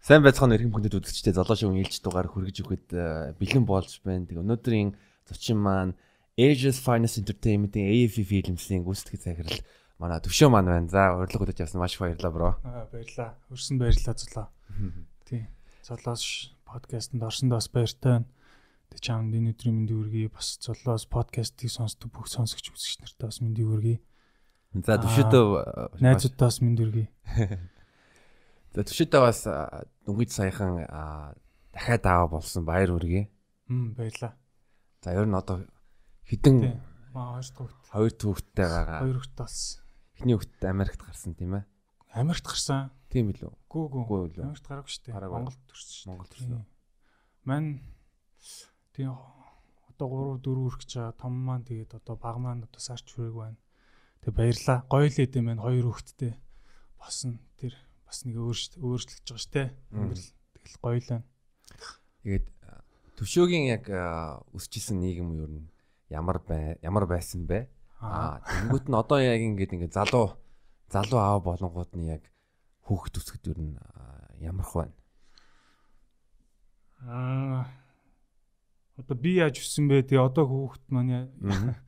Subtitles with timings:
[0.00, 4.24] Сайн байцгаана эрхэм хүндэт үзэгчдээ золоо шоугийн ээлж дугаар хүргэж өгөхөд э, бэлэн болж байна.
[4.24, 4.96] Тэг өнөөдрийн
[5.28, 5.92] зочин маань
[6.40, 9.60] Asia's Finest Entertainment-ийн AFF Films-ийн гүйцэтгэх захирал
[10.00, 10.88] манай төвшөө маань байна.
[10.88, 12.48] За урилга удаж явсан маш их баярлалаа бро.
[12.64, 13.36] Аа баярлалаа.
[13.52, 14.48] Өрсөн баярлалаа золоо.
[15.28, 15.52] Тий.
[15.84, 18.28] Золоос подкастэнд орсонд бас баяртай байна.
[18.88, 20.32] Тэг чамд энэ өдрийн мэндийг хүргэе.
[20.32, 24.00] Бас золоос подкастыг сонсдог бүх сонсогч үзэгч нартаа бас мэндийг хүргэе.
[24.80, 27.08] За төвшөөдөө найзуудаас мэнд хүргэе.
[28.70, 29.40] За төвшөөдөө бас
[30.06, 30.86] дүнгийн саяхан
[31.74, 33.26] дахиад аава болсон баяр хүргэе.
[33.66, 34.38] Хм баярлаа.
[35.02, 35.66] За ер нь одоо
[36.30, 36.78] хідэн
[37.10, 37.90] маа хоёр хүүхэд.
[37.90, 38.98] Хоёр хүүхэдтэй байгаа.
[39.02, 39.82] Хоёр хүүхэд болсон.
[40.14, 41.64] Эхний хүүхэд Америкт гарсан тийм ээ.
[42.14, 42.94] Америкт гарсан.
[43.10, 43.50] Тийм билүү?
[43.66, 44.02] Гүү гүү.
[44.06, 44.44] Гүү лөө.
[44.46, 45.14] Америкт гараагүй шүү дээ.
[45.18, 46.06] Монголд төрсөн шүү.
[46.10, 46.62] Монголд төрсөн.
[47.42, 47.68] Мань
[48.94, 49.10] тийм
[49.90, 51.18] одоо 3 4 хүрэх гэж байгаа.
[51.18, 53.58] Том маань тэгээд одоо баг маань одоо сарч хүрээг байна.
[54.22, 54.86] Тэг баярлаа.
[54.86, 55.64] Гоё л идэм байна.
[55.66, 56.32] Хоёр хүүхэдтэй
[57.00, 57.42] босно.
[57.58, 57.74] Тэр
[58.10, 59.68] бас нэг өөрчлөгдөж байгаа шүү дээ.
[59.94, 60.26] Ингээл
[60.58, 61.26] тэгэл гоё л байна.
[62.26, 62.46] Тэгээд
[63.14, 63.86] төвшөөгийн яг
[64.50, 65.70] өсчихсэн нийгэм юу юм
[66.10, 67.70] ямар бай ямар байсан бэ?
[68.02, 70.34] Аа тэнгуут нь одоо яг ингээд ингээд залуу
[70.90, 72.26] залуу аав болонгууд нь яг
[72.82, 73.78] хүүхэд төсгөд юу н
[74.42, 74.96] ямарх байна?
[77.06, 77.70] Аа
[78.98, 80.02] одоо би яаж өссөн бэ?
[80.10, 81.30] Тэгээ одоо хүүхэд маань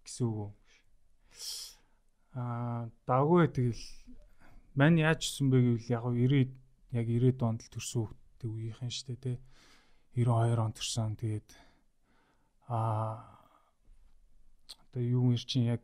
[0.00, 0.56] гэсэн үг.
[2.32, 3.97] Аа даггүй тэгэл
[4.78, 6.54] Мань яаж гисэн бэ гэвэл яг 90
[6.94, 9.36] яг 90 онд л төрсөн хүүхдтэй үеийнхэн шүү дээ тий.
[10.22, 11.18] 92 он төрсөн.
[11.18, 11.50] Тэгээд
[12.70, 13.42] аа
[14.70, 15.82] одоо юу нэр чинь яг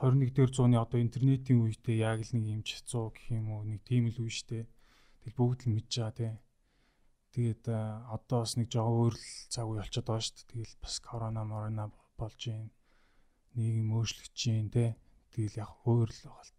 [0.00, 3.84] 21 дэх зууны одоо интернетийн үедээ яг л нэг юм чацуу гэх юм уу нэг
[3.84, 4.64] тийм л үе дээ.
[5.20, 6.32] Тэгэл бүгд л мэдж байгаа тий.
[7.36, 7.64] Тэгээд
[8.08, 10.48] одоо бас нэг жоо өөр л цаг үе болчиход байгаа дээ.
[10.48, 12.72] Тэгэл бас корона морона болж юм.
[13.52, 14.96] Нийгэм өөрчлөгдөж юм тий.
[15.28, 16.53] Тэгэл яг өөр л байгаа л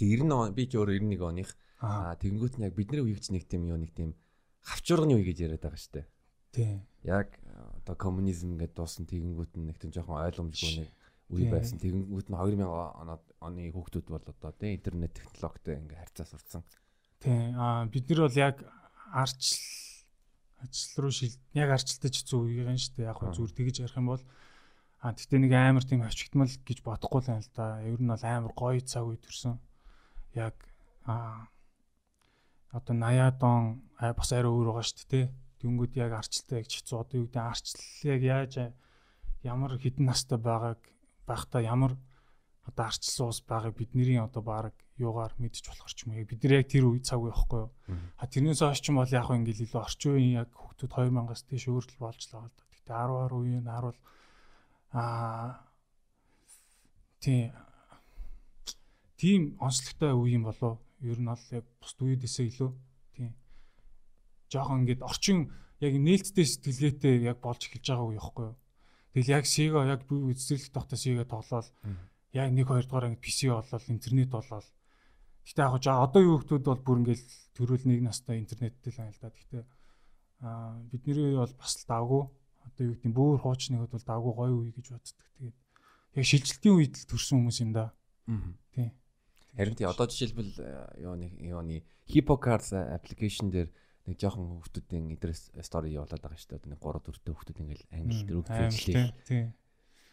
[0.00, 3.66] 90 он би ч өөр 91 оных аа тэгэнгүүт нь яг бидний үеигч нэг тийм
[3.70, 4.14] юу нэг тийм
[4.66, 6.06] хавчурганы үе гэж яриад байгаа шүү дээ.
[6.54, 6.74] Тий.
[7.06, 7.38] Яг
[7.78, 10.90] одоо коммунизм гэдэг дуусан тэгэнгүүт нь нэг тийм жоохон ойлгомжгүй нэг
[11.30, 11.78] үе байсан.
[11.78, 16.62] Тэгэнгүүт нь 2000 оноод оны хүүхдүүд бол одоо тий интернет технологитой ингээ харьцаа сурцсан.
[17.22, 17.54] Тий.
[17.54, 18.56] Аа бид нар бол яг
[19.14, 19.62] арчил
[20.58, 23.10] ажил руу шил яг арчилтаж зүү үеийн шүү дээ.
[23.10, 24.24] Яг зүгээр тэгэж ярих юм бол
[24.98, 27.78] А тэгтээ нэг амар тийм авчигдмал гэж бодохгүй л юм л да.
[27.86, 29.54] Ер нь бол амар гоё цаг үе төрсөн
[30.34, 30.56] яг
[31.04, 31.48] а
[32.72, 35.26] одоо 80-аад он бас арай өөр байгаа шүү дээ.
[35.58, 38.54] Тэнгүүд яг арчлалтай яг чицүү одоо юу гэдэг арчлал яг яаж
[39.42, 40.80] ямар хідэн настай байгааг
[41.26, 41.96] байхдаа ямар
[42.68, 46.60] одоо арчилсан ус байгааг бидний одоо баг юугаар мэдчих болохоор ч юм яг бид нар
[46.60, 47.70] яг тэр үе цаг байхгүй юу.
[48.20, 51.64] А тэрнээс хойш ч юм бол яг ингээл илүү орчин үеийн яг хүүхдүүд 2000-аас тийш
[51.70, 52.64] өөрчлөл болж байгаа л да.
[52.68, 53.98] Гэтэ 10 10 үеийн 10 бол
[54.92, 55.64] аа
[57.22, 57.50] тий
[59.18, 60.78] тийм онцлогтой үе юм болоо.
[61.02, 62.70] Ер нь бол яг бусд үедэсээ илүү
[63.18, 63.34] тийм.
[64.48, 65.50] Жохон ингээд орчин
[65.82, 68.56] яг нээлттэй сэтгэлгээтэй яг болж эхэлж байгаа үе яахгүй юу.
[69.12, 71.66] Тэгэл яг Sega яг би үзэлт тогтоо Sega тоглоод
[72.32, 74.66] яг 1 2 дугаар ингээд PC болоод интернет болоод
[75.48, 77.24] Гэтэ яг жаа одоо юу хүмүүс бол бүр ингээд
[77.56, 79.32] төрөл нэг настай интернеттэй л да.
[79.32, 79.64] Гэтэ
[80.44, 82.22] аа бидний бол бас л давгүй.
[82.68, 85.24] Одоо юу гэдэг бүр хуучныг бол давгүй гоё үе гэж боддог.
[85.40, 85.56] Тэгээд
[86.20, 87.96] яг шилжилтийн үед л төрсэн хүмүүс юм да.
[88.76, 88.92] Тийм.
[89.58, 90.54] Харин тий одоо жишээлбэл
[91.02, 93.74] юуны юуны HippoCards application дээр
[94.06, 96.70] нэг жоохон хүмүүсийн эдрээс стори явуулаад байгаа шүү дээ.
[96.70, 99.18] Нэг 3 4 хүмүүс ингээл англи дээр өгдөг.
[99.26, 99.50] Тий.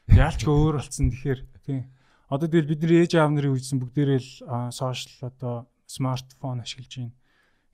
[0.09, 1.79] Яалчгүй өөр болсон тэгэхээр тий.
[2.25, 7.13] Одоо тэгэл бидний ээж аав нарын үйдсэн бүгдээрээ л сошиал одоо смартфон ашиглаж байна.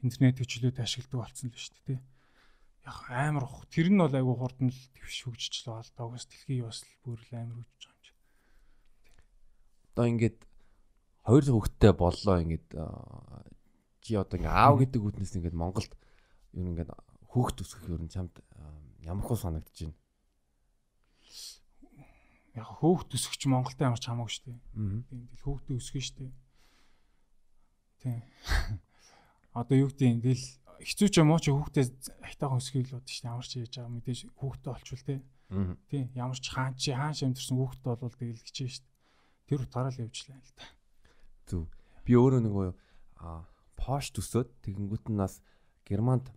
[0.03, 1.99] Интернет хөгжлөөд ашигладаг болсон л шүү дээ тий.
[2.83, 5.95] Яг амар тэр нь бол айгүй хурдан л твш хөгжиж л байгаа.
[5.95, 8.13] Дагаас дэлхий бас л бүр л амар хөгжиж байгаа юм чи.
[9.95, 10.39] Одоо ингээд
[11.25, 12.67] хоёр хүүхэдтэй боллоо ингээд
[14.01, 15.93] чи одоо ингээ аав гэдэг үтнээс ингээд Монголд
[16.57, 16.89] юу ингээд
[17.29, 18.33] хүүхэд өсгөх юу чамд
[19.05, 19.97] ямар хөө санагдаж байна.
[22.57, 24.59] Яг хүүхэд өсгөх Монголд ямар ч хамаагүй шүү дээ.
[25.07, 26.33] Тийм тэгэл хүүхдээ өсгөх шүү дээ.
[28.01, 28.21] Тийм.
[29.57, 30.47] Одоо юу гэдэг тэгэл
[30.83, 31.85] хэцүү ч юм уу чи хүүхдээ
[32.25, 33.31] айтаахан өсгөхийг л бодож шүү дээ.
[33.31, 35.15] Ямар ч яаж байгаа мэдээж хүүхдээ олчвол те.
[35.87, 38.95] Тийм ямар ч хаан чи хаан шимтэрсэн хүүхдээ болвол тэгэл хичээ шүү дээ.
[39.47, 40.63] Тэр утгаараа л явжлаа л да.
[41.51, 41.67] Зүг.
[42.07, 42.67] Би өөрөө нөгөө
[43.21, 43.43] а
[43.75, 45.43] пош төсөөд тэгэнгүүт нь бас
[45.85, 46.31] Германд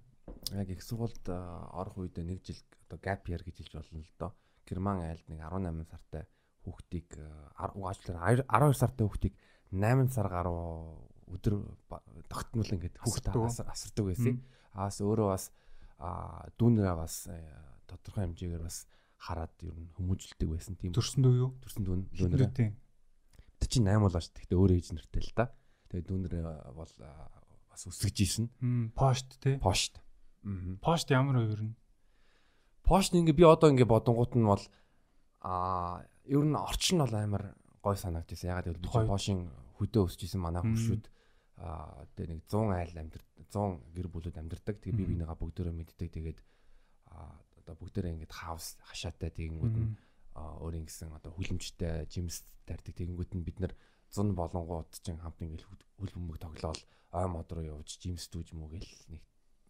[0.52, 2.58] яг их сургуульд орох үед нэг жил
[2.88, 4.32] одоо gap year гэж хэлж болно л доо.
[4.66, 6.24] Герман айлд нэг 18 сартай
[6.64, 7.08] хүүхдийг
[7.78, 9.34] уучлаарай 12 сартай хүүхдийг
[9.70, 10.98] 8 сар гаруй
[11.34, 11.54] өдөр
[12.28, 13.28] тогтмол ингээд хүүхд
[13.70, 14.40] асардаг байсан.
[14.74, 15.44] Аас өөрөө бас
[16.58, 17.14] дүүнэрээ бас
[17.88, 18.84] тодорхой хэмжээгээр бас
[19.20, 20.92] хараад ер нь хүмүүжүүлдэг байсан тийм.
[20.92, 21.50] Төрсөн дөө юу?
[21.64, 22.72] Төрсөн дүүн дүүнэрээ.
[23.64, 24.28] Тэ чи 8 болооч.
[24.28, 25.48] Тэгтээ өөрөө ээж нэртэй л да.
[25.88, 26.34] Тэгээ дүүнэр
[26.76, 26.92] бол
[27.72, 28.46] бас өсгөж исэн.
[28.92, 29.56] Пошт тий.
[29.56, 30.04] Пошт.
[30.44, 30.76] Аа.
[30.84, 31.72] Пошт ямар ер нь?
[32.84, 34.64] Пошт ингээ би одоо ингээ бодонгууд нь бол
[35.40, 38.52] аа ер нь орчин бол амар гой санагдчихсан.
[38.52, 39.48] Ягаад гэвэл би Пошин
[39.80, 41.04] хөдөө өсөж исэн манай хөвшүүд
[41.64, 43.16] аа тэгээ нэг 100 айл амьд
[43.48, 44.76] 100 гэр бүлүүд амьдардаг.
[44.84, 46.12] Тэгээ би бинийгаа бүгдөө мэддэг.
[46.12, 46.38] Тэгээд
[47.16, 49.96] аа одоо бүгдээрээ ингээд хаус хашаатай тэгэнгүүт нь
[50.34, 53.72] өөрийн гэсэн одоо хүлэмжтэй жимс тарьдаг тэгэнгүүт нь бид нар
[54.10, 55.62] зун болонгууд чинь хамт ингээд
[55.98, 56.80] хөл бөмбөг тоглоол
[57.14, 59.22] ой мод руу явж жимс дүүж мүгээл нэг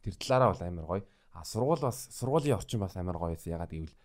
[0.05, 1.05] тэр талаараа бол амар гоё.
[1.33, 3.37] А сургууль бас сургуулийн орчин бас амар гоё.
[3.37, 3.97] Ягаад гэвэл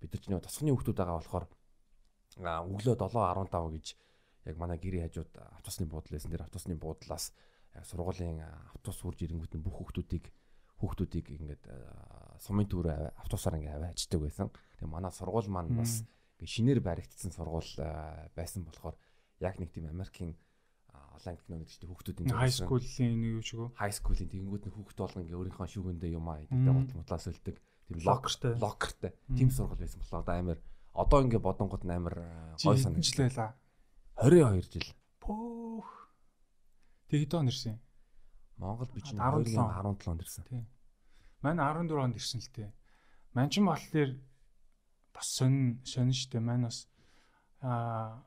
[0.00, 1.46] бид нар ч нэг тосхны хүмүүс байгаа болохоор
[2.40, 3.86] өглөө 7:15 гэж
[4.48, 6.32] яг манай гэрээ хажууд автобусны буудлын байсан.
[6.32, 7.32] Тэр автобусны буудлаас
[7.88, 8.40] сургуулийн
[8.76, 10.28] автобус хурж ирэнгүүт нь бүх хүмүүсийг
[10.82, 11.62] хүүхдүүдийг ингээд
[12.42, 12.90] сумын төр
[13.22, 14.50] автобусаар ингээд аваачдаг байсан.
[14.82, 16.02] Тэгээ манай сургууль маань бас
[16.42, 17.70] ингээд шинээр баригдсан сургууль
[18.34, 18.98] байсан болохоор
[19.38, 20.34] яг нэг тийм Америкийн
[20.90, 24.74] олон кино гэдэг чинь хүүхдүүдийн хай скуулийн нэг юу ч гоо хай скуулийн тэгэнгүүт нь
[24.74, 27.56] хүүхд болгон ингээ өөрийнхөө шүүгэндээ юм аа идэгтэй гол мутлаас өлдөг
[27.86, 28.52] тийм локертэй.
[28.58, 29.12] локертэй.
[29.36, 30.58] Тийм сургууль байсан болохоор амар
[30.92, 32.16] одоо ингээ бодонгууд амар
[32.58, 33.54] гой санагчлаа
[34.18, 34.88] 22 жил.
[35.22, 35.88] Пөөх
[37.06, 37.78] тэг хэд он ирсэн
[38.56, 40.66] Монгол би чинь 17 17 онд ирсэн тийм
[41.42, 42.70] Мань 14 онд ирсэн л тээ.
[43.34, 44.14] Мань ч болохоор
[45.10, 46.38] бас сонин сонин штэ.
[46.38, 46.86] Мань бас
[47.58, 48.22] аа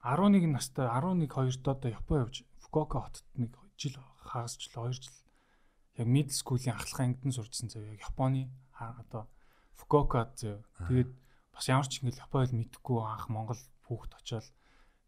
[0.00, 5.12] 11 настай 11 2-д одоо Япон явж Фукуока хотод нэг жил хагас жил 2 жил
[6.00, 9.28] яг мид скуулийн ахлах ангид нь сурчсан зав яг Японы одоо
[9.76, 10.64] Фукуока зав.
[10.88, 11.12] Тэгээд
[11.52, 14.48] бас ямар ч ингээл Япон хэл мэдхгүй анх Монгол хүүхд очоод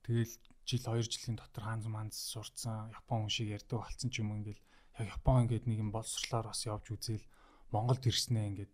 [0.05, 4.33] тэгэл жил 2 жилийн дотор хаанз манз сурцсан Япон хүн шиг ярьдаг болсон ч юм
[4.37, 4.63] ингээл
[4.99, 7.27] яг Япон ингээд нэг юм боловсрлоор бас явж үзээл
[7.69, 8.73] Монголд ирснээ ингээд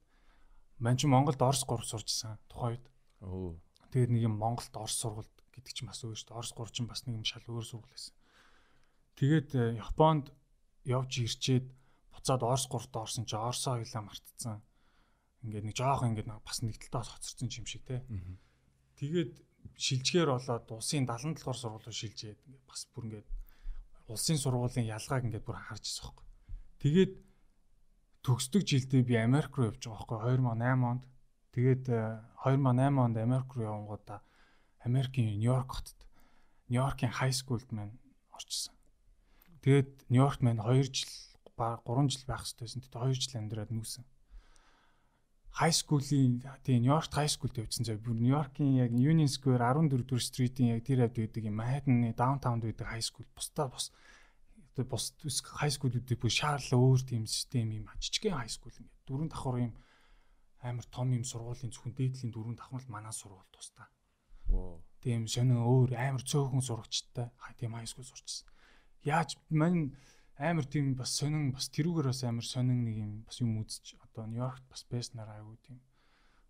[0.78, 2.86] мань чи Монголд Орос 3 сурчсан тухайн үед.
[3.20, 3.58] Өө.
[3.90, 6.38] Тэгээд нэг юм Монголд Орос сургууль гэдэг чинь бас өөр шүү дээ.
[6.40, 8.14] Орос 3 чинь бас нэг юм шал өөр сургууль байсан.
[9.18, 10.32] Тэгээд э, Японд
[10.86, 11.66] явж ирчээд
[12.14, 14.62] буцаад Орос 3-т орсон чи Оросоо хэлээ мартцсан.
[15.44, 18.04] Ингээд нэг жоох ингээд бас нэг талдаа хоцорсон юм шиг те.
[19.00, 19.40] Тэгээд
[19.80, 23.28] шилжгээр болоод улсын 77 дугаар сургуулиуд шилжээд ингээд бас бүр ингээд
[24.12, 26.26] улсын сургуулийн ялгааг ингээд бүр харж байгаа байхгүй.
[26.82, 27.12] Тэгээд
[28.26, 31.02] төгсдөг жилдээ би Америк руу явж байгаа байхгүй 2008 онд.
[31.54, 31.84] Тэгээд
[32.44, 34.20] 2008 онд Америк руу явангуудаа
[34.84, 36.00] Америкийн Нью-Йорк хотод
[36.68, 37.96] Нью-Йоркийн хай скулд маань
[38.32, 38.74] орчихсон.
[39.62, 41.12] Тэгээд Нью-Йоркт маань 2 жил
[41.56, 42.80] ба 3 жил байх хэрэгтэйсэн.
[42.84, 44.04] Тэгээд 2 жил амьдраад нүүсэн.
[45.50, 47.98] Хай скуулийн тийм Нью-Йоркт хай скулд явжсан зав.
[47.98, 52.62] Бүр Нью-Йоркийн яг Union Square 14 дугаар стритийн яг тэр хавьд байдаг юм Manhattan-ы даунтаунд
[52.64, 53.26] байдаг хай скул.
[53.34, 53.90] Бусдаа бус
[54.72, 59.28] одоо бус хай скулүүдийг бүр шаарла өөр тийм систем юм жижигхэн хай скул ингээд дөрөв
[59.28, 59.74] давхар юм
[60.62, 63.90] амар том юм сургуулийн зөвхөн дээдлийн дөрөв давхар л манай сургууль тусдаа.
[65.02, 68.46] Тийм сонин өөр амар цөөхөн сурагчтай тийм хай скул сурчсан.
[69.02, 69.96] Яаж мань
[70.38, 74.26] амар тийм бас сонин бас тэрүүгээр бас амар сонин нэг юм бас юм үзэж одоо
[74.26, 75.80] Нью-Йоркт бас бэснаар айгуу тийм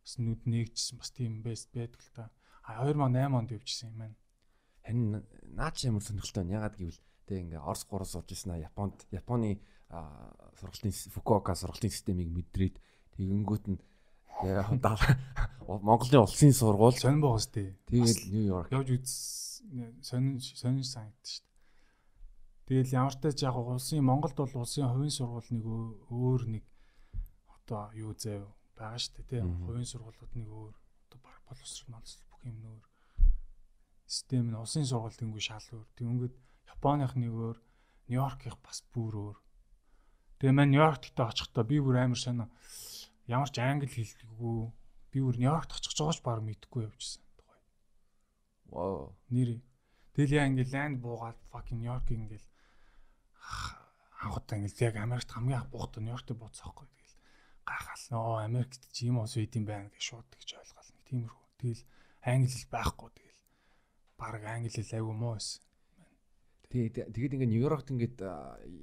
[0.02, 2.24] бас нүд нээгчсэн бас тийм бэст байдаг л та.
[2.64, 4.16] А 2008 онд явжсэн юм байна.
[4.84, 5.24] Харин
[5.54, 6.56] наад чи ямар сонирхолтой байна.
[6.58, 9.60] Ягаад гэвэл тэг ингээ Орос 3 сурж ирсэн а Японд Японы
[10.58, 12.80] сургалтын Фукуока сургалтын системийг мэдрээд
[13.14, 13.78] тэгэнгүүт нь
[15.68, 17.76] Монголын улсын сургууль сонин боос тээ.
[17.86, 19.12] Тэгээд Нью-Йорк явж үз
[20.00, 21.50] сонин сонин санагдсан шүү дээ.
[22.70, 25.64] Тэгэл ямар ч тач яг улсын Монголд бол улсын хувийн сургууль нэг
[26.08, 26.64] өөр нэг
[27.70, 32.42] одоо юу заяа байгаа шүү дээ тийм хувийн сургуулиуд нэг өөр одоо боловсрол боловсрол бүх
[32.50, 32.90] юм нөр
[34.10, 35.86] систем нь улсын сургууль тэнгүү шал өөр.
[35.94, 36.34] Тэнгүүд
[36.74, 37.58] Японых нэг өөр,
[38.10, 39.38] Нью-Йоркийнх бас бүр өөр.
[40.42, 42.50] Тэгээ маань Нью-Йоркт очихдоо би бүр амар сонио
[43.30, 44.58] ямар ч англи хэлдэггүй
[45.14, 47.62] би бүр Нью-Йоркт очих жоогч баг мэдэхгүй явжсэн тухай.
[48.74, 49.14] Вау.
[49.30, 49.62] Нэр.
[50.18, 52.48] Тэгэл яа ингээл ланд буугаад fucking Нью-Йорк ингээл
[54.26, 56.90] анхудаа ингээл яг Америкт хамгийн анх буухад Нью-Йоркт бууцсаахгүй.
[57.70, 61.46] Гайхал нөө Америкт ч юм уус үйд юм байна гэж шууд гэж ойлгоол нэг тиймэрхүү.
[61.62, 61.82] Тэгэл
[62.26, 63.08] англи хэл байхгүй.
[63.14, 63.42] Тэгэл
[64.18, 65.62] баг англи хэл айгүй муу байсан.
[66.70, 68.18] Тэгээд тэгээд ингээ Нью-Йоркт ингээд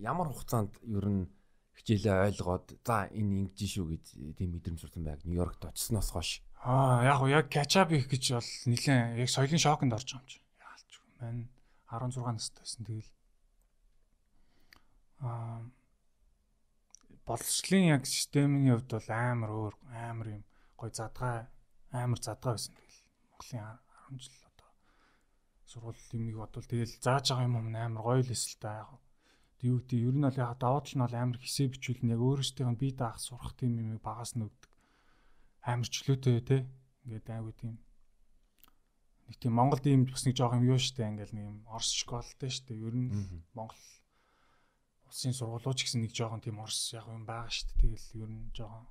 [0.04, 1.28] ямар хугацаанд ер нь
[1.76, 4.04] хичээлээ ойлгоод за энэ ингэж шүү гэж
[4.40, 6.42] тийм мэдрэмж сурсан байг Нью-Йоркт очсноос хойш.
[6.64, 10.40] Аа яг яг качап их гэж бол нэлээ яг соёлын шоконд орж байгаа юм чи.
[10.64, 10.92] Яалч.
[11.20, 11.44] Мань
[11.88, 12.82] 16 настай байсан.
[12.88, 13.12] Тэгэл
[15.22, 15.62] аа
[17.28, 19.76] боловсролын яг системийн хувьд бол амар өөр
[20.08, 20.44] амар юм.
[20.80, 21.48] Гой задгай
[21.92, 23.02] амар задгай байсан тэгэл.
[23.32, 23.80] Монголын
[24.16, 24.70] 10 жил одоо
[25.70, 28.90] сургууль юмыг бодвол тэгэл зааж байгаа юм амар гоё л эсэл та яг
[29.62, 32.78] юу гэдэг ер нь бол яг даваад нь бол амар хэсэг бичүүл нь яг өөрөөсөө
[32.78, 34.72] бие даах сурах тийм юм багаас нь өгдөг.
[35.66, 36.58] Амар чөлөөтэй те.
[37.04, 37.76] Ингээд айгу тийм
[39.28, 42.54] нэг тийм Монголд ийм бас нэг жоох юм юу штэ ингээл нэг юм орс школтой
[42.54, 42.78] штэ.
[42.78, 43.10] Ер нь
[43.58, 43.82] Монгол
[45.08, 47.80] улсын сургуулиуч гэсэн нэг жоохон тийм орс яг юм байгаа шүү дээ.
[47.80, 48.86] Тэгэл ер нь жоохон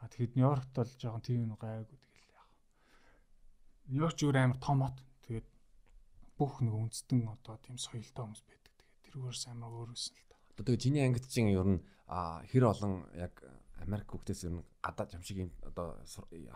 [0.00, 2.48] а тэгэхэд Нью-Йоркт бол жоохон тийм гайгүй тэгэл яг.
[3.88, 4.98] Нью-Йорк зүгээр амар том хот.
[5.24, 5.48] Тэгээд
[6.36, 8.74] бүх нэг үндэстэн одоо тийм соёлтой хүмүүс байдаг.
[8.76, 10.36] Тэгээд тэрүүгээрс амар өөрөөсөн л та.
[10.52, 11.80] Одоо тэгээ чиний ангид чинь ер нь
[12.52, 13.40] хэр олон яг
[13.80, 15.96] Америк хүүхдээс ер нь гадаад юм шиг юм одоо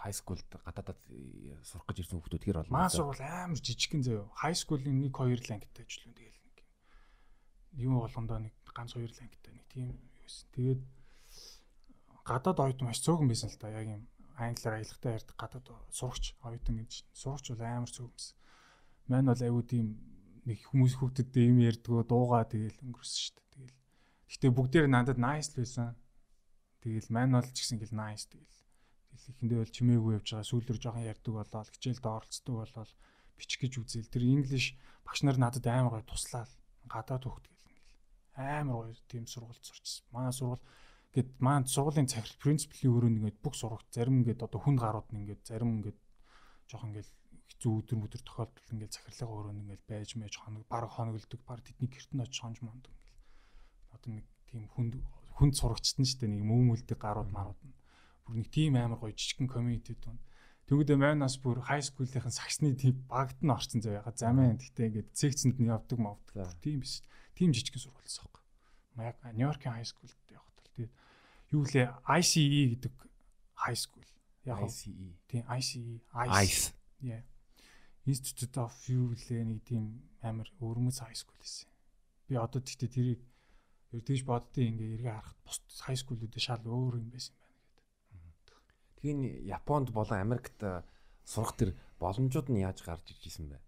[0.00, 1.00] хай скулд гадаадад
[1.64, 2.72] сурах гэж ирсэн хүүхдүүд хэр олон.
[2.76, 4.28] Маа сургууль амар жижигхэн заяо.
[4.36, 6.39] Хай скулын 1 2 лангтай ажиллана тэгэл нэг
[7.76, 9.88] юм болгондоо нэг ганц хоёр лангтай нэг тийм
[10.24, 10.48] юусэн.
[10.54, 10.80] Тэгээд
[12.24, 14.02] гадаад оюутан маш цөөхөн байсан л та яг юм
[14.38, 18.36] англиар аялахтай ярьдаг гадаад сурагч оюутан гэж сурагч бол амар цөөхөн байсан.
[19.10, 19.86] Мань бол айгүй тийм
[20.46, 23.48] нэг хүмүүс хүүхдэд юм ярьдгөө дуугаа тэгэл өнгөрсөн шүү дээ.
[23.54, 23.78] Тэгэл
[24.30, 25.98] Гэтэ бүгдээр надад nice л байсан.
[26.80, 28.30] Тэгэл мань бол ч гэсэн ингээл nice.
[28.30, 28.54] Тэгэл
[29.36, 30.48] ихэндээ бол чимээгүй явж байгаа.
[30.48, 32.84] Сүүлдэр жоохон ярьдаг болоо, хичээлд оролцдог болоо
[33.36, 34.08] бичих гэж үзэл.
[34.08, 36.46] Тэр English багш нар надад амар гой туслаа.
[36.86, 37.59] Гадаад хөхт гэл.
[38.40, 40.04] Амар гоё тийм сургуульд сурчсан.
[40.14, 40.64] Манай сургууль
[41.14, 45.20] гэд маань сургуулийн захирал принциплийн өрөөнд ингээд бүх сурагч зарим ингээд одоо хүн гарууд нь
[45.26, 45.98] ингээд зарим ингээд
[46.70, 47.10] жоохон ингээд
[47.50, 51.90] хэцүү өдөр өдөр тохиолдол ингээд захирлын өрөөнд ингээд байж мэж хоног баг хоногддог баг тэдний
[51.90, 53.18] гэрт нь очиж хонж монд ингээд
[53.90, 54.92] одоо нэг тийм хүнд
[55.34, 57.74] хүнд сурагчт нь шүү дээ нэг мөөмөлдөг гарууд марууд нь
[58.22, 59.98] бүр нэг тийм амар гоё жижигхэн community
[60.70, 64.86] дунд Тэгвэл манаас бүр high school-ийнхэн сагсны тийм багт нь орсон зав яга замын гэхдээ
[64.86, 66.46] ингээд секцэнд нь явдаг мовдаг.
[66.62, 67.02] Тийм биш.
[67.34, 68.38] Тийм жижигхэн сургуульсан баг.
[69.02, 70.90] Яг Нью-Йоркийн high school-д явах тал тийм
[71.50, 72.94] юу лээ ICE гэдэг
[73.66, 74.06] high school.
[74.46, 75.18] Яг ICE.
[75.26, 76.06] Тийм ICE.
[76.38, 76.70] ICE.
[77.02, 77.26] Yeah.
[78.06, 81.66] Institute of юу лээ нэг тийм амар өвөрмөц high school гэсэн.
[82.30, 83.20] Би одоо тэгтээ тэрийг
[83.90, 87.34] ер тийш боддیں۔ ингээ эргээ харахад бус high school-үүдээ шал өөр юм байсан
[89.02, 90.58] н Японд болон Америкт
[91.24, 93.58] сурах тэр боломжууд нь яаж гарч иж исэн бэ?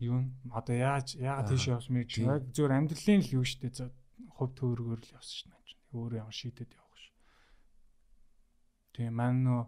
[0.00, 2.08] Юу н одоо яаж яагаад тийш явсан бэ?
[2.24, 3.90] Яг зөвөр амьдралын л юу штэ
[4.36, 5.54] хувь төөргөөр л явсан шнэ.
[5.92, 7.10] Өөр ямар шийдэд явах ш.
[8.94, 9.60] Тэгээ маань нөө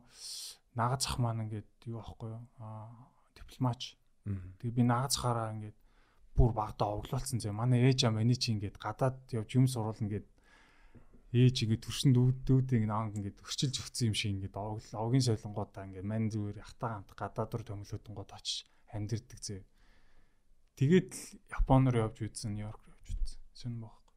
[0.79, 2.45] нагаз зах маань ингээд юу аахгүй юу?
[2.63, 2.89] Аа
[3.37, 3.99] дипломач.
[4.25, 5.79] Тэгээ би нагаз захаараа ингээд
[6.37, 7.53] бүр багтаа оглуулсан зэ.
[7.53, 10.27] Манай ээж аа миний чи ингээд гадаад явж юм суруулна гэд
[11.33, 16.29] ээж ингээд төрсөн дүүдүүдийг наанг ингээд өрчилж өгсөн юм шиг ингээд овгийн солонгуудаа ингээд мань
[16.29, 19.65] зүгээр ятаа хамт гадаад руу төмөлөдөн гот очиж амьдэрдэг зэ.
[20.77, 21.25] Тэгээд л
[21.57, 23.41] Японоор явж үзсэн, Нью-Йорк явж үзсэн.
[23.57, 24.13] Сүн бохоо.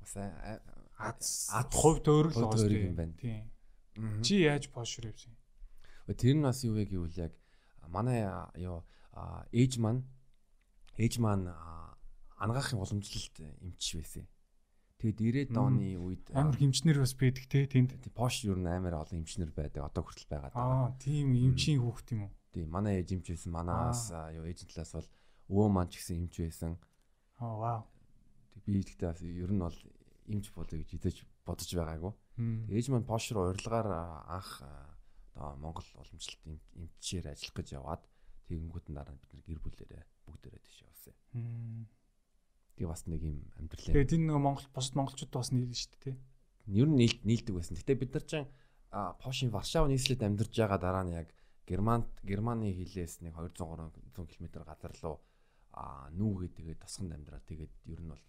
[0.00, 0.16] Бас
[1.52, 3.12] ад хувь төөрөл гоос юм байна.
[3.20, 3.52] Тийм.
[4.24, 5.36] Чи яаж пошр явсан?
[6.08, 7.32] Тэр нь бас юу вэ гэвэл яг
[7.84, 8.24] манай
[8.56, 8.80] юу
[9.52, 10.08] ээж маань
[10.96, 11.52] ээж маань
[12.40, 14.24] ангаахын уламжлалт эмч байсан.
[14.98, 17.94] Тэгээд 90-ад оны үед амар эмчнэр бас байдаг те тэнд.
[18.18, 19.86] Пош юу н амар олон эмчнэр байдаг.
[19.86, 20.90] Одоо хүртэл байгаа даа.
[20.90, 22.34] Аа, тийм эмчийн хүүхд юм уу?
[22.50, 23.54] Тийм, манай ээж эмч байсан.
[23.54, 25.08] Манаас юу ээж талаас бол
[25.54, 26.72] өвөө маань ч гэсэн эмч байсан.
[27.38, 27.80] Аа, вау.
[28.66, 29.78] Би тэгтээ бас ер нь бол
[30.26, 32.12] эмч болоё гэж идэж бодож байгаагүй.
[32.74, 33.86] Ээж маань пош руу урилгаар
[34.26, 34.66] анх
[35.38, 36.42] одоо Монгол уламжлалт
[36.74, 38.02] эмчээр ажиллах гэж яваад
[38.50, 41.14] тэгэнгүүт дараа бид нар гэр бүлээрээ бүгдээрээ тийш явсан.
[42.78, 43.90] Тэгээ бас нэг юм амьдрал.
[43.90, 46.16] Тэгээд энэ нэг Монгол бусад монголчууд бас нийлнэ шүү дээ, тий.
[46.70, 47.74] Ер нь нийл нийлдэг байсан.
[47.74, 48.46] Гэтэ бид нар чинь
[48.88, 51.34] Пошын Варшав нийслэлд амьдарч байгаа дараа нь яг
[51.66, 53.66] Германд Германы хилээс нэг 200
[54.14, 55.18] 300 км газар руу
[56.14, 57.42] нүүгээ тэгээд тосгонд амьдраа.
[57.44, 58.24] Тэгээд ер нь бол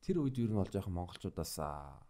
[0.00, 1.60] тэр үед ер нь бол жоохон монголчуудаас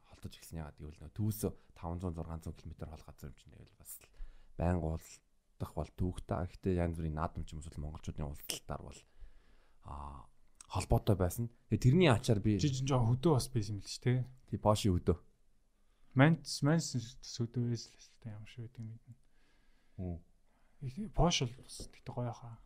[0.07, 1.41] холдож ирсэн ягаад гэвэл нөө төвөөс
[1.75, 3.93] 500 600 км хол газар юм чинь тэгэл бас
[4.55, 6.47] байнга уулдах бол түүхтэй.
[6.47, 9.01] Гэхдээ янз бүрийн наадам ч юм уу монголчуудын уулзалтаар бол
[9.91, 10.23] а
[10.67, 11.51] холбоотой байсан.
[11.71, 14.17] Тэгээ тэрний ачаар би жижиг жоо хөдөө бас байсан юм л ч тий.
[14.51, 15.17] Тий Поши хөдөө.
[16.19, 19.15] Манс манс хөдөө байсан л та ямар шиг гэдэг юм бэ?
[19.97, 20.19] Хм.
[21.15, 22.59] Пош л бас тэгтээ гоё хаа.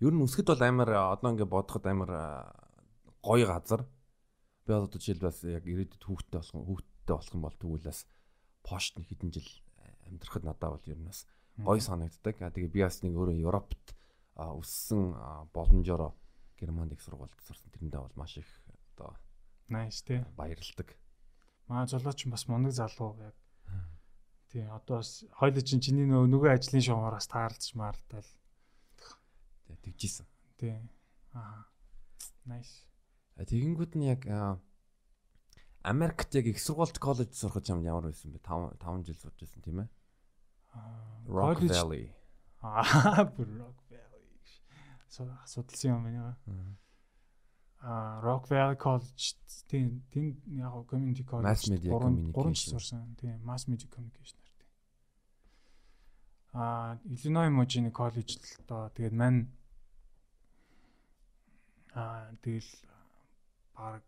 [0.00, 2.10] Ер нь үсгэд бол амар одоо ингээ бодоход амар
[3.24, 3.82] гоё газар.
[4.66, 8.04] Би одоо жишээл бас яг ирээдүйд хүүхдтэй болох хүүхдтэй болох юм бол тэгвэл
[8.62, 9.50] пошт нэг хэдэн жил
[10.06, 11.24] амьдрахад надад бол ер нь бас
[11.56, 12.36] гоё санагддаг.
[12.36, 13.84] Тэгээ би бас нэг өөрөө Европт
[14.36, 15.16] өссөн
[15.56, 16.14] боломжоор
[16.58, 17.70] Германд их сургуульд сурсан.
[17.70, 18.48] Тэрэндээ бол маш их
[18.94, 19.16] одоо
[19.68, 20.96] nice тий баярлдаг.
[21.66, 23.36] Маа золооч бас мундаг залуу яг.
[24.50, 28.26] Тий одоо бас хоёул чинь чиний нөгөө ажлын шугаараас таарлаж маарлтал.
[29.66, 30.26] Тий тэгжсэн.
[30.58, 30.76] Тий.
[31.32, 31.68] Аа.
[32.48, 32.88] Nice.
[33.38, 34.26] Тэгэнгүүт нь яг
[35.84, 38.42] Америкт яг их сургуульд коллеж сурах юм ямар байсан бэ?
[38.42, 39.88] 5 5 жил сурч байсан тийм ээ.
[41.28, 42.10] Rock Valley.
[42.60, 42.82] Аа,
[43.38, 43.78] Rock
[45.08, 46.36] судалсан юм байна.
[47.80, 49.36] Аа Rock Valley College
[49.70, 53.16] тийм тэнд яг community college mass media communication сурсан.
[53.16, 54.68] Тийм mass media communication тийм.
[56.52, 59.46] Аа Illinois Mojini College л доо тэгээд мань
[61.94, 62.70] Аа тэгэл
[63.74, 64.04] баг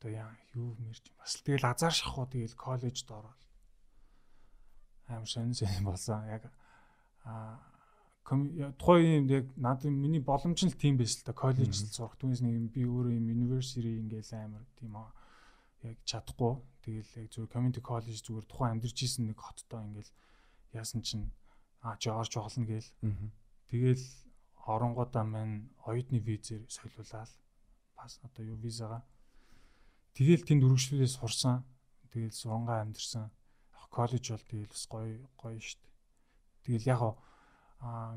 [0.00, 3.40] одоо яа юу мэрч бас тэгэл азар шахуу тэгэл коллежд ороод
[5.08, 6.48] аим сонь сонь болсон яг
[7.24, 7.69] аа
[8.30, 11.32] тухайн юм яг надад миний боломж нь тийм байсан л да.
[11.34, 14.94] Коллежд сурах түүнээс нэг би өөрөө юм university ингээл амар тийм
[15.82, 16.62] яг чадахгүй.
[16.86, 20.12] Тэгэл яг зүгээр community college зүгээр тухайн амьдарч исэн нэг хоттой ингээл
[20.78, 21.26] яасан чинь
[21.82, 22.90] аа Жорж олно гээл
[23.66, 24.04] тэгэл
[24.62, 27.30] оронгуудаа маань оюутны визээр солиулаад
[27.98, 29.02] бас одоо юу визага.
[30.14, 31.66] Тэгэл тэнд үргэлжлүүлээ сурсан
[32.14, 33.26] тэгэл сурангаа амьдэрсэн
[33.90, 35.82] коллеж бол тэгэл бас гоё гоё штт.
[36.62, 37.00] Тэгэл яг
[37.80, 38.16] аа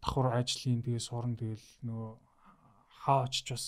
[0.00, 2.12] давхар ажлын тэгээ суран тэгэл нөгөө
[3.04, 3.64] хаа очиж бас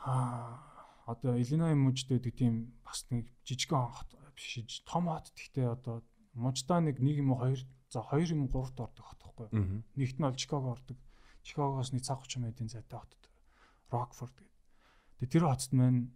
[0.00, 0.60] аа
[1.06, 2.54] одоо Illinois мужид гэдэг тийм
[2.84, 7.60] бас нэг жижигхэн хот биш том хот гэхдээ одоо муждаа нэг нэг юм хоёр
[7.92, 9.84] за хоёр юм гуравт ордог хот байхгүй.
[9.94, 10.98] Нэгт нь бол Чикаго ордог.
[11.44, 13.12] Чикагоос нэг цаг 30 минутын зайтай хот.
[13.92, 14.50] Rockford гэдэг.
[15.20, 16.10] Тэгээ тэр хотод маань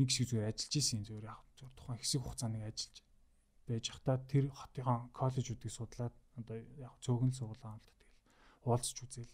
[0.00, 2.96] нэг шиг зүгээр ажиллаж исэн зүгээр яг зүгээр тухайн хэсэг хугацааны ажиллаж
[3.72, 8.12] байж хата тэр хотын коллежуудыг судлаад одоо яг цөөхөн сургуулаа л тэгэл
[8.68, 9.32] уулзч үзэл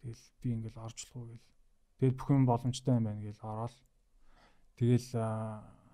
[0.00, 1.46] тэгэл би ингээл орж болох уу гэл
[1.98, 3.76] тэгэл бүх юм боломжтой юм байна гэл ороод
[4.78, 5.08] тэгэл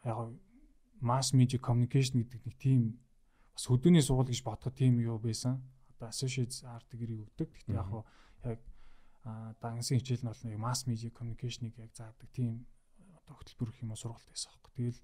[0.04, 0.18] яг
[1.00, 2.80] масс медиа communication гэдэг нэг тийм
[3.52, 5.60] бас хөдөөний сургууль гэж бодоход тийм юу байсан?
[5.96, 7.48] Одоо associate art гэрийг өгдөг.
[7.52, 7.88] Гэхдээ яг
[8.44, 8.60] яг
[9.60, 12.68] дансын хичээл нь бол нэг масс медиа communication-ыг яг заадаг тийм
[13.25, 14.72] одоо хөтөлбөр гэх юм уу сургалт байсан аахгүй.
[14.76, 15.00] Тэгэл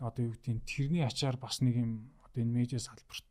[0.00, 1.92] одоо юу гэдгийг тэрний ачаар бас нэг юм
[2.24, 3.26] одоо энэ медиа салбарт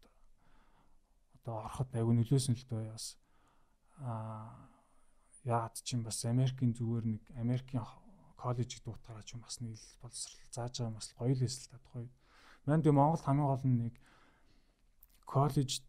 [1.41, 3.17] одоо ороход айгүй нөлөөсөн л дөө бас
[3.97, 4.69] аа
[5.45, 7.81] яагаад ч юм бас Америкийн зүгээр нэг Америкийн
[8.37, 12.05] коллежид дуутаараа ч юм бас нэг боловсрал зааж байгаа бас гоё л эсэл та тухай.
[12.65, 13.95] Манд тийм Монголд хамгийн гол нь нэг
[15.25, 15.85] коллежид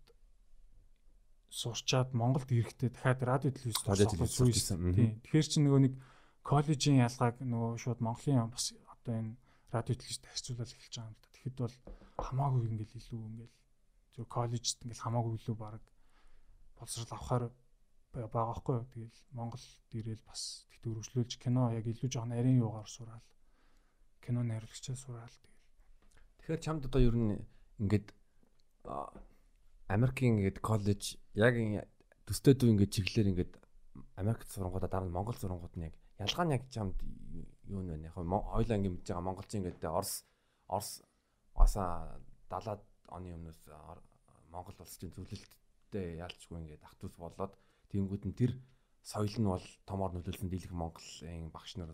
[1.52, 3.76] сурчаад Монголд ирэхдээ дахиад радио телевиз
[4.32, 4.80] сурсан.
[5.20, 5.94] Тэгэхээр чи нөгөө нэг
[6.40, 9.36] коллежийн ялгааг нөгөө шууд Монголын бас одоо энэ
[9.72, 11.28] радио телевизд харьцуулаад эхэлж байгаа юм л да.
[11.32, 11.76] Тэгэхэд бол
[12.20, 13.56] хамаагүй ингээл илүү ингээл
[14.14, 15.82] зөв коллежд ингээл хамаагүй илүү баг
[16.76, 17.44] боловсрал авахаар
[18.12, 18.86] байгаа байхгүй юу.
[18.92, 23.24] Тэгэл Монгол дээрэл бас тэгт өргөжлүүлж кино яг илүү жоох нарийн юугаар сураал.
[24.20, 25.64] Кино найруулагчаа сураал тэгэл.
[26.44, 27.40] Тэгэхээр чамд одоо ер нь
[27.80, 28.12] ингээд
[29.88, 31.56] Америкийн ингээд коллеж яг
[32.28, 33.52] төстэй дүү ингээд чиглэлээр ингээд
[34.20, 36.96] Америкт сурангуудаа дараа нь Монгол сурангууд нь яг ялгаа нь яг чамд
[37.68, 40.24] юу нэ яг хоёлаа ингээд мэдж байгаа монголчин ингээд Орос
[40.68, 41.02] Орос
[41.54, 41.82] аса
[42.50, 43.60] 70-аад оны өмнөөс
[44.52, 47.52] Монгол улсын зөвлөлттэй яалчгүй ингээд ах トゥ ус болоод
[47.92, 48.52] тэнгууд нь тэр
[49.02, 51.92] соёл нь бол томоор нөлөөлсөн дийлэх Монголын багш нар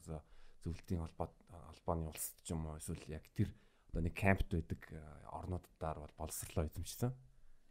[0.63, 3.49] зөвлөлтийн холбоо холбооны улс ч юм уу эсвэл яг тэр
[3.91, 4.83] одоо нэг кампт байдаг
[5.33, 7.13] орнуудаар бол боловсрлоо эзэмшсэн.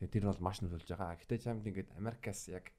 [0.01, 1.17] Тэгээ тэр бол маш нөлөөлж байгаа.
[1.19, 2.73] Гэхдээ чамд ингээд Америкаас яг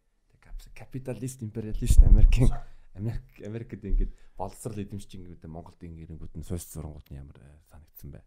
[0.74, 2.50] капиталист империалист Америкийн
[2.99, 8.11] Америк Америкт ингээд боловсрал эзэмшиж ингээд Монголд ингэрэнгүүд нь суурь сурангууд нь ямар э, санагдсан
[8.13, 8.21] бэ?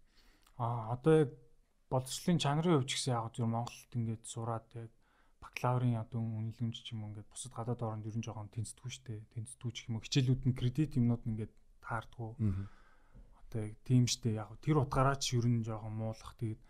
[0.58, 1.32] Аа одоо яг
[1.92, 4.92] боловсролын чанарын хувьд ч гэсэн яг зөв Монголд ингээд сураад яг
[5.44, 9.20] бакалаврын одоо үнэлэмж ч юм ингээд бусад гадаад орнд ерөн жоохон тэнцдэггүй шүү дээ.
[9.36, 11.54] Тэнцдэггүй ч юм уу хичээлүүд нь кредит юмнууд нь ингээд
[11.84, 12.32] таардггүй.
[13.44, 14.40] Одоо яг тийм шүү дээ.
[14.40, 16.62] Яг тэр утгаараа ч ерөн жоохон муулах тэгээд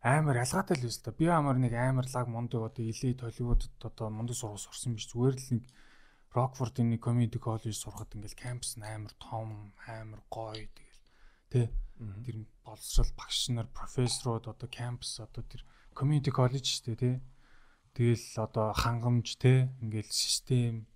[0.00, 1.18] амар ялгаатай л байсан та.
[1.18, 5.36] Би амар нэг амар лаг мондыг одоо илээ Толливуудад одоо мондыг сургууль сурсан биш зүгээр
[5.36, 5.64] л нэг
[6.30, 11.02] Рокфордын нэг community college сурахад ингээл кампус амар том, амар гоё тэгэл
[11.50, 11.62] тэ
[12.22, 17.12] тэр боловсрал багш нар, профессорууд одоо кампус одоо тэр community college шүү дээ тэ.
[17.98, 20.86] Тэгэл одоо хангамж тэ ингээл систем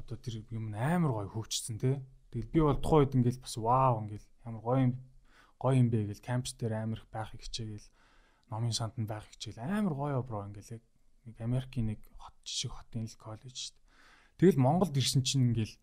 [0.00, 2.00] одоо тэр юм амар гоё хөгжсөн тэ.
[2.32, 4.94] Тэгэл би бол тухайн үед ингээл бас вау ингээл ямар гоё юм
[5.60, 7.88] гоё юм бэ гэл кампус дээр амар их байхыг хичээгээл
[8.48, 10.84] номын санд нь байх хичээл амар гоё бро ингээл яг
[11.28, 13.79] нэг Америкийн нэг хот жишг хотын л коллеж шүү
[14.40, 15.76] Тэгэл Монголд ирсэн чинь ингээл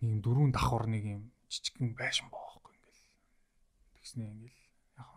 [0.00, 3.04] нэг юм дөрвөн давхар нэг юм жижигхэн байшин боохгүй ингээл
[4.00, 4.60] тэгснэ ингээл
[4.96, 5.12] яг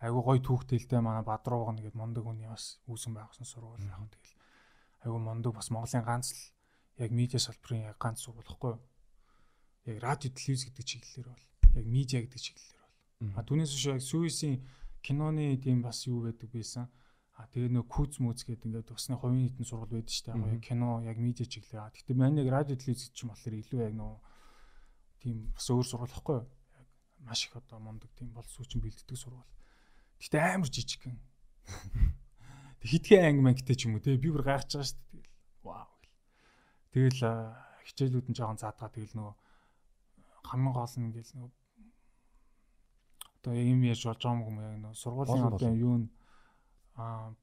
[0.00, 4.32] айгу гой түүхтэлтэй манай Бадрууг нэгэд мондөг хүний бас үүсэн байгсан сургууль яг тэгэл
[5.04, 6.40] айгу мондөг бас Монголын ганц л
[7.04, 8.36] яг медиа салбарын яг ганц юу?
[9.84, 11.44] Яг радио телевиз гэдэг чиглэлээр бол
[11.76, 13.36] яг медиа гэдэг чиглэлээр бол.
[13.36, 14.60] А түүнээс яг сүүсийн
[15.00, 16.88] киноны тийм бас юу байдаг байсан.
[17.40, 21.00] А тэгээ нөө күүз мөөц гэдэг ингээд усны хувийн хитэн сургал байдаг штэ яг кино
[21.00, 21.88] яг медиа чиглэл.
[21.88, 24.12] А тэгтээ манай яг радио телевиз ч юм болохоор илүү яг нөө
[25.24, 26.44] тийм бас өөр сургал واخгүй юу?
[26.76, 26.88] Яг
[27.24, 29.48] маш их одоо мундаг тийм бол сүүчин бэлддэг сургал.
[30.20, 31.16] Тэгтээ амар жижиг гэн.
[32.84, 35.32] Тэг хитгэн анги мангтэй ч юм уу те би бүр гайхаж байгаа штэ тэгэл.
[35.64, 36.12] Вау гэл.
[36.92, 37.20] Тэгэл
[37.88, 39.32] хичээлүүд нь жоохон заадгаа тэгэл нөө
[40.44, 41.48] хамгийн гол нь ингээл нөө
[43.40, 46.08] одоо юм ярьж болж байгаа юм яг нөө сургуулийн одоо юу нь
[47.00, 47.36] н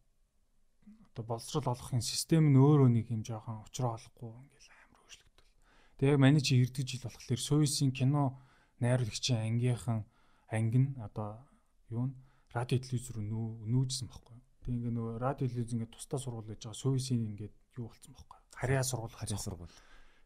[1.18, 5.52] одоо боловсрол олохын систем нь өөрөө нэг юм жоохон учраа олохгүй ингээл амар хөшлөгдөл.
[5.98, 8.38] Тэгээ маний чи 90 жил болохоор Суисийн кино
[8.82, 10.06] найруулагчийн ангийнхан
[10.54, 11.42] анги нь одоо
[11.90, 12.14] юу н
[12.54, 14.38] радио телевиз рүү нүү нүүжсэн байхгүй.
[14.62, 18.40] Тэгээ ингээ нөгөө радио телевиз ингээ тусдаа сургууль байж байгаа Суисийн ингээд юу болцсон байхгүй.
[18.54, 19.76] Харьяа сургууль харьяа сургууль.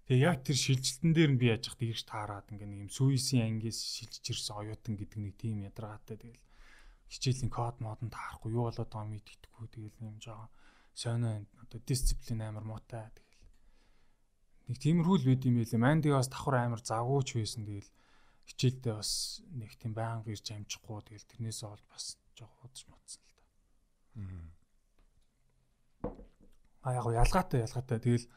[0.05, 3.47] Тэгээ яг тэр шилжилтэн дээр нь би яаж хад ирж таарад ингээ нэг юм Суисийн
[3.47, 6.41] ангиас шилжиж ирсэн оюутан гэдэг нэг тийм ядаргаатай тэгэл
[7.11, 8.55] хичээлийн код мод нь таарахгүй.
[8.55, 10.47] Юу болоод байгаа мэддэхгүй тэгэл юм жоо.
[10.95, 13.11] Сонио одоо дисциплин амар муутай.
[13.11, 13.39] Тэгэл.
[14.71, 15.83] Нэг тиймэрхүү л байд юм байлээ.
[15.83, 17.67] Манд бас давхар амар завгууч байсан.
[17.67, 17.91] Тэгэл
[18.47, 19.11] хичээлдээ бас
[19.51, 21.03] нэг тийм баян ирж амжихгүй.
[21.03, 23.43] Тэгэл тэрнээсээ бол бас жоох удаж мотсон л та.
[26.87, 27.99] Аа яг ялгаатай ялгаатай.
[27.99, 28.27] Тэгэл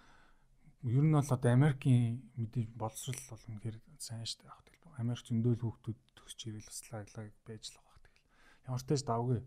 [0.82, 4.50] ер нь бол одоо Америкийн мэдээж боловсрал бол үнэхээр сайн дээ.
[4.50, 7.83] Яг тэгэл Америк зөндөл хүүхдүүд төгсч ирэл бас лаглаг байж л
[8.66, 9.40] ямар ч тач давгүй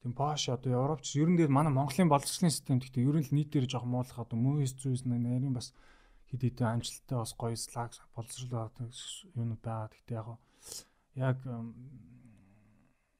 [0.00, 3.36] Тийм Пош одоо Европч ер нь дээр манай Монголын боловсролын систем гэхдээ ер нь л
[3.36, 5.76] нийтээр жоох муулах одоо мөс зүйс нарийн бас
[6.32, 8.72] хэд хэдэн амжилттай бас гоё слаг боловсрол
[9.36, 9.92] юм байгаа.
[9.92, 10.40] Гэхдээ яг
[11.20, 11.38] яг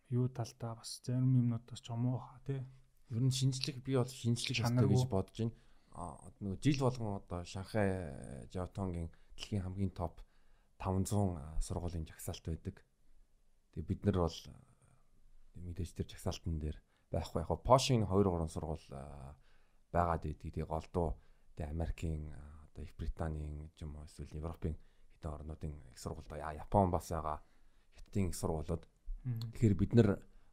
[0.09, 2.65] юу талдаа бас зарим юмнууд бас чомоо хаа тий.
[3.13, 5.53] Ер нь шинжлэх би бол шинжлэх ёстой гэж бодож байна.
[5.93, 10.25] А нөгөө жил болгон одоо Шанхай Жавтонгийн дэлхийн хамгийн топ
[10.81, 12.81] 500 сургуулийн жагсаалт байдаг.
[13.77, 14.39] Тэгээ бид нар бол
[15.55, 16.79] мэдээж тэр жагсаалтан дээр
[17.11, 18.87] байхгүй яг Пошийн 2 3 сургууль
[19.93, 20.55] байгаад идэг.
[20.55, 21.19] Тэгээ голдуу
[21.57, 24.77] тэгээ Америкийн одоо Их Британийн юм уу эсвэл Европын
[25.19, 27.43] хэдэн орнуудын их сургуульд Япон бас байгаа
[27.99, 28.87] хятадын их сургуулиуд.
[29.25, 30.09] Тэгэхээр бид нар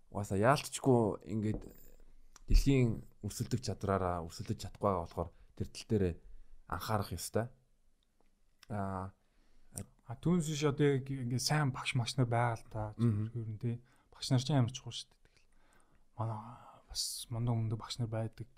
[0.10, 1.62] угаасаа яалтчгүй ингээд
[2.49, 6.05] дэлхийн өрсөлдөх чадраараа өрсөлдөж чадахгүй байгаа болохоор тэр тал дээр
[6.67, 7.45] анхаарах ёстой.
[8.73, 9.13] Аа
[10.07, 12.83] А түүнээс биш одоо ингээд сайн багш магш нар байгаа л та.
[12.95, 13.75] Нь тий
[14.17, 15.21] багш нар ч амар чухал шүү дээ.
[15.21, 16.41] Тэгэл манай
[16.89, 18.49] бас мундаг мундаг багш нар байдаг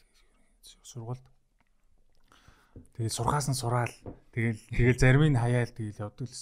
[0.63, 1.26] сургуульд.
[2.95, 3.91] Тэгээд сурхаас нь сураал.
[4.32, 6.39] Тэгэл тэгэл зарим нь хаяал тэгэл явдаг л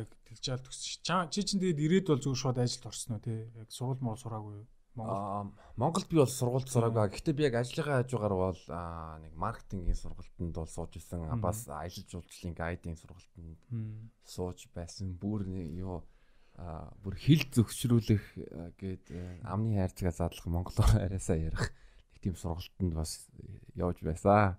[0.00, 1.04] яг тэгжаал төгсөж.
[1.04, 3.52] Чи чинь тэгээд ирээд бол зүгээр шууд ажилд орсон уу тий?
[3.52, 4.68] Яг сургууль муу сураагүй юу?
[4.98, 7.12] Монгол Монголд би бол сургуульд сураагүй.
[7.12, 8.62] Гэхдээ би яг ажлынхаа хажуугаар бол
[9.22, 11.28] нэг маркетингийн сургалтанд бол сууж исэн.
[11.38, 13.60] Бас аялал жуулчлалын гайдын сургалтанд
[14.26, 15.14] сууж байсан.
[15.14, 16.02] Бүр юу
[16.58, 18.24] бүр хил зөвшрүүлэх
[18.82, 19.04] гээд
[19.46, 21.70] амны хайрцагаа задлах монголоор арайсаа ярих
[22.18, 23.30] нэг тийм сургалтанд бас
[23.78, 24.58] явж байсаа.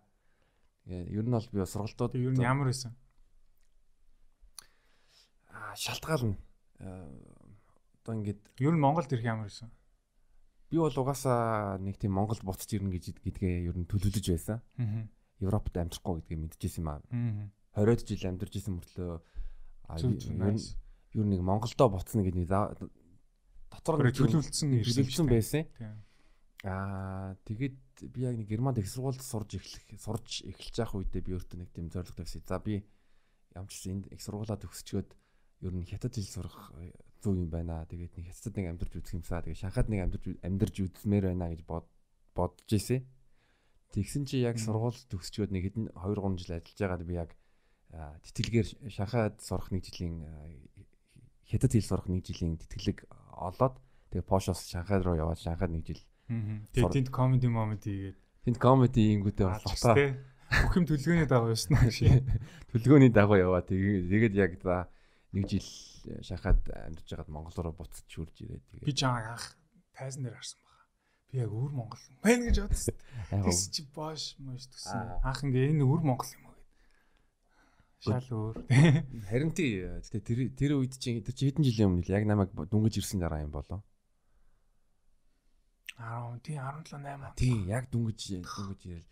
[0.88, 2.96] Ер нь бол би сургалтууд ер нь ямар байсан?
[5.52, 6.40] Аа шалтгаална.
[6.80, 9.68] Одоо ингээд ер нь Монголд ирэх ямар байсан?
[10.72, 14.64] Би бол угаасаа нэг тийм Монголд буцаж ирнэ гэж гэдгээ ер нь төлөвлөж байсан.
[14.80, 15.04] Аа.
[15.44, 17.04] Европт амьдрахгүй гэдгийг мэдчихсэн юм аа.
[17.12, 17.84] Аа.
[17.84, 19.20] 20 жил амьдарч исэн мөртлөө
[21.14, 22.50] юу нэг Монголдо буцна гэдэг нэг
[23.70, 25.64] дотор нь төлөвлөсөн төлөвлөсөн байсан.
[26.68, 27.78] Аа тэгээд
[28.12, 31.70] би яг нэг Германд их сургуульд сурж эхлэх сурж эхэлж байх үедээ би өөртөө нэг
[31.72, 32.44] тийм зорилго тавьсан.
[32.44, 32.84] За би
[33.56, 35.10] ямч энд их сургуулаа төгсчөөд
[35.64, 36.76] ер нь хятад хэл сурах
[37.24, 37.88] зөв юм байна.
[37.88, 39.44] Тэгээд нэг хятадд нэг амьдарч үзэх юмсаа.
[39.44, 41.88] Тэгээд Шанхайд нэг амьдарч амьдарч үзмээр байна гэж бод
[42.36, 43.08] бодож ирсэн.
[43.96, 47.32] Тэгсэн чи яг сургууль төгсчөөд нэг хэдэн 2 3 жил ажиллаж байгаад би яг
[47.90, 50.28] тэтгэлгээр Шанхайд сурах нэг жилийн
[51.50, 53.82] хятад хэл сурах нэг жилийн тэтгэлэг олоод
[54.14, 56.04] тэгээ Пошоос Шанхай руу яваад Шанхайд нэг жил.
[56.30, 58.18] Тэгээ тэнд комеди момент хийгээд.
[58.46, 59.98] Тэнд комеди ингүүтэй болохоо.
[60.50, 61.90] Бүх юм төлөвлөгөөний дагуу явсан аа.
[62.70, 63.66] Төлөвлөгөөний дагуу яваа.
[63.66, 64.90] Тэгээд яг за
[65.34, 65.66] нэг жил
[66.22, 68.86] Шанхайд амьдарч байгаад Монгол руу буцаж шүрж ирээд тэгээд.
[68.86, 69.46] Би чамайг анх
[69.94, 70.86] тайзан дээр харсан байгаа.
[71.30, 72.98] Би яг өвөр Монгол мэн гэж бодсон.
[73.46, 75.22] Тэс чи бош мош гэсэн.
[75.22, 76.49] Анх ингээ энэ өвөр Монгол юм
[78.00, 78.56] Шал өөр.
[79.28, 79.84] Харин тий.
[79.84, 83.44] Гэтэ тэр тэр үед чи тэр чи хэдэн жилийн өмнө яг намайг дүнгэж ирсэн дараа
[83.44, 83.84] юм болоо.
[86.00, 87.36] 10 тий 17 8.
[87.36, 89.08] Тий яг дүнгэж дүнгэж ирэл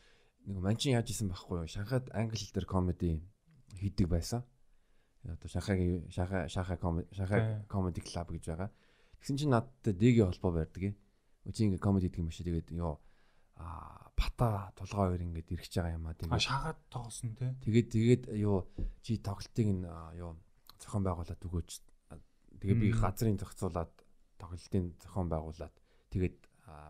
[0.48, 1.68] нэг манчин яаж исэн байхгүй юу?
[1.68, 3.20] Шанхайд англи хэл дээр комеди
[3.76, 4.48] хийдэг байсан.
[5.28, 8.72] Одоо Шанхайгийн Шанхай Шанхай комеди Шанхай комеди клуб гэж байгаа.
[9.20, 10.64] Тэгсэн чинь надтай дэгийн холбоо.
[10.64, 13.04] Чи ингээ комеди гэдэг юм шиг тэгээд ёо
[13.58, 17.52] а бата тулгаа хоёр ингээд ирэх байгаа юм а тэгээд шахаад тоглосон тий.
[17.66, 18.66] Тэгээд тэгээд юу
[19.02, 19.86] чи тоглолтыг нь
[20.18, 20.38] юу
[20.82, 21.70] зохион байгуулад өгөөч.
[22.62, 23.94] Тэгээд би газрын зохицуулаад
[24.38, 25.74] тоглолтын зохион байгуулад
[26.14, 26.38] тэгээд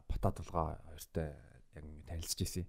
[0.07, 1.35] бата тулгаа хоёртой
[1.75, 2.65] яг ингээд танилцж ирсэн.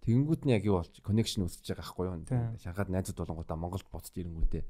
[0.00, 2.58] Тэгэнгүүт нь яг юу болж connection үүсэж байгаа байхгүй юу?
[2.62, 4.64] Шанхаад найзууд болонгуудаа Монголд буцаж ирэнгүүтээ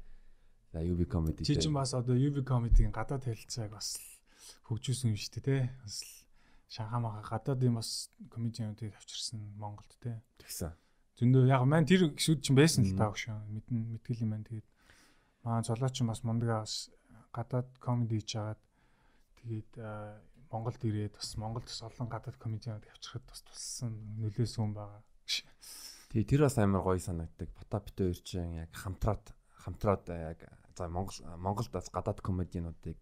[0.71, 1.43] за UV comedy.
[1.43, 3.99] Чи ч бас одоо UV comedy-гийн гадаад хэлцээг бас
[4.67, 5.61] хөгжүүлсэн юм шүү дээ тий.
[5.83, 5.95] Бас
[6.71, 10.23] Шанхай мага гадаад юм бас комедиануудыг авчирсан Монголд те.
[10.39, 10.71] Тэгсэн.
[11.19, 13.35] Зөндөө яг маань тэр гişүүд ч байсан л таа шүү.
[13.51, 14.47] Мэдэн мэтгэл юм байна.
[14.47, 14.67] Тэгээд
[15.43, 16.87] маа золооч бас мундага бас
[17.35, 18.61] гадаад комеди хийж агаад
[19.43, 19.71] тэгээд
[20.47, 23.91] Монголд ирээд бас Монголд бас олон гадаад комедианууд явчихад бас туссан
[24.23, 25.03] нөлөөсөн байгаа.
[26.15, 27.51] Тэгээ тэр бас амар гоё санагддаг.
[27.51, 30.39] Потапит хоёр чинь яг хамтраад хамтраад яг
[30.71, 32.99] за Монгол Монголд бас гадаад комедиануудыг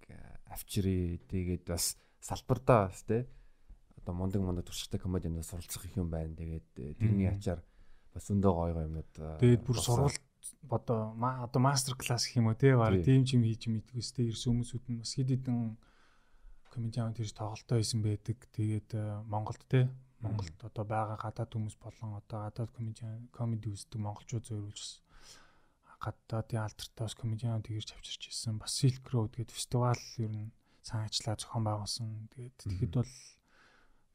[0.49, 1.21] авчирээ.
[1.29, 3.29] Тэгээд бас салбартаа бас те
[3.99, 6.35] одоо мундаг мундаг туршлагатай комедианууд суралцах их юм байна.
[6.35, 6.67] Тэгээд
[6.99, 7.62] тэрний ачаар
[8.13, 9.12] бас өндөө гоё гоё юмнууд.
[9.39, 10.23] Тэгээд бүр сурвалт
[10.69, 14.27] одоо одоо мастер класс гэх юм уу те баг тийм ч юм хийж мэдгүй сте
[14.31, 15.77] ирсэн хүмүүсүүд нь бас хэд хэдэн
[16.71, 18.38] комедиан тэрж тоглолтоо хийсэн байдаг.
[18.55, 18.89] Тэгээд
[19.27, 19.91] Монголд те
[20.23, 24.99] Монголд одоо байгаа гадаад хүмүүс болон одоо гадаад комедиан комеди үздэг монголчууд бас
[25.99, 28.59] гадаадын алдартай бас комедиан тэгэрч авчирч ирсэн.
[28.59, 30.51] Бас Silk Road гэдэг фестивал ер нь
[30.83, 32.31] санаачлаа зохион байгуулсан.
[32.35, 33.13] Тэгээд тэгэхэд бол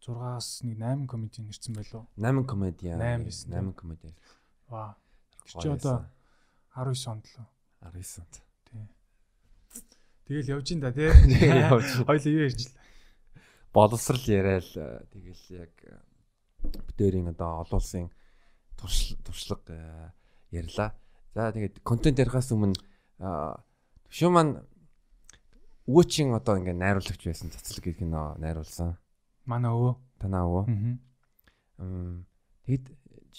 [0.04, 2.04] 6-аас нэг 8 комедиан ирсэн байлоо.
[2.16, 3.00] 8 комедиан.
[3.00, 3.48] 8 байсан.
[3.50, 4.14] 8 комедиан.
[4.68, 4.96] Ваа.
[5.44, 6.04] Тэр чи одоо
[6.76, 7.46] 19 онд л.
[7.80, 8.34] 19 онд.
[8.68, 8.88] Тий.
[10.28, 11.08] Тэгэл явж ин да тий.
[12.08, 12.76] Хоёул юу ярьж л.
[13.72, 14.68] Боловсрал яриад
[15.10, 15.72] тэгэл яг
[16.62, 18.10] битэрийн одоо олон улсын
[18.76, 20.12] туршлага
[20.50, 20.94] ярьлаа.
[21.34, 22.76] За тэгээд контент ярихаас өмнө
[24.08, 24.62] шүү маань
[25.90, 28.96] өвөөчийн одоо ингээ найруулагч байсан цацлаг гэх кино найруулсан.
[29.44, 29.94] Манай өвөө.
[30.20, 30.64] Танаа өвөө.
[31.78, 32.24] Аа.
[32.64, 32.86] Тэгэд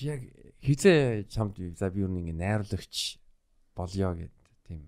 [0.06, 0.22] яг
[0.62, 3.18] хизээ чамд за би юу нэг найруулагч
[3.74, 4.36] болёо гэд
[4.68, 4.86] тийм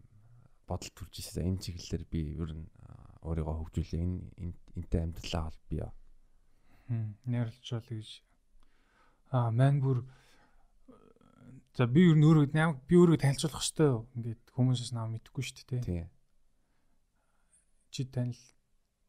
[0.68, 1.58] бодол төрж ирсэн.
[1.58, 2.66] Энэ чиглэлээр би ер нь
[3.26, 4.04] өөрийгөө хөгжүүлээ.
[4.04, 5.78] Энэ энтэй амьдралаа бол би.
[6.88, 7.18] Хм.
[7.26, 8.10] Найруулж бол гэж.
[9.32, 10.06] Аа, мань бүр
[11.78, 12.48] за би ер нь өөрөө
[12.88, 14.08] би өөрөө танилцуулах хэрэгтэй юу?
[14.18, 16.06] Ингээд хүмүүсээс наа мэдэхгүй шүү дээ, тий.
[17.94, 18.40] Чи танил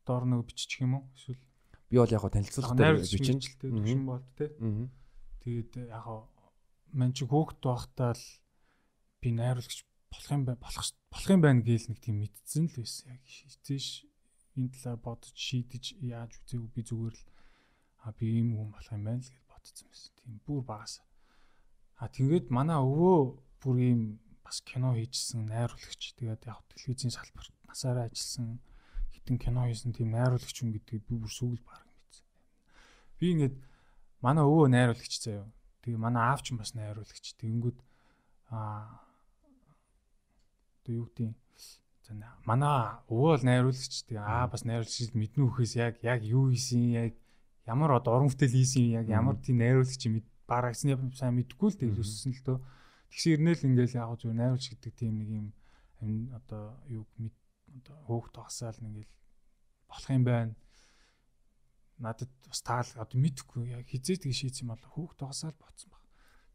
[0.04, 1.04] доор нөгөө бичих юм уу?
[1.16, 1.40] Эсвэл
[1.88, 4.52] би бол яг танилцуулгатай бичин төвшин болд те.
[5.42, 6.06] Тэгээд яг
[6.92, 8.24] мань чи хөөхт байхдаа л
[9.20, 13.16] би найруулагч болох юм байна болох болох юм байна гээл нэг тийм мэдсэн л байсан.
[13.16, 13.22] Яг
[13.64, 14.04] тийш
[14.56, 17.24] энэ талаар бодож шийдэж яаж үзээгүй би зүгээр л
[18.04, 20.12] а би ийм хүн болох юм байна л гэж бодсон байсан.
[20.20, 21.00] Тийм бүр багаас.
[21.96, 23.18] А тэгээд манай өвөө
[23.64, 24.02] бүр ийм
[24.44, 26.16] бас кино хийжсэн найруулагч.
[26.16, 28.60] Тэгээд яг телевизийн салбарт насаараа ажилласан
[29.28, 32.24] хитэн кино хийсэн тийм найруулагч хүн гэдгийг би бүр сүүл баг мэдсэн.
[33.20, 33.56] Би ингээд
[34.24, 35.44] манай өвөө найруулагч заяа.
[35.84, 37.36] Тэгээ манай аав ч бас найруулагч.
[37.36, 37.78] Тэгэнгүүт
[38.48, 39.04] аа
[40.80, 41.36] одоо юу гэдэг
[42.48, 47.12] манай өвөө бол найруулагч тэгээ аа бас найруулагч мэднэ үхээс яг яг юу хийсэн яг
[47.68, 52.00] ямар одоо уран бүтээл хийсэн яг ямар тийм найруулагч мэд барагсны сайн мэдгүй л тэгээ
[52.00, 52.58] өссөн л дөө.
[53.12, 57.36] Тэгсэн ирнэл ингээл яг зүгээр найруулагч гэдэг тийм нэг юм одоо юу мэд
[57.78, 59.12] одоо хөөх тогсаал ингээл
[59.88, 60.54] болох юм байна.
[61.98, 66.02] Надад бас таал одоо мэдэхгүй яг хизээ тгий шийдсэн юм бол хөөх тогсаал ботсон баг.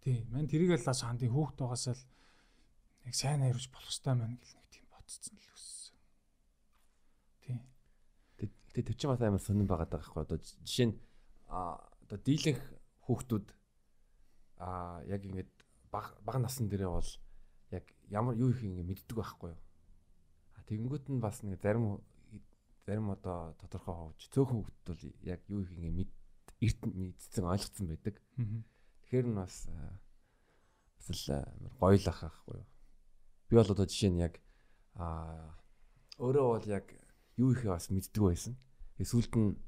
[0.04, 2.02] Тий, мань тэрийг л хандын хөөх тогсаал
[3.06, 5.98] яг сайн найруулж болох хэрэгтэй маань гэл нэг тийм бодцсон л өссөн.
[7.44, 7.60] Тий.
[8.74, 10.96] Тэгээ чинь бас амар сонирн байгаа хгүй одоо жишээ нь
[11.48, 12.64] одоо дийлэнх
[13.06, 13.48] хүүхдүүд
[14.64, 15.50] а яг ингэж
[15.92, 17.12] баг баг насн дээрээ бол
[17.76, 19.62] яг ямар юу их ингэ мэддэг байхгүй юу.
[20.68, 22.00] Тэгэнгүүт нь бас нэг зарим
[22.86, 26.12] зарим одоо тодорхой ховж цөөхөн хөвгт бол яг юу их ингэ мэд
[26.64, 28.16] эрт мэдсэн ойлгоцсон байдаг.
[29.04, 29.68] Тэгэхээр нь бас
[30.98, 31.44] бас л
[31.80, 32.68] гоёлах байхгүй юу.
[33.48, 34.40] Би бол одоо жишээ нь яг
[34.96, 35.56] а
[36.20, 36.86] өөрөө бол яг
[37.38, 38.56] юу их бас мэддэг байсан.
[39.00, 39.60] Эсвэл нь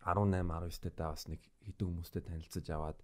[0.00, 2.98] 18 19 таа бас нэг хэдэн хүмүүстэй танилцаж аваад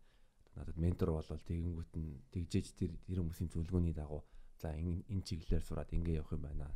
[0.54, 4.22] надад ментор болол тэгэнгүүт нь тэгжээж тэр тэр хүмүүсийн зөвлөгөөний дагуу
[4.62, 6.70] за энэ чиглэлээр сураад ингэ явах юм байна.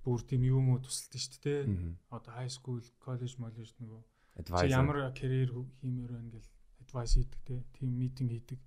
[0.00, 1.62] Бүр тийм юм уу тусалдаг шүү дээ.
[2.08, 4.00] Одоо high school, college, college нөгөө
[4.34, 5.52] чи ямар карьер
[5.84, 6.48] хиймээр байна гэл
[6.82, 7.62] advice хийдэг те.
[7.78, 8.58] Тийм митинг хийдэг.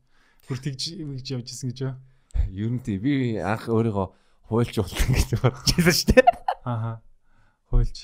[0.47, 1.99] Бүр тэгж ингэж явж исэн гэж байна.
[2.53, 4.07] Ер нь тий би анх өөрийгөө
[4.47, 6.25] хуйлж болно гэж бодож байсан шүү дээ.
[6.63, 6.93] Ааха.
[7.67, 7.97] Хуйлж.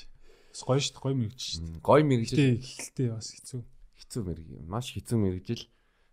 [0.52, 1.00] Бас гоё шүү дээ.
[1.00, 1.80] Гоё мэрэгч шүү дээ.
[1.80, 2.36] Гоё мэрэгжил.
[2.36, 3.60] Тий, ихэлтэй бас хэцүү.
[3.96, 4.46] Хэцүү мэрэг.
[4.68, 5.64] Маш хэцүү мэрэгжил.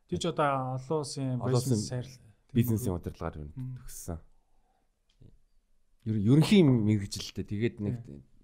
[0.07, 4.19] Тий ч одоо олон улсын бизнес сайрал бизнесийн удирдлагаар юу төгссөн.
[6.05, 7.95] Ерөнхий мэрэгжилтэй тэгээд нэг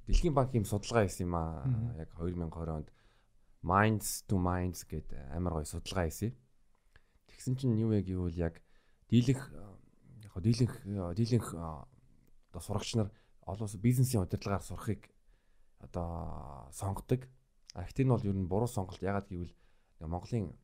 [0.07, 1.67] Дэлхийн банкын судалгаа хийсэн юм аа.
[1.99, 2.89] Яг 2020 онд
[3.59, 6.31] Minds to Minds гэдэг амар гоё судалгаа хийсэн.
[7.27, 8.63] Тэгсэн чинь юу яг юу яг
[9.11, 9.43] дийлэнх
[10.23, 10.75] яг дийлэнх
[11.11, 13.11] дийлэнх одоо сурагч нар
[13.43, 15.11] олон бизнесийн удирдлагаар сурахыг
[15.83, 17.27] одоо сонгодог.
[17.75, 19.51] А ихтэй нь бол ер нь буруу сонголт ягаад гэвэл
[19.99, 20.55] Монголын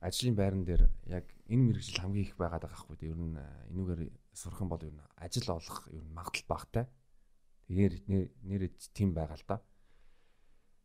[0.00, 2.96] ажлын байран дээр яг энэ мэрэгжил хамгийн их байгаад байгаа хгүй.
[3.08, 3.38] Ер нь
[3.72, 4.02] энүүгээр
[4.36, 6.84] сурах юм бол ер нь ажил олох ер нь магадлал багтай.
[7.66, 7.94] Тэгэхээр
[8.44, 9.62] нэр тийм байгаа л да.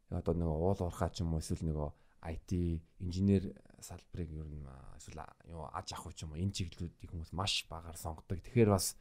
[0.09, 1.89] Одоо нэг уул уурхаа ч юм уу эсвэл нөгөө
[2.21, 2.51] IT
[3.01, 3.43] инженер
[3.81, 4.63] салбарыг ер нь
[4.95, 8.39] эсвэл юу аж ахуй ч юм уу энэ чиглэлүүдийг хүмүүс маш багаар сонгодог.
[8.39, 8.95] Тэгэхээр бас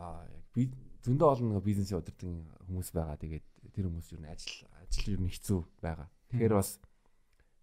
[0.00, 0.72] аа яг би
[1.06, 2.28] зөндөө олон нэг бизнесийн удирдаг
[2.66, 3.20] хүмүүс байгаа.
[3.20, 6.08] Тэгээд тэр хүмүүс юу н ажил ажил юу н хэцүү байгаа.
[6.32, 6.80] Тэгэхээр бас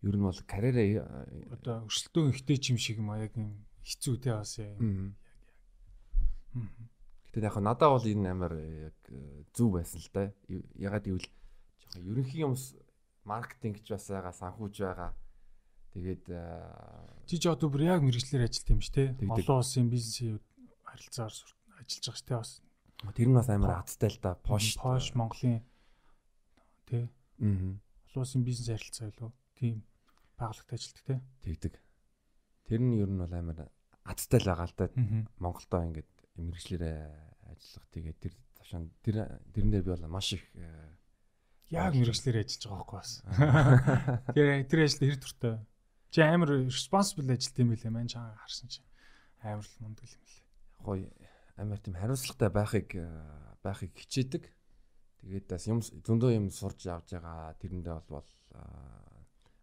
[0.02, 4.34] ер нь бол карьераа одоо өрсөлдөөн ихтэй юм шиг юм а яг юм хэцүү те
[4.34, 5.14] бас юм.
[7.30, 8.54] Гэтэ яг надад бол энэ амар
[8.90, 8.98] яг
[9.54, 10.34] зөв байсан л да.
[10.76, 11.30] Ягаад гэвэл
[11.78, 12.74] жоохон ерөнхий юмс
[13.30, 15.12] маркетингч бас байгаа, санхүүж байгаа.
[15.94, 16.24] Тэгээд
[17.30, 19.14] чи ч одоо бүр яг мэрэгчлэр ажилт юм ш те.
[19.22, 20.42] Олон улсын бизнесийн
[20.82, 21.36] харилцаагаар
[21.78, 22.52] ажиллаж байгаа ш те бас.
[23.14, 24.34] Тэр нь бас амар хацтай л да.
[24.42, 25.62] Пош Пош Монголын
[26.90, 27.06] те.
[27.38, 27.78] Аа.
[28.10, 29.84] Олон улсын бизнес харилцаа илүү тийм
[30.42, 31.16] байгууллагт ажилладаг те.
[31.46, 31.74] Тэгдэг.
[32.66, 33.70] Тэр нь ер нь бол амар
[34.04, 34.86] азтай л байгаа л да.
[35.38, 37.00] Монголдоо ингээд мэрэгчлэрээ
[37.54, 39.16] ажиллах тэгээд тэр тавшаан тэр
[39.54, 40.66] тэрэн дээр би бол маш их э,
[41.70, 43.12] яг мэрэгчлэр ажиллаж байгаа байхгүй бас.
[44.36, 45.54] Тэр тэр ажил хэр туртай.
[46.12, 48.82] Чи амар responsible ажилт юм билээ маань чанга харсан чи.
[49.44, 50.46] Амар л мундаг юм билээ.
[50.84, 51.08] Гоё
[51.56, 53.08] амар тийм хариуцлагатай байхыг э,
[53.64, 54.44] байхыг хичээдэг.
[55.22, 58.26] Тэгээд бас юм зөндөө юм сурж авч байгаа тэрэндээ бол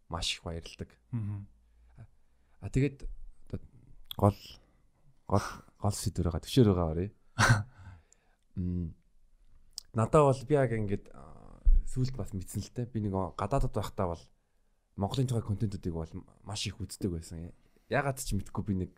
[0.08, 0.90] маш их баярлдаг.
[2.60, 3.06] Аа тэгээд
[4.16, 4.38] гол
[5.28, 5.46] гол
[5.78, 7.10] гол сэдвэр байгаа төшөөр байгаа оръё.
[8.58, 8.94] Мм
[9.94, 11.06] надад бол би яг ингээд
[11.86, 14.24] сүулт бас мэдсэн л те би нэг гадаадд байхдаа бол
[14.98, 17.54] Монголын тухай контентуудыг бол маш их үздэг байсан.
[17.88, 18.92] Ягаад ч мэдгүй би нэг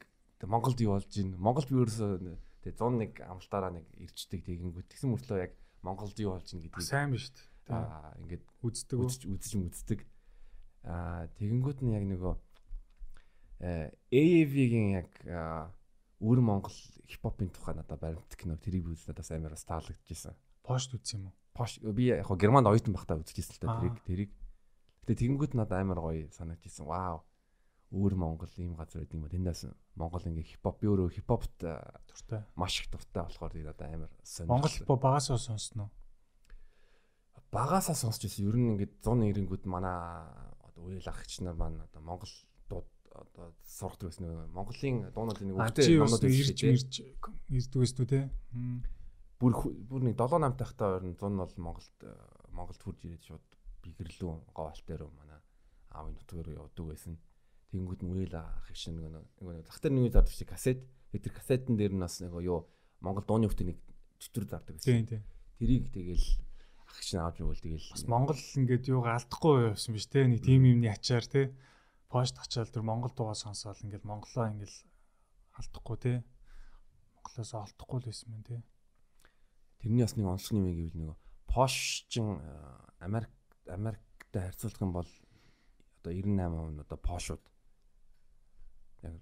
[0.49, 2.17] Монголд юу болж ийн Монгол би ерөөсөө
[2.65, 5.53] тэг 101 амлалтаараа нэг ирчдэг тэгэнгүүт тэгсэн мөртлөө яг
[5.85, 7.29] Монголд юу болж ийн гэдгийг сайн биш
[7.69, 7.77] үү?
[7.77, 10.01] Аа ингээд үздэг үзэж үзэж үздэг.
[10.85, 12.35] Аа тэгэнгүүт нь яг нөгөө
[13.61, 15.11] AAV-гийн яг
[16.21, 16.77] өвөр Монгол
[17.09, 20.37] хипхопын тухай надад баримт кино тэрийг би үзээд бас амар бас таалагдчихсан.
[20.65, 21.37] Пошт үзсэн юм уу?
[21.53, 24.33] Пош би яг Германд оюутан байхдаа үзчихсэн л та тэрийг тэрийг.
[25.05, 26.89] Гэтэ тэгэнгүүт надад амар гоё санагдчихсан.
[26.89, 27.25] Вау.
[27.93, 29.61] Өвөр Монгол ийм газар байдаг юм ба тэндээс
[29.99, 32.47] Монгол ингээ хипхоп би өөрөө хипхопт дуртай.
[32.57, 34.55] Маш их дуртай болохоор тийм надад амар сонирхол.
[34.57, 35.91] Монгол хипхоп багасаа сонсноо.
[37.51, 38.47] Багасаа сонсч байсан.
[38.47, 40.23] Ер нь ингээ 190-нгүүд манай
[40.81, 42.33] одоо үйл агч нар маань одоо Монгол
[42.69, 46.95] дууд одоо сурахдаг байсан нэг Монголын дуунуудын нэг өвчтэй юмнууд ирж ирж
[47.53, 48.21] ирдэг байсан үү те.
[49.41, 49.53] Бүр
[49.89, 51.97] бүр нэг 7 8 тахтаа орн 100 нь бол Монголд
[52.53, 53.47] Монголд хурж ирээд шууд
[53.85, 55.41] бигэрлүү говалт дээр манай
[55.93, 57.21] аавын нутгаар явдаг байсан.
[57.73, 60.81] Тэнгүүд нь үйл ах шиг нэг нэг зах дээр нэг зардаг шиг касет.
[61.13, 62.69] Тэр касетын дээр нь бас нэг юу
[63.01, 63.77] Монгол дууны хөвтөний
[64.21, 65.09] чөтгөр зардаг тийм.
[65.61, 66.25] Тэрийг тэгэл
[66.91, 70.67] ах чинь авч явуул тэгэл бас Монгол ингээд юуг алдахгүй байсан биз те нэг тим
[70.67, 71.55] юмны ачаар те.
[72.11, 74.75] Пошт ачаал тэр Монгол дуугаа сонсоол ингээд монголоо ингээд
[75.55, 76.13] алдахгүй те.
[77.23, 78.57] Монголоос олдохгүй л байсан мэн те.
[79.79, 82.43] Тэрний бас нэг онцлог юм гэвэл нөгөө пошчин
[82.99, 83.31] Америк
[83.67, 85.11] Америктай харьцуулах юм бол
[86.03, 87.43] одоо 98% нь одоо пошууд
[89.03, 89.15] яг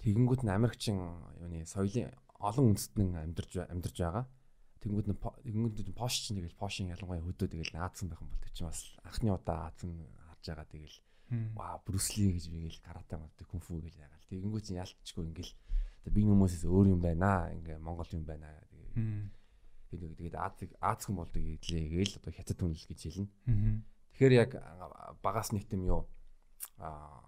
[0.00, 0.96] тэгэнгүүт нь Америкчин
[1.40, 4.24] юуны соёлын олон үндэстэн амьдарч амьдарч байгаа
[4.84, 8.52] Тэнгүүд нь тэнгүүд пош чинь тэгэл пошин ялангуяа хөдөө тэгэл наадсан байх юм бол тэр
[8.52, 9.90] чинь бас анхны удаа аадсан
[10.28, 10.96] харж байгаа тэгэл
[11.56, 14.28] ваа брүсли гэж бигээл карате модыг күнфу гэж ягаал.
[14.28, 15.52] Тэгэнгүү чинь ялтчгүй ингээл
[16.12, 18.52] би хүмүүсээс өөр юм байна ингээ монгол юм байна
[19.88, 23.28] тэгээ тэгээд Азиг Азхан болдог ийлээ гээл одоо хятад түнэл гэж хэлнэ.
[24.12, 24.50] Тэгэхээр яг
[25.24, 26.02] багаас нэг юм юу
[26.78, 27.24] а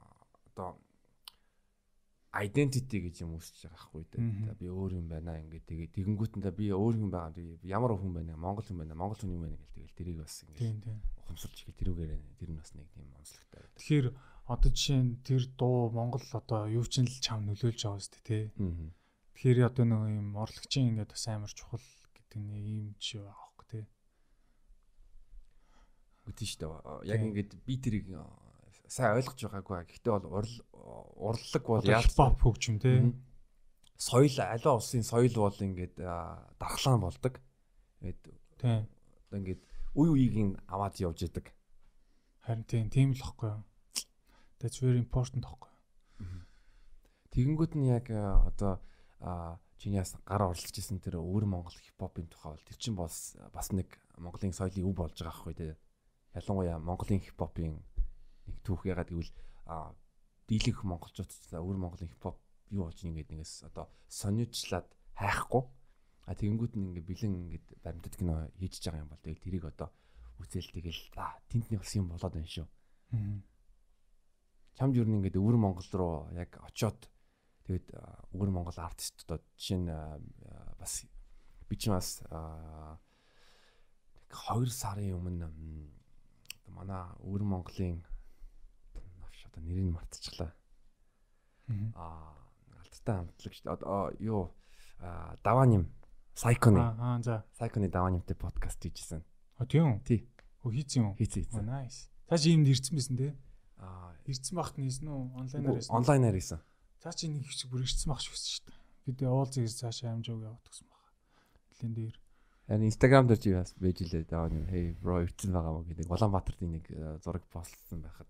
[0.52, 0.76] одоо
[2.42, 4.58] identity гэж юм үсэж байгаа хгүй дээ.
[4.60, 7.32] Би өөр юм байна ингээд тэгээ тэгэнгүүтэндээ би өөр юм байгаа.
[7.32, 8.36] Би ямар хүн байна?
[8.36, 8.98] Монгол хүн байна.
[8.98, 10.84] Монгол хүн юм байна гэл тэгэл тэрийг бас ингээд
[11.22, 13.62] ухамсарч ихэ тэрүүгээр тэр нь бас нэг тийм онцлогтой.
[13.80, 14.06] Тэгэхээр
[14.46, 18.26] одоо жишээ нь тэр дуу Монгол одоо юу ч л чам нөлөөлж байгаа шүү дээ
[18.26, 18.44] тий.
[19.34, 21.82] Тэгэхээр одоо нэг юм орлогчийн ингээд бас амар чухал
[22.14, 23.84] гэдэг нэг юм жишээ аахгүй тий.
[26.30, 27.10] Үгүй шүү дээ.
[27.10, 28.06] Яг ингээд би тэрийг
[28.88, 29.86] сайн ойлгож байгаагүй.
[29.86, 30.50] Гэхдээ бол
[31.18, 31.82] урлаг бол
[32.14, 33.12] pop хөгжим те.
[33.96, 35.96] Соёл аливаа улсын соёл бол ингээд
[36.60, 37.40] дархлаан болдог.
[38.00, 38.20] Тэгээд
[38.60, 38.86] тийм.
[39.26, 39.60] Одоо ингээд
[39.96, 41.52] үе үеийг аваад явж идэг.
[42.44, 43.64] Харин тийм тийм л юу.
[44.60, 45.72] That's very important ихгүй.
[47.34, 48.80] Тэгэнгүүт нь яг одоо
[49.76, 53.92] чиний гар орлож исэн тэр өвөр Монгол хипхопын тухай бол тэр чинь бас бас нэг
[54.16, 55.72] Монголын соёлын өв болж байгаа хгүй тий.
[56.32, 57.84] Ялангуяа Монголын хипхопын
[58.46, 59.32] нэг түүх ягаад гэвэл
[60.46, 62.38] дийлэнх монголчууд өвөр Монголын хипхоп
[62.70, 64.86] юу болж ингээд нэгээс одоо сониучлаад
[65.18, 65.64] хайхгүй
[66.26, 69.88] а тэгэнгүүт нь ингээд бэлэн ингээд баримтат кино хийж байгаа юм бол тэгэл тэрийг одоо
[70.42, 71.02] үзэл тэгэл
[71.50, 72.66] тентний болсон юм болоод байна шүү.
[74.74, 77.10] Чамд юу нэг ингээд өвөр Монгол руу яг очиод
[77.66, 77.94] тэгээд
[78.34, 79.90] өвөр Монгол артистууд жишээ нь
[80.78, 81.06] бас
[81.70, 82.98] би ч бас 2
[84.70, 85.48] сарын өмнө
[86.70, 88.02] манай өвөр Монголын
[89.56, 90.52] одоо нэрийг мартчихлаа.
[91.96, 92.36] Аа
[92.76, 94.52] алдартай хамтлагч одоо юу
[95.42, 95.84] даваан юм
[96.36, 96.78] Сайконы.
[96.84, 97.44] Аа за.
[97.56, 99.24] Сайконы даваа нэмтэй подкаст хийжсэн.
[99.56, 100.04] А тийм үү?
[100.04, 100.20] Тий.
[100.60, 101.16] Өө хийцэн юм.
[101.16, 101.64] Хийцэн хийцэн.
[101.64, 102.12] nice.
[102.28, 103.32] Цаа чи юмд ирсэн байсан те.
[103.80, 105.32] Аа, Ирсэн багт нийсэн үү?
[105.32, 105.96] Онлайнаар ирсэн.
[105.96, 106.60] онлайнаар хийсэн.
[107.00, 108.36] Цаа чи нэг их бүр ирсэн баг шүү
[108.68, 108.76] дээ.
[109.08, 111.04] Бид уулзах гэж цаашаа амжааг гсэн баг.
[111.80, 112.16] Нилэн дээр.
[112.68, 116.04] Харин Instagram дээр чи бас байж лээ даваа нэм hey bro ирсэн байгаа мó гэдэг
[116.12, 118.28] Улаанбаатарт нэг э, зураг постлсон байхад.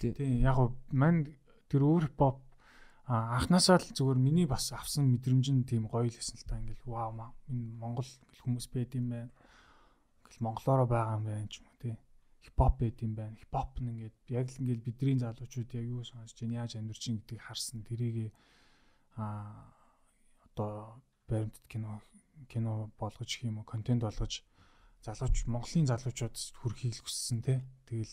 [0.00, 0.12] Тий.
[0.14, 1.26] Тий, яг уу мань
[1.68, 2.42] тэр өөр pop
[3.08, 6.60] а анханасаа л зүгээр миний бас авсан мэдрэмж нь тийм гоё л байсан л та
[6.60, 8.10] ингээл вау маа энэ Монгол
[8.44, 9.32] хүмүүс байд юм байна.
[10.20, 11.96] Ингээл монголоороо байгаа юм байна ч юм уу тий.
[12.44, 13.40] Хипхоп байд юм байна.
[13.40, 17.16] Хипхоп нь ингээд яг л ингээл бидний залуучууд яг юу сонсож байна, яаж амьдарч ин
[17.24, 17.80] гэдгийг харсан.
[17.88, 18.36] Тэрийг
[19.16, 19.72] а
[20.52, 22.04] одоо баримтат кино
[22.52, 24.44] кино болгож юм уу контент болгож
[25.00, 27.64] залууч Монголын залуучууд хүрхийг л хүссэн тий.
[27.88, 28.12] Тэгэл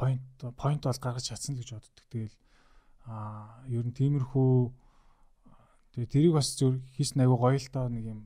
[0.00, 0.24] point
[0.56, 2.06] point бол гаргаж чадсан л гэж боддог.
[2.08, 2.36] Тэгэл
[3.04, 4.52] аа ер нь тиймэрхүү
[5.92, 8.20] тэгээ тэрийг бас зөв хийсэн айгу гоё л доо нэг юм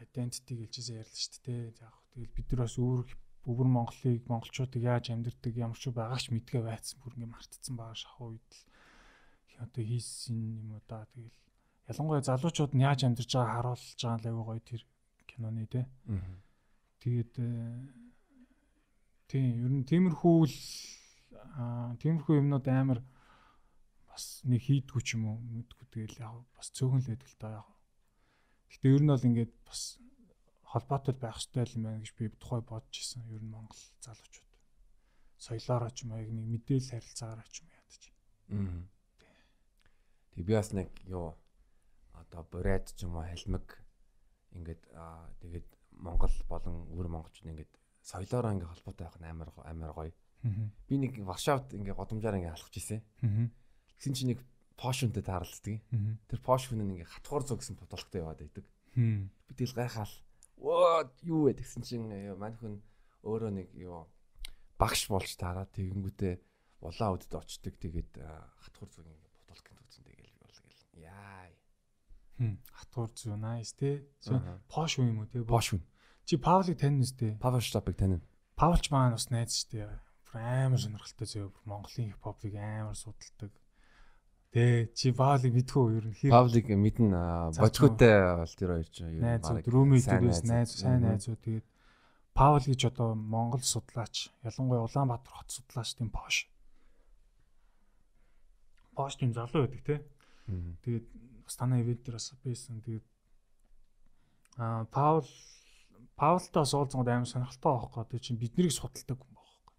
[0.00, 1.62] identity гэлжсэн ярьлаа шүү дээ.
[1.84, 3.06] Яг тэгэл бид нар бас өөр
[3.48, 8.36] өвөр Монголыг монголчуудыг яаж амьдэрдэг ямар ч байгаач мэдгээ байцсан бүр ингээ мартцсан байгаа шахуу
[8.36, 11.36] үед л одоо хийсэн юм уу да тэгэл
[11.88, 14.82] ялангуяа залуучууд нь яаж амьдарч байгааг харуулж байгаа л айгу гоё тэр
[15.28, 15.88] киноны те.
[17.00, 17.32] Тэгээд
[19.30, 20.58] тийм ер нь тиймэрхүү л
[22.02, 23.00] тиймэрхүү юмнууд амар
[24.10, 27.52] бас нэг хийдгүү ч юм уу мэдгүй тэгэл яг бас цөөхөн л байдаг л даа
[27.62, 27.68] яг.
[28.74, 30.02] Гэтэ ер нь бол ингээд бас
[30.66, 33.22] холбоотой байх хэрэгтэй юм байна гэж би тухай бодож исэн.
[33.30, 34.50] Ер нь Монгол залуучууд
[35.38, 38.02] соёлоороо ч юм уу яг нэг мэдээлэл харилцаагаараа ч юм ядаж.
[38.50, 38.82] Аа.
[40.34, 41.38] Тэг би бас нэг юу
[42.18, 43.78] одоо бурайд ч юм уу халмиг
[44.58, 44.82] ингээд
[45.38, 45.68] тэгээд
[46.02, 47.72] Монгол болон өвөр монголчууд ингээд
[48.02, 50.12] соёлоороо ингээд холбоотой байх нь амар амар гоё.
[50.88, 53.00] Би нэг Варшавд ингээд годамжаар ингээд алхаж ирсэн.
[54.00, 54.40] Тэгсэн чинь нэг
[54.76, 55.84] пошунтэй таарлцдаг.
[56.28, 58.64] Тэр пош хүн нь ингээд хатгуур зөө гэсэн бодолтой яваад байдаг.
[58.96, 60.14] Би тэгэл гайхаал.
[60.60, 62.80] Оо юу вэ гэсэн чинь юу мань хүн
[63.24, 64.08] өөрөө нэг юу
[64.80, 66.34] багш болж таараа тэгэнгүүтээ
[66.80, 71.48] улаан үдэд очдөг тэгээд аа, хатгуур зүг ингээд бодолтой төгсөн тэгэл бол гэл яа.
[72.72, 74.08] Хатуур зүү nice те.
[74.72, 75.44] Пош уу юм уу те?
[75.44, 75.84] Пош хүн.
[76.30, 77.34] Чи Павлыг тань нэстэй.
[77.42, 78.22] Power Stop-ыг танина.
[78.54, 79.66] Павлч маань бас найз.
[79.66, 81.50] Бүр амар сонирхолтой зөө.
[81.66, 83.50] Монголын хипхопыг амар судалдаг.
[84.54, 89.26] Тэ чи Павлыг мэдхүү ер нь хэр Павлик мэднэ бочготой бол тэр хоёр ч юу
[89.74, 91.10] рүүмейт сайн дээрээс найз сайн Мгм.
[91.18, 91.66] найзууд тэгээд
[92.30, 96.46] Павл гэж одоо Монгол судлаач ялангуяа Улаанбаатар хот судлаач тийм Пош.
[98.94, 99.96] Пош тийм залуу байдаг те.
[100.86, 101.06] Тэгээд
[101.42, 102.78] бас танай ивент дээр бас байсан.
[102.86, 103.06] Тэгээд
[104.62, 105.26] аа Паул
[106.20, 108.04] Паултай бас уулзсан амар сонирхолтой байхгүй.
[108.04, 109.74] Тэгээд чинь биднийг судалдаг хүн байхгүй.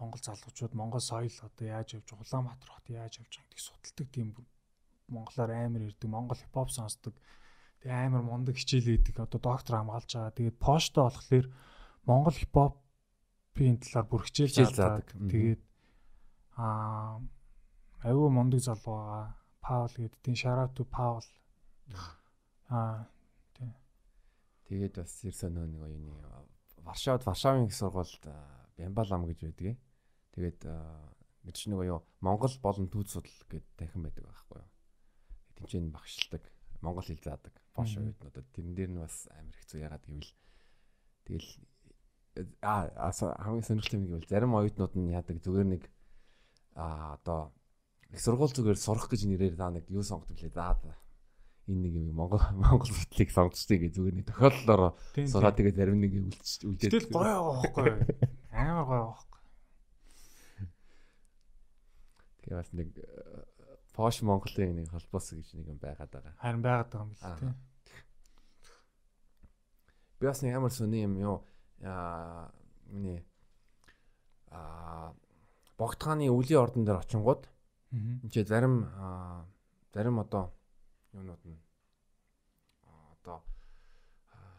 [0.00, 4.28] Монгол залуучууд Монгол соёл одоо яаж явж Улаанбаатар хот яаж явж байгаа гэдгийг судалдаг тийм
[4.32, 4.46] бүр
[5.12, 7.14] монголоор амар ирдэг Монгол хипхоп сонсдог.
[7.82, 10.36] Тэгээ амар мундаг хичээл хийдэг одоо доктор хамгаалж байгаа.
[10.38, 11.46] Тэгээд поштой болохоор
[12.08, 15.08] Монгол хипхопын талаар бүр хичээл заадаг.
[15.12, 15.62] Тэгээд
[16.56, 17.20] аа
[18.06, 19.26] аюу мундаг залуу байгаа.
[19.60, 20.20] Паул гэдэг.
[20.24, 21.26] Тийм шараату Паул.
[22.72, 23.04] Аа
[24.68, 26.12] Тэгээд бас ерсөн нөө нэг оюуны
[26.84, 29.80] Варшавад Варшавын их сургуульд аа, Бямбал ам гэж байдаг.
[30.36, 30.60] Тэгээд
[31.44, 34.68] мэдээж нэг оюу Монгол болон түүх судал гэдэг танхим байдаг байхгүй юу.
[35.56, 36.44] Тэмцээн багшилдаг.
[36.84, 37.54] Монгол хэл заадаг.
[37.78, 38.12] Мгм.
[38.12, 40.32] оюутнуудад тэрэн дээр нь бас амар хэцүү ягаад гэвэл
[41.24, 41.50] тэгэл
[42.62, 45.82] а хамгийн сонирхолтой юм гэвэл зарим оюутнууд нь яадаг зүгээр нэг
[46.74, 47.54] а одоо
[48.10, 50.50] их сургууль зүгээр сурах гэж нэрээр та нэг юу вэ?
[50.50, 50.94] За за.
[51.68, 56.00] Энэ нэг юм Монгол Монгол судлыг сонгочтой гэж зүгээр нэг тохиоллолоор тийм сураад тэгээд зарим
[56.00, 56.92] нэг үлдчих үлдээд.
[56.96, 57.98] Гэтэл гоё байгаа байхгүй юу?
[58.56, 59.28] амар гоё байгаа байхгүй
[62.48, 62.88] Тэгээ бас нэг
[63.92, 66.32] Пош Монголын нэг холбоос гэж нэг юм байгаад байгаа.
[66.40, 67.52] харин байгаад байгаа юм бэл тээ
[70.18, 71.36] Би бас нэг амар сони юм юу
[71.84, 72.48] аа
[72.88, 73.20] миний
[74.48, 75.12] аа
[75.76, 77.44] богдхааны үлийн ордон дээр очингууд
[77.92, 78.88] энэ зарим
[79.92, 80.50] зарим одоо
[81.14, 81.60] юунууд нь
[82.84, 83.42] одоо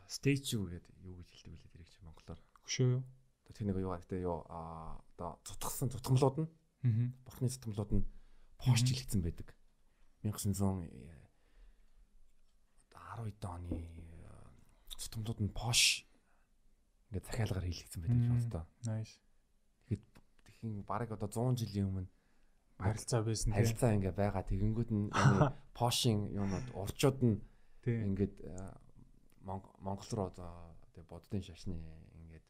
[0.08, 3.04] стейж юу гэдэг юу гэж хэлдэг вэ тэрийг чи монголоор Хөшөө юу?
[3.46, 7.12] Одоо тэр нэг юу гэдэг юу одоо цутгсан цутгамлууд нь Аа.
[7.28, 8.06] бурхны цутгамлууд нь
[8.58, 8.88] пош Мгм.
[8.90, 9.48] жилгсэн байдаг
[10.24, 10.90] 1900
[12.90, 14.50] 10 оны э,
[14.96, 16.06] цутгамлууд нь пош
[17.12, 18.68] ингээд захиалгаар хийлгсэн байдаг юм байна.
[18.86, 19.16] Nice.
[19.90, 22.08] Тэгэхин бараг одоо 100 жилийн өмнө
[22.80, 25.12] Харилцаа байсан харилцаа ингээ байгаа тэгэнгүүт нь
[25.80, 27.38] пошин юмуд урчууд нь
[27.84, 28.56] ингээд э,
[29.44, 32.46] Монг- Монгол руу одоо тэг боддын шашны ингээд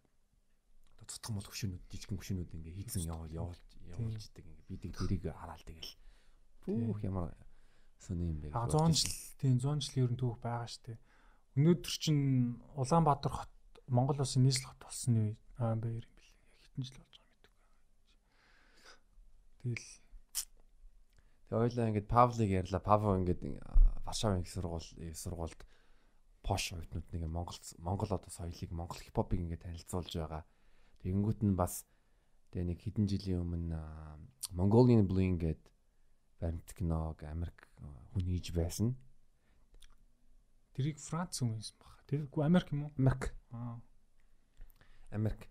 [1.02, 5.66] одоо цутгам бол хөшөөнүүд жижигэн хөшөөнүүд ингээ хийцэн явуул явуулж явуулждаг ингээ бидийг тэрийг хараал
[5.66, 5.98] тэгэл
[6.70, 7.34] бүх ямар
[7.98, 8.54] сони юм бэ.
[8.54, 10.98] А 100 жил тийм 100 жилийн ер нь түүх байгаа штэ.
[11.58, 13.52] Өнөөдөр чинь Улаанбаатар хот
[13.90, 16.32] Монгол улсын нийслэл хот болсны үе аа баяр юм бэл.
[16.62, 17.56] Хэдэн жил болж байгаа мэдгүй.
[19.66, 19.88] Тэгэл
[21.50, 22.78] Тэгээ ойлаа ингээд Павлыг ярьла.
[22.78, 23.42] Павл ингээд
[24.06, 24.86] Варшавын их сургууль
[25.18, 25.62] сургуульд
[26.46, 30.46] пош оюутнууд нэг Монгол Монгол одоо соёлыг Монгол хипхопыг ингээд танилцуулж байгаа.
[31.02, 31.90] Тэгэнгүүт нь бас
[32.54, 33.82] тэгээ нэг хэдэн жилийн өмнө
[34.54, 35.66] Mongolian Bling гэдэг
[36.38, 37.66] баримт киног Америк
[38.14, 38.94] хүн хийж байсан.
[40.78, 41.98] Тэрийг Франц хүн хийсэн баг.
[42.06, 42.94] Тэргүй Америк юм уу?
[42.98, 43.34] Америк.
[43.50, 43.82] Аа.
[45.12, 45.50] Америк.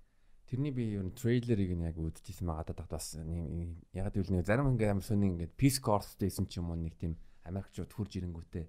[0.48, 4.72] Тэрний би ер нь трейлерыг нь яг үзчихсэн байгаа даа бас яг гэвэл нэг зарим
[4.72, 8.64] ингээ амар сони ингээ Peace Corps дэйсэн ч юм уу нэг тийм Америкчууд хурж ирэнгүүтээ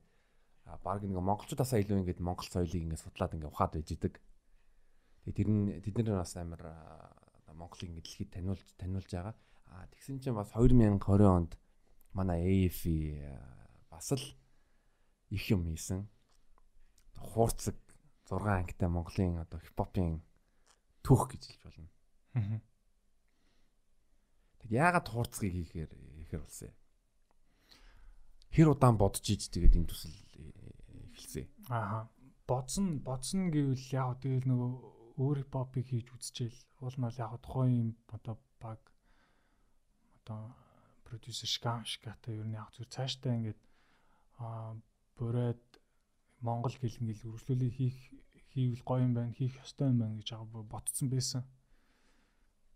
[0.83, 4.13] баг нэг монголчуудаас илүү ингээд монгол соёлыг ингээ судлаад ингээ ухаад байж идэг.
[5.25, 6.61] Тэгээ тэр нь тэд нар бас амар
[7.49, 9.35] Монголыг ингээ дэлхийд таниулж таниулж байгаа.
[9.73, 11.57] А тэгсэн чинь бас 2020 онд
[12.13, 12.85] манай AF
[13.89, 14.25] бас л
[15.33, 16.05] их юм хийсэн.
[17.17, 17.75] Хуурцаг
[18.29, 20.21] 6 ангитай Монголын одоо хипхопын
[21.05, 21.89] түүх гэж хэлж болно.
[24.59, 26.77] Тэг яагаад хуурцгийг хийхээр хийхээр болсон юм?
[28.53, 30.17] Хэр удаан бодож иж тэгээд энэ төсөл
[31.15, 31.47] эхэлсэн.
[31.69, 32.09] Аа.
[32.49, 34.71] Бодсон бодсон гэвэл яг тэгэл нөгөө
[35.21, 38.81] өөр хипхопыг хийж үзчихэл уул нь яг тухайн юм одоо баг
[40.17, 40.55] одоо
[41.05, 43.61] продюсер шкам шката ер нь яг зүр цааштай ингээд
[44.41, 44.73] аа
[45.19, 45.61] бүрээд
[46.41, 47.97] Монгол хэл ингээл үргэлжлүүлээ хийх
[48.53, 51.43] хийвэл гоё юм байна, хийх ёстой юм байна гэж аа ботцсон байсан.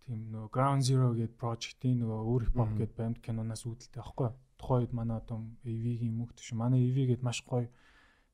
[0.03, 4.30] Тийм нөгөө Ground Zero гэдэг project-ийн нөгөө өөр хипхоп гэдэг банд киноноос үүдэлтэй байхгүй.
[4.59, 6.51] Тухайн үед манай одоо AV-гийн мөнгө төш.
[6.59, 7.71] Манай AV гэдэг маш гоё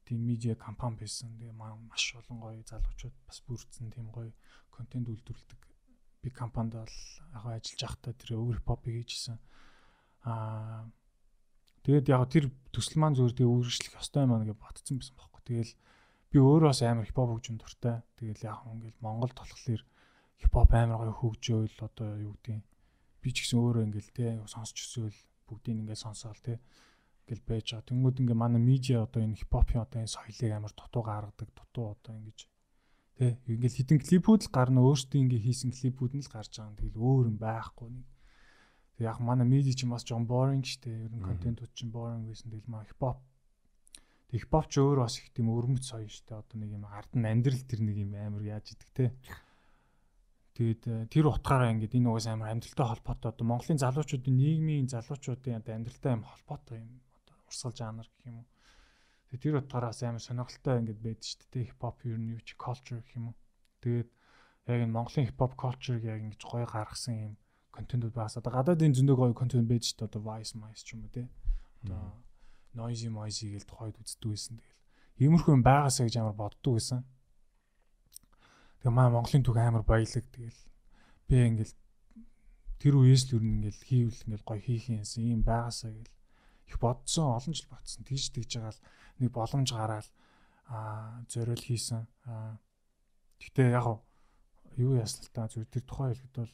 [0.10, 1.38] тийм медиа компани байсан.
[1.38, 4.34] Тэгээ маш олон гоё залуучууд бас бүрдсэн тийм гоё
[4.74, 5.62] контент үйлдвэрлэдэг
[6.22, 6.98] би компанид бол
[7.34, 9.38] яг ажиллаж байхдаа тэр өөр хипхопыг хийжсэн.
[10.28, 10.90] Аа
[11.86, 15.42] тэгээд яг тэр төсөл маань зүгээр тэгээ үргэлжлэх ёстой юм аа гэж ботцсон байсан байхгүй.
[15.48, 15.74] Тэгэл
[16.30, 18.02] би өөрөө бас амар хипхоп хөгжин дуртай.
[18.22, 19.82] Тэгэл яг ингээл Монгол толхлоор
[20.38, 22.62] хипхоп амар гоё хөгжөөл одоо юу гэдэг
[23.22, 25.18] би ч гэсэн өөрөө ингээл те сонсч өсөөл
[25.50, 26.62] бүгдийг ингээл сонсоол те
[27.26, 27.90] ингээл байж байгаа.
[27.90, 32.14] Тэнгүүд ингээ манай медиа одоо энэ хипхопын одоо энэ соёлыг амар дутуу гаргадаг, дутуу одоо
[32.14, 32.40] ингэж
[33.18, 36.78] те ингээл хитэн клипүүд л гарна өөрсдөө ингээ хийсэн клипүүд нь л гарч байгаа.
[36.78, 38.08] Тэгэл өөр юм байхгүй нэг.
[38.96, 41.10] Тэг яг манай медиа ч бас жон boring штэ.
[41.10, 42.54] Ер нь контентууд ч boring байсан.
[42.54, 43.18] Тэгэл маа хипхоп
[44.30, 46.38] Тэг хипхоп ч өөр бас их тийм өрмөц соёо штэ.
[46.38, 49.06] Одоо нэг юм ард нь амьдрал тэр нэг юм амар яаж идэг те.
[50.54, 55.74] Тэгээд тэр утгаараа ингээд энэ угаас амар амьдралтай холбоотой одоо Монголын залуучуудын нийгмийн залуучуудын одоо
[55.82, 58.48] амьдралтай юм холбоотой юм одоо урсгал жанр гэх юм уу.
[59.34, 61.70] Тэгээд тэр утгаараас амар сонирхолтой ингээд байдаг шүү дээ.
[61.74, 63.38] Хипхоп ер нь юу ч culture гэх юм уу.
[63.82, 64.10] Тэгээд
[64.70, 67.34] яг энэ Монголын хипхоп culture-ыг яг ингэж гоё гаргасан юм
[67.74, 70.10] контентууд байгаас одоо гадаадын зөндөө гоё контент байж шүү дээ.
[70.12, 71.26] Одоо Vice Mice ч юм уу те.
[71.88, 72.20] Одоо
[72.78, 74.58] Noisy Moisy гэж тухайд үздэг байсан.
[74.60, 74.78] Тэгэл.
[75.20, 77.02] Иймэрхүү юм байгаасаа гэж амар боддог байсан.
[78.80, 80.26] Тэгээ маа Монголын түг амар баялаг.
[80.30, 80.62] Тэгэл.
[81.28, 81.76] Би ингээл
[82.80, 86.14] тэр үеэс л ер нь ингээл хийвэл ингээл гоё хийх юмсан юм байгаасаа гэл
[86.70, 87.36] их бодсон.
[87.36, 88.06] Олон жил бодсон.
[88.06, 88.84] Тэгж тэгж байгаа л
[89.20, 90.10] нэг боломж гараал
[90.70, 92.06] а зориул хийсэн.
[92.30, 92.62] А
[93.42, 94.06] гэхдээ яг
[94.78, 94.96] юу
[95.34, 96.54] та зүр тэр тухайн хэлэхэд бол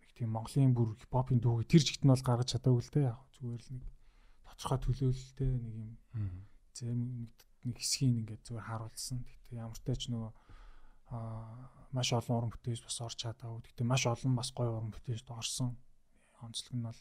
[0.00, 3.18] нэг тийм Монголын бүр хипхопын дүүг тэр жигт нь бол гаргаж чадаагүй л те яг
[3.36, 3.84] зүгээр л нэг
[4.62, 5.90] тодорхой төлөөлөлтэй нэг юм
[6.70, 7.02] зарим
[7.66, 9.18] нэг хэсгийг ингээд зүгээр харуулсан.
[9.26, 10.30] Гэхдээ ямар ч тач нөгөө
[11.92, 13.60] маш олон уран бүтээж бас орч чадаагүй.
[13.66, 15.76] Гэхдээ маш олон бас гоё уран бүтээжд орсон.
[16.40, 17.00] Онцлог нь бол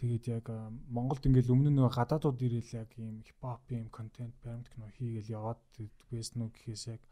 [0.00, 0.46] тэгээд яг
[0.88, 5.60] Монголд ингээл өмнө нөгөө гадаадууд ирээл яг ийм хипхопын юм контент баримт кино хийгээл яваад
[6.08, 7.02] байсан уу гэхээс яг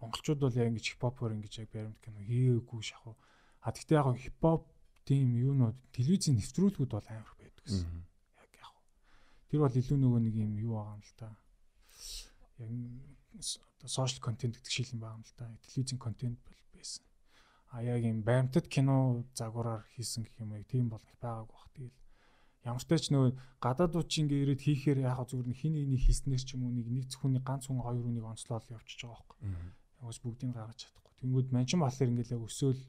[0.00, 3.18] монголчууд бол яг ингэж хипхопоор ингэж яг баримт кино хийгээгүй шахав.
[3.60, 4.62] А тэгтээ яг хипхоп
[5.04, 7.90] тийм юунууд телевизийн нэвтрүүлгүүд бол амар байдаг гэсэн.
[9.50, 11.28] Тэр бол илүү нөгөө нэг юм юу байгаа юм л та.
[12.58, 12.70] Яг
[13.78, 15.46] одоо сошиал контент гэдэг шил юм байгаа юм л та.
[15.62, 17.04] Телевизийн контент бол байсан.
[17.70, 21.68] А яг юм баримтат кино загвараар хийсэн гэх юм яг тийм бол байгаагүй бах.
[21.74, 21.94] Тэгэл
[22.66, 23.30] ямар ч тач нөгөө
[23.62, 26.86] гадаадууд чи ингээ ирээд хийхээр яг зүгээр нэг хин нэг хийснээр ч юм уу нэг
[26.90, 29.38] нэг зөвхөн ганц хүн хоёр хүнийг онцлоод явчихж байгаа байхгүй.
[30.02, 31.14] Ягс бүгдийг гаргаж чадахгүй.
[31.22, 32.82] Тэнгүүд манчин болохоор ингээл яг өсөөл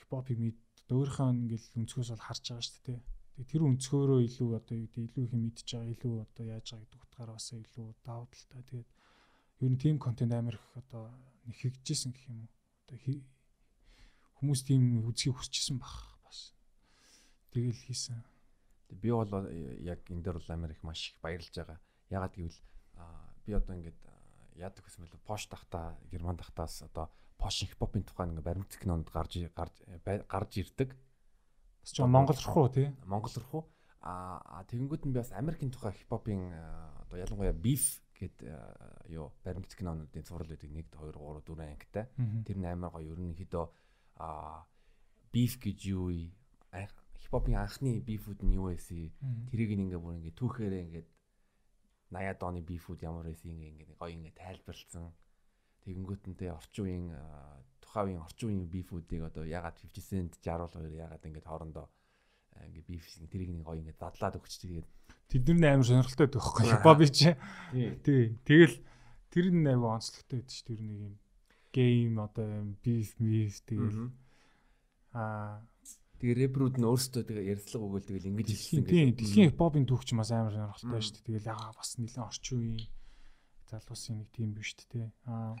[0.00, 0.56] хипхопыг мэд
[0.88, 3.00] өөрийнхөө ингээл өнцгөөс бол харж байгаа шүү дээ.
[3.36, 6.84] Тэгээ тэр өнцгөөрөө илүү одоо юу гэдэг илүү их мэдж байгаа, илүү одоо яаж байгаа
[6.88, 8.62] гэдэг утгаараа бас илүү давуу талтай.
[8.64, 8.88] Тэгээд
[9.60, 11.12] ер нь team контент амар их одоо
[11.44, 12.50] нэг хэрэгжижсэн гэх юм уу.
[12.88, 12.96] Одоо
[14.40, 16.56] хүмүүс тийм үзхийг хүсчихсэн баг бас.
[17.52, 18.24] Тэгэл хийсэн.
[18.88, 19.28] Би бол
[19.84, 21.76] яг энэ дээр бол амар их маш их баярлж байгаа.
[22.08, 22.60] Ягаад гэвэл
[23.44, 24.00] би одоо ингээд
[24.56, 29.44] яадаг гэсэн мэт пош тахта герман тахтаас одоо пош хипхопын тухайн ингээд баримт кинонд гарч
[29.52, 30.96] гарч гарч ирдэг.
[31.86, 32.90] Бас ч Монгол руу тий.
[33.06, 33.70] Монгол руу
[34.06, 36.54] А тэгэнгүүт нь би бас Америкийн тухай хипхопын
[37.06, 38.38] одоо ялангуяа beef гэд
[39.10, 42.06] юу баримт кинонуудын цуврал байдаг 1 2 3 4 ангитай.
[42.46, 43.66] Тэр нь амар гоё ерөнхийдөө
[44.22, 44.62] а
[45.34, 46.30] beef гэж юу вэ?
[47.18, 49.10] Хипхопын анхны beef-үүд нь юу байсан?
[49.50, 51.04] Тэрийг ингээ бүр ингээ түүхээрээ ингээ
[52.14, 55.10] 80-аад оны beef-үүд ямар байсан ингээ ингээ гоё ингээ тайлбарлсан.
[55.82, 57.06] Тэгэнгүүтэнтэй орчин үеийн
[57.96, 61.88] тухайн үеийн орчин үеийн beef-үүдийг одоо ягаад 50 cent 62 ягаад ингээ хоорондоо
[62.60, 64.86] ингээ beef тэрийг нэг гоё ингээ задлаад өгч тэгээд
[65.32, 67.32] тэд нар амар сонирхолтой байхгүй хипхоп чи.
[68.04, 68.36] Тий.
[68.44, 68.76] Тэгэл
[69.32, 71.14] тэр нь амар онцлогтой байдаг ш тэр нэг юм
[71.72, 74.12] гейм одоо beef beef тэгэл
[75.16, 75.64] аа
[76.16, 78.88] Тэгээ рэпрүүд нь өөрсдөө тэгээ ярьцлага өгөөл тэгэл ингэж хэлсэн.
[78.88, 81.28] Тийм, дэлхийн хипхопын түүх ч бас амар сонирхолтой шүү дээ.
[81.28, 82.88] Тэгэл ягаа бас нэлээд орчин үеийн
[83.68, 85.08] залуусын нэг тийм биш шүү дээ.
[85.28, 85.60] Аа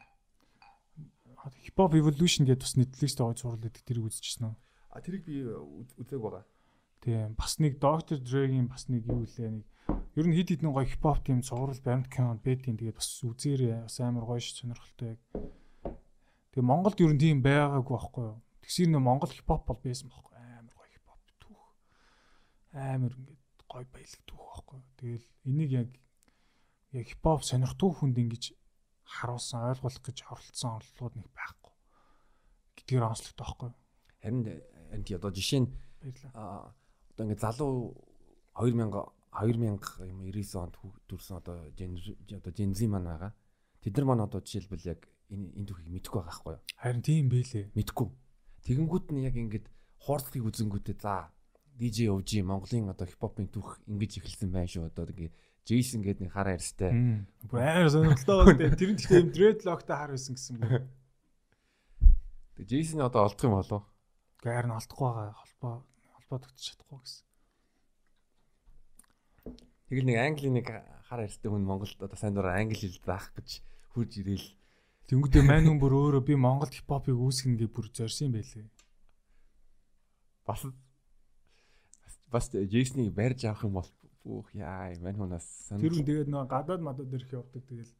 [1.62, 4.54] хипхоп evolution гэдэг бас Netflix-тэй гоё зурлал гэдэг тэрийг үзчихсэн үү?
[4.90, 5.44] А тэрийг би
[6.00, 6.44] үзег байгаа.
[7.04, 8.18] Тийм бас нэг Dr.
[8.18, 9.66] Dre-ийн бас нэг юу лээ нэг
[10.16, 13.96] ер нь хид хидэн гоё хипхоп тийм цуврал баримт кинонд бэтийн тэгээд бас үзээрээ бас
[14.00, 15.20] амар гоё ш сонирхолтой.
[16.50, 18.40] Тэгээ Монголд ер нь тийм байгаагүй байхгүй юу?
[18.64, 21.62] Тэгсэр нөө Монгол хипхоп бол байсан байхгүй амар гоё хипхоп түүх.
[22.72, 24.86] Амар ингээд гоё баялаг түүх байхгүй юу?
[24.96, 25.88] Тэгэл энийг яг
[26.96, 28.44] яг хипхоп сонирхтгүй хүнд ингэж
[29.06, 31.74] харуулсан ойлгуулах гэж оролцсон орлогууд нэг байхгүй
[32.76, 33.70] гэдгээр онцлогтой байхгүй?
[34.22, 34.42] Харин
[34.94, 35.70] энд одоо жишээ нь
[36.34, 37.94] одоо ингээд залуу
[38.54, 38.90] 2000
[39.36, 40.74] 2000 юм 99 онд
[41.08, 43.32] төрсэн одоо одоо Gen Z маань байгаа.
[43.82, 46.62] Тэд нар маань одоо жишээлбэл яг энэ энэ түүхийг мэдхгүй байгаа байхгүй юу?
[46.80, 47.64] Харин тийм байлээ.
[47.74, 48.08] Мэдхгүй.
[48.64, 49.66] Тэгэнгүүт нь яг ингээд
[50.00, 51.30] хуурцгийг үзэнгүүтээ за
[51.76, 54.88] DJ OG Монголын одоо хипхопын түүх ингэж эхэлсэн байх шүү.
[54.88, 55.34] Одоо ингээд
[55.66, 57.26] Jason гэдэг нэг хар арьстай.
[57.42, 58.78] Бүр амар сонирхолтой байна.
[58.78, 60.86] Тэр нь гэхдээ юм dreadlockтай хар байсан гэсэн бүр.
[62.54, 63.82] Тэг Jason одоо олдох юм болов?
[64.38, 65.74] Гайр нь олдохгүй байгаа холбоо
[66.14, 67.26] холбоо тогтчих чадахгүй гэсэн.
[69.90, 70.66] Тэгэл нэг англи нэг
[71.10, 73.58] хар ярьстай хүн Монголд одоо сайн дураар англи хэл заах гэж
[73.90, 74.54] хурж ирээл.
[75.10, 78.70] Тэнгүүдээ мань хүн бүр өөрөө би Монголд хипхопыг үүсгэнэ гэж бүр зорьсон байлээ.
[80.46, 80.62] Бас
[82.30, 83.90] бас Джейснийг барьж авах юм бол
[84.26, 85.46] бүх яа мань хүнээс
[85.78, 87.92] Тэр хүн тэгээд нөгөө гадаад мадад ирэх явдаг тэгэл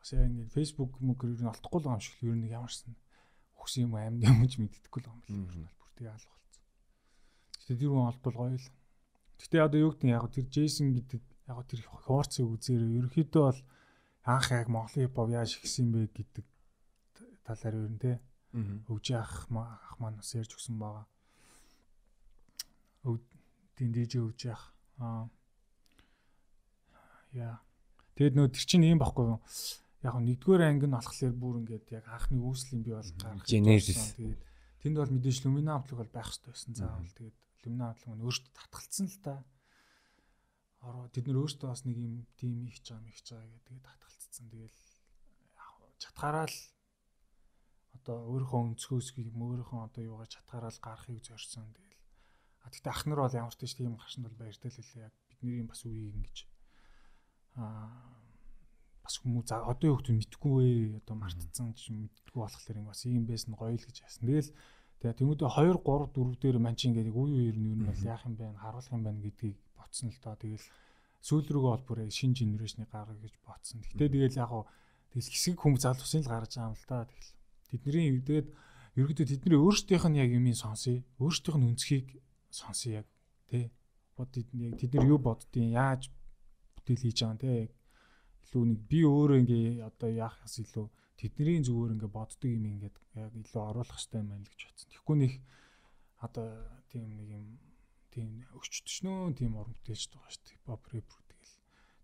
[0.00, 2.96] бас яа ингэ Facebook мөгөр ер нь алдахгүй л юм шиг ер нь ямарсан
[3.60, 5.52] өгсөн юм амьд юм ч мэддэхгүй л юм байна.
[5.52, 6.40] Ер нь бүр тэгээ алга
[7.70, 8.68] Тэгээ тэр хүн олбол гоё л.
[9.38, 13.60] Гэтэ одоо юу гэдэг нь яг тэр Джейсон гэдэг яг тэр хуурцыг үзээр ерөнхийдөө бол
[14.26, 16.46] анх яг Монголын хипхоп яаж ихсэн бэ гэдэг
[17.46, 18.18] талаар ер нь те
[18.90, 21.06] өвж ах ах маань бас ярьж өгсөн байгаа.
[23.06, 23.22] Өв
[23.78, 24.74] тийм диж өвж ах.
[24.98, 25.30] Аа.
[27.34, 27.62] Яа.
[28.18, 29.40] Тэгэд нөө тэр чинь юм баггүй юу?
[30.02, 33.46] Яг нэгдүгээр анги нь болохоор бүр ингээд яг анхны үүслийн би бол гарах.
[33.46, 34.16] Genesis.
[34.16, 34.40] Тэгээд
[34.80, 37.14] тэнд бол мэдээж люминамплыг бол байх хэрэгтэй байсан заавал.
[37.14, 39.34] Тэгээд Лүмнэ хадлага нь өөртөө татгалцсан л та.
[40.80, 44.48] Ороо тэд нэр өөртөө бас нэг юм тим их чам их чаа гэдэг татгалцсан.
[44.48, 44.78] Тэгэл
[46.00, 46.58] чатгаараа л
[48.00, 51.68] одоо өөрийнхөө өнцгөөсгийг өөрийнхөө одоо юугаар чатгаараа л гарахыг зорьсон.
[51.76, 52.00] Тэгэл
[52.64, 55.68] а тэгтээ ах нар бол ямар ч тийм гаршинд бол баяртай л үлээ яг бидний
[55.68, 56.36] бас үеийг ингэж
[59.10, 63.58] бас хүмүүс одоо юу гэж мэдгүй ээ одоо мартцсан ч мэдгүй болохоор бас ийм байсан
[63.58, 64.30] гоё л гэж яасан.
[64.30, 64.54] Тэгэл
[65.00, 68.20] Тэгээ тэмүүдээ 2 3 4 дээр манчин гэдэг үе үеэр нь юу нь бол яах
[68.28, 70.36] юм бэ харуулах юм байна гэдгийг ботсон л доо.
[70.36, 70.66] Тэгэл
[71.24, 73.80] сүүл рүүгээ бол бүр шинэ генерашны гаргах гэж ботсон.
[73.80, 74.68] Гэтэ тэгэл яг хуу
[75.16, 77.08] тэгэл хэсэг хүмүүс залуусын л гарч байгаа юм л да.
[77.08, 77.32] Тэгэл
[77.80, 78.48] тэдний тэгээд
[79.00, 81.00] ерөөдөө тэдний өөрсдийнх нь яг юмыг сонсъё.
[81.16, 82.06] Өөрсдийнх нь өнцгийг
[82.52, 83.06] сонсъё яг
[83.48, 83.72] тий.
[84.20, 86.12] Бод яг тэд нар юу боддیں۔ Яаж
[86.76, 87.72] бүтээл хийж байгаа юм те.
[88.46, 90.86] Илүү нэг би өөрөө ингээ одоо яах хэс илүү
[91.20, 94.88] тэдний зүгээр ингээ боддог юм ингээд яг илүү оруулах хэрэгтэй юм байна л гэж бодсон.
[94.90, 95.32] Тэгэхгүй нэг
[96.24, 96.46] одоо
[96.88, 97.46] тийм нэг юм
[98.10, 100.64] тийм өчтөчнөө тийм уран бүтээлч байгаа шүү дээ.
[100.66, 101.54] Pop rap тэгэл.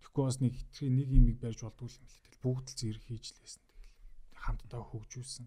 [0.04, 3.26] Тэгэхгүй бас нэг хитрхи нэг юмыг барьж болдгүй юм л тэгэл бүгд л зэрэг хийж
[3.34, 3.94] лээсэн тэгэл.
[4.36, 5.46] Хамтдаа хөгжүүлсэн.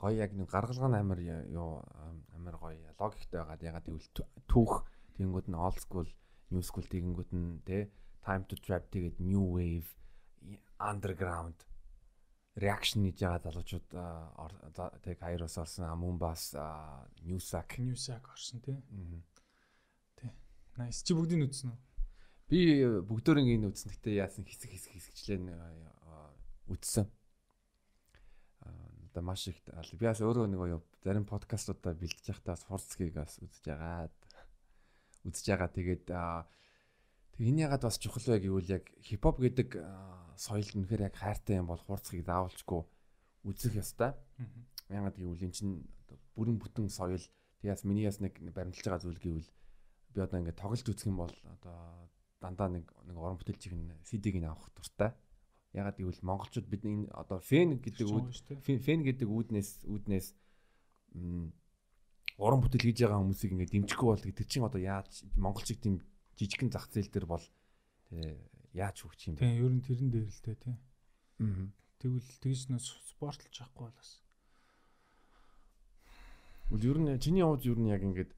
[0.00, 1.84] Гоё яг нэг гаргалгаа амар юу
[2.34, 4.08] амар гоё логиктэй байгаад ягаад гэвэл
[4.48, 4.88] түүх
[5.20, 6.08] тэгэнгүүт нь old school,
[6.48, 7.92] new school тэгэнгүүт нь тэ
[8.24, 9.88] time to trap тэгээд new wave
[10.80, 11.66] underground
[12.56, 13.86] реакшн хийж байгаа залуучууд
[15.04, 16.54] тэг Кайрос орсон, Амунбас,
[17.22, 18.76] Ньюсак, Ньюсак орсон тий.
[20.18, 20.30] Тий.
[20.76, 21.00] Nice.
[21.06, 21.78] Чи бүгдийг үзсэн үү?
[22.50, 22.60] Би
[23.06, 23.94] бүгдөө ингэ үзсэн.
[23.94, 25.54] Гэтэ яасан хэсэг хэсэг хэсэгчлэн
[26.66, 27.06] үзсэн.
[28.66, 29.62] Одоо маш их
[29.94, 34.14] би бас өөрөө нэг юу зарим подкастуудаа бэлдэж байхдаа Форцкийг бас үзэж агаад
[35.22, 35.70] үзэж байгаа.
[35.70, 36.04] Тэгээд
[37.40, 39.80] Энэ ягаад бас чухал вэ гэвэл яг хипхоп гэдэг
[40.36, 42.84] соёлд үнэхээр яг хайртай юм бол хурцгийг заавалчгүй
[43.48, 44.12] үзэх ёстой.
[44.92, 45.88] Ягаад гэвэл эн чинь
[46.36, 47.24] бүрэн бүтэн соёл
[47.64, 49.48] тэгээс миний яс нэг баримтлж байгаа зүйл гэвэл
[50.12, 52.12] би одоо ингээд тоглож үзэх юм бол одоо
[52.44, 55.16] дандаа нэг нэг уран бүтээлчийг нь CD-г нь авах дуртай.
[55.72, 60.26] Ягаад гэвэл монголчууд бид энэ одоо фэн гэдэг үүд фэн гэдэг үүднээс үүднээс
[62.36, 66.04] уран бүтээл хийж байгаа хүмүүсийг ингээд дэмжихгүй бол тэр чинь одоо яаж монголчиг тийм
[66.40, 67.44] жижигхэн зах зээл дээр бол
[68.72, 69.44] яаж хөгч юм бэ?
[69.44, 70.80] Тийм, ер нь тэрэн дээр л тийм.
[71.44, 71.68] Аа.
[72.00, 74.24] Тэгвэл тэгж нэ спортлж авахгүй бол бас.
[76.72, 78.32] Үл ер нь чиний явж ер нь яг ингээд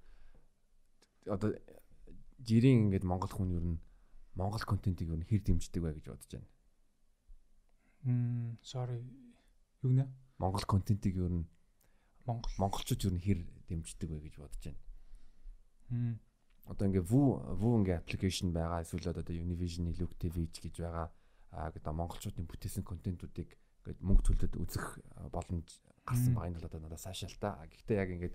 [1.31, 1.55] одоо
[2.43, 3.79] жирийн ингээд монгол хүн ер нь
[4.35, 6.51] монгол контентийг ер нь хэр дэмждэг вэ гэж бодож байна.
[8.03, 8.99] Мм, sorry.
[9.87, 10.11] Юу гэнэ?
[10.43, 11.47] Монгол контентийг ер нь
[12.27, 13.39] монгол монголчууд ер нь хэр
[13.71, 14.81] дэмждэг вэ гэж бодож байна.
[15.93, 16.19] Мм.
[16.71, 21.09] Одоо ингээ Vu Vu ингээ аппликейшн байгаа эсвэл одоо Univision Look TV гэж байгаа
[21.53, 23.51] гэдэг монголчуудын бүтээсэн контентуудыг
[23.83, 24.87] ингээд мөнгө төлөд үзэх
[25.35, 25.69] боломж
[26.07, 26.49] гарсан байгаа.
[26.49, 27.59] Энэ бол одоо надад сайшаал та.
[27.67, 28.35] Гэхдээ яг ингээд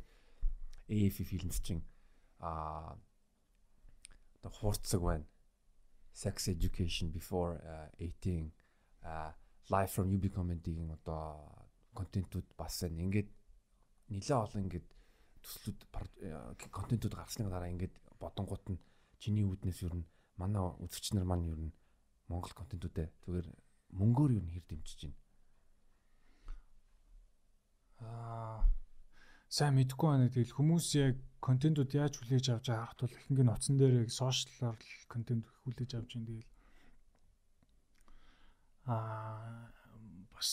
[0.92, 1.84] AF Films чинь
[2.40, 2.96] а
[4.44, 5.26] одоо хурцаг байна.
[6.14, 8.52] Sex education before uh, 18
[9.04, 9.32] uh,
[9.70, 13.02] live from UB comedy-ийн одоо контентууд бас байна.
[13.08, 13.30] Ингээд
[14.12, 14.88] нэлээ олон ингээд
[15.44, 15.80] төслүүд
[16.72, 18.80] контентууд гарсны дараа ингээд бодонгууд нь
[19.22, 20.06] чиний үүднээс ер нь
[20.38, 21.74] манай үзэгч нар маань ер нь
[22.30, 23.48] Монгол контентуудаа зүгээр
[24.00, 25.20] мөнгөөр ер нь хэр дэмжиж байна.
[28.04, 28.60] Аа
[29.50, 30.30] сайн мэдэхгүй байна.
[30.30, 34.10] Тэгэл хүмүүс яг контентууд яаж хүлээж авч байгаа хат бол ихэнх нь утсан дээр яг
[34.12, 36.28] сошиалар контент хүлээж авч байна.
[36.30, 36.52] Тэгэл
[38.92, 39.72] аа
[40.36, 40.52] бас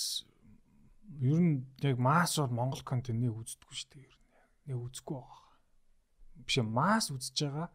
[1.20, 4.08] ер нь яг масс бол Монгол контент нэг үздэггүй шүү дээ.
[4.08, 4.26] Ер нь
[4.72, 5.43] нэг үзэхгүй байгаа
[6.46, 7.68] биш масс үзэж байгаа.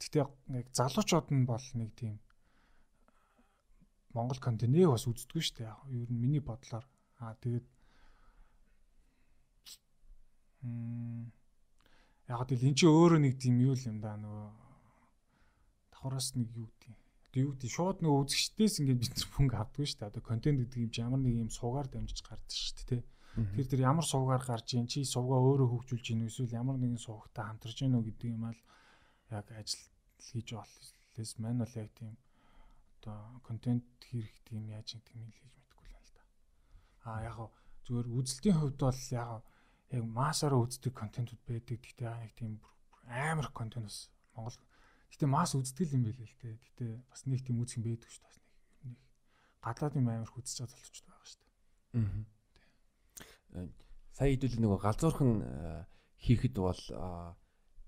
[0.00, 0.24] Гэхдээ
[0.58, 2.16] яг залуучууд нь бол нэг тийм
[4.16, 5.74] Монгол контент бас үздэггүй шүү дээ.
[5.94, 6.82] Ер нь миний бодлоор.
[7.22, 7.66] Аа тэгээд
[10.66, 11.30] м
[12.26, 14.50] яг тэгэл эн чинь өөрөө нэг тийм юу юм да нөгөө
[15.94, 16.96] давхараас нэг юу гэдэг.
[17.30, 20.10] Одоо юу гэдэг шууд нөгөө үзэгчдээс ингээд бид мөнгө авдаггүй шүү дээ.
[20.10, 23.02] Одоо контент гэдэг юм чи ямар нэг юм суугаар дамжиж гардаг шүү дээ.
[23.34, 27.46] Тэр тэр ямар сувгаар гарч ийн чи сувгаа өөрөө хөгжүүлж ийн эсвэл ямар нэгэн сувгтай
[27.46, 28.58] хамтарч ийн үү гэдэг юм аа
[29.30, 29.86] яг ажил
[30.18, 32.18] хийж боллээс мань бол яг тийм
[32.98, 36.22] одоо контент хийх тийм яаж гэдэг юм хийж мэдэхгүй л байна л да.
[37.06, 37.38] Аа яг
[37.86, 39.30] зүгээр үзэлтийн хувьд бол яг
[39.94, 41.78] яг массаараа үздэг контентууд байдаг.
[41.78, 42.58] Гэхдээ яг тийм
[43.06, 44.58] амар контент бас Монгол
[45.10, 46.54] Гэтэ масс үздэг юм байл л те.
[46.54, 48.30] Гэтэ бас нэг тийм үзэх юм байдаг шүү дээ.
[48.30, 48.38] Бас
[48.86, 48.96] нэг
[49.62, 51.54] гадаад юм амар хүзэж чадвал болчиход байгаа шүү дээ.
[51.98, 52.39] Аа
[54.14, 55.84] сая хэдүүл нөгөө галзуурхан э,
[56.20, 56.82] хийхэд бол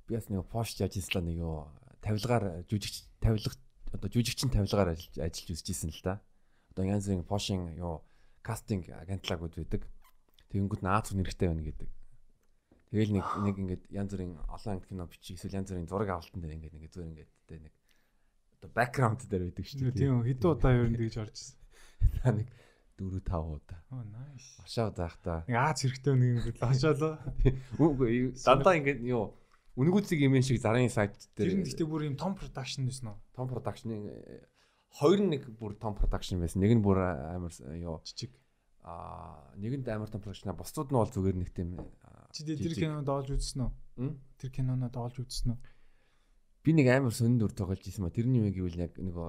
[0.09, 1.69] би бас нэг пост яаж ийслаа нэг юу
[2.03, 3.55] тавилгаар жүжигч тавилга
[3.93, 6.21] одоо жүжигчин тавилгаар ажиллаж үзчихсэн л да.
[6.73, 8.03] Одоо янз бүрийн пошин юу
[8.43, 9.85] кастинг агентлагууд байдаг.
[10.51, 11.89] Тэгэнгүүт наац нэрхтэй байна гэдэг.
[12.93, 16.41] Тэгэл нэг нэг ингээд янз бүрийн олон анги кино бичих эсвэл янз бүрийн зураг авалтан
[16.41, 17.75] дээр ингээд нэг зүгээр ингээд тэ нэг
[18.61, 20.01] одоо бэкграунд дээр байдаг шүү дээ.
[20.01, 21.57] Тийм хэдэн удаа ер нь тэгж орж ирсэн.
[22.21, 22.49] Та нэг
[23.11, 23.81] 4 5 удаа.
[23.91, 24.63] Оо nice.
[24.63, 25.43] Ашаа заахта.
[25.49, 27.15] Нэг Аз хэрэгтэй нэг юм бэл ашаалаа.
[27.83, 29.35] Үгүй дандаа ингэ юу
[29.73, 31.49] Үнгүүцэг юм шиг зарын сайт дээр.
[31.49, 33.19] Тэр нь гэхдээ бүр юм том production байсан уу?
[33.33, 33.89] Том production
[35.01, 36.61] хоёр нэг бүр том production байсан.
[36.61, 38.37] Нэг нь бүр амар юу жижиг.
[38.85, 40.53] Аа нэгэнд амар том production.
[40.53, 41.81] Бусдууд нь бол зүгээр нэг тийм
[42.37, 44.13] Чи тэр кинонд оолж үзсэн үү?
[44.41, 45.61] Тэр кинонод оолж үзсэн үү?
[46.63, 49.29] Би нэг амар сонин дүр тоглож ирсэн ба тэрний юм гэвэл яг нөгөө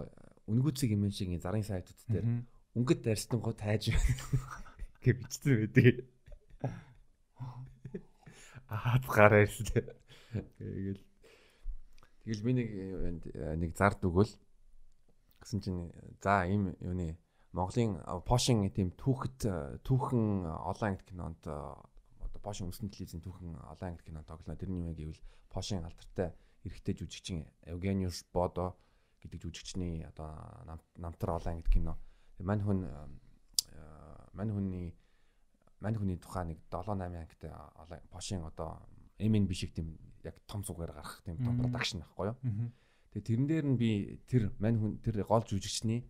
[0.54, 2.26] үнгүүцэг юм шиг зарын сайтууд дээр
[2.74, 3.94] өнгөт дарстан гоо тайж
[5.04, 6.10] гэж бичсэн байдаг.
[8.66, 9.94] Ахад гараа ирсэн.
[10.58, 11.02] Тэгэл
[12.26, 12.70] тэгэл би нэг
[13.62, 14.34] нэг зард өгөөл
[15.44, 15.94] гэсэн чинь
[16.24, 17.20] за ийм юуны
[17.54, 19.46] Монголын Пошин тийм түүхэд
[19.86, 24.58] түүхэн олон англи кинонд одоо Пошин өссөн телевизийн түүхэн олон англи кинонд тоглоо.
[24.58, 25.22] Тэрний юм гэвэл
[25.54, 26.34] Пошин алдартай
[26.66, 28.74] эрэгтэй жүжигчин Евгениус Бодо
[29.22, 30.34] гэдэг жүжигчний одоо
[30.98, 31.94] намтар олон англи кино
[32.40, 32.80] мань хүн
[34.34, 34.96] мань хүний
[35.80, 37.52] мань хүний тухай нэг 7 8 ангитай
[38.12, 38.82] бошин одоо
[39.20, 42.38] MN биш их тийм яг том зүгээр гарах тийм том продакшн байхгүй юу.
[43.14, 43.90] Тэгээ тэрэн дээр нь би
[44.26, 46.08] тэр мань хүн тэр гол жүжигчний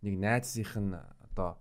[0.00, 1.60] нэг найзынх нь одоо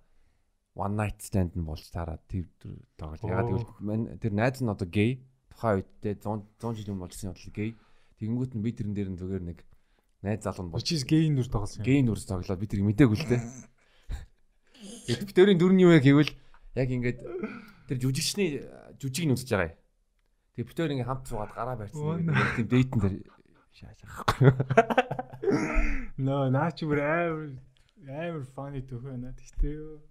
[0.76, 2.48] one night stand нь болж таараад тэр
[2.96, 3.20] тоглож.
[3.24, 7.36] Ягаад гэвэл тэр найз нь одоо гей тухайн үед те 100 100 жил өмнө болчихсон
[7.36, 7.76] бол гей.
[8.20, 9.60] Тэгэнгүүт нь би тэрэн дээр нь зүгээр нэг
[10.24, 10.88] найз залуу нь болж.
[10.88, 11.84] Чи гей нүр тоглосон.
[11.84, 13.38] Гей нүр тоглоод би тэр мдээгүй л те.
[15.06, 16.32] Битүүрийн дүр нь юу вэ гэвэл
[16.76, 17.20] яг ингээд
[17.90, 18.66] тэр жүжигчний
[18.98, 19.78] жүжиг нь үзэж байгаа юм.
[20.56, 22.26] Тэгээ битүүр ингээд хамт суугаад гараа барьсан.
[22.58, 23.16] Тийм дейтэн дээр
[23.76, 24.50] шааж байхгүй.
[26.26, 27.52] Нөө наач бүр амар
[28.08, 29.36] амар funny төх байна.
[29.36, 30.02] Тэгтээ юу.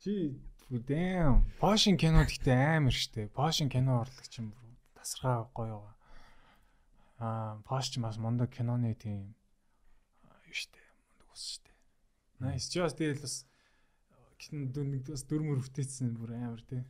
[0.00, 0.36] Чи
[0.78, 1.44] damn.
[1.58, 3.28] Пошин кино гэхдээ амар штэ.
[3.34, 5.96] Пошин кино урлагч юм бүр тасархаа гоё байгаа.
[7.20, 9.34] Аа, Posh ч бас мундаг киноны тийм
[10.50, 10.78] штэ.
[10.78, 11.69] Мундаг ус штэ.
[12.40, 12.72] Nice.
[12.72, 13.44] Just тэгэл бас
[14.40, 16.82] кино дүн бас дүр мөр өвтөйцсэн бүр амар тий.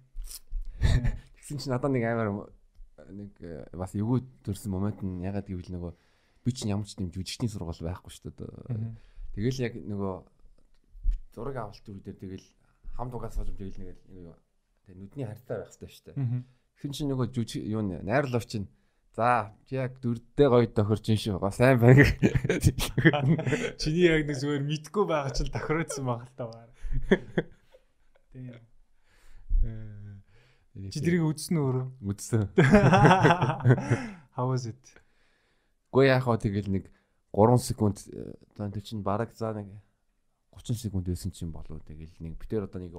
[0.81, 2.55] Тэгсэн чинь надад нэг амар
[3.11, 5.93] нэг э, бас эвгүй төрсэн момент нь ягаад гэвэл нөгөө
[6.47, 8.95] би чинь ямар ч тийм жүжигчний сургууль байхгүй шүү дээ.
[9.35, 10.15] Тэгэл яг нөгөө
[11.35, 12.47] зураг авалт үедээ тэгэл
[12.95, 14.25] хамт угаас сууж тэгэл нэг нэг
[14.87, 16.45] тэг нүдний харьцаа байх хэрэгтэй шүү дээ.
[16.79, 18.71] Тэгсэн чинь нөгөө жүжиг юу нэ найрлав чинь
[19.21, 21.45] За яг дөрдөө гоё тохирч ин шүү.
[21.53, 22.07] Сайн байна.
[23.77, 26.71] Чиний яг нэг зүгээр мэдгүй байгаа чинь тохироодсон байгаа л та баар.
[28.33, 28.57] Тийм.
[30.89, 31.87] Чи тэрийг үзсэн үү өөрөө?
[32.01, 32.49] Үзсэн.
[34.41, 34.81] How was it?
[35.93, 36.89] Гүй яах вэ тэгэл нэг
[37.37, 39.69] 3 секунд за тэр чинь бараг за нэг
[40.57, 42.97] 30 секунд байсан чинь болов тэгэл нэг битэр одоо нэг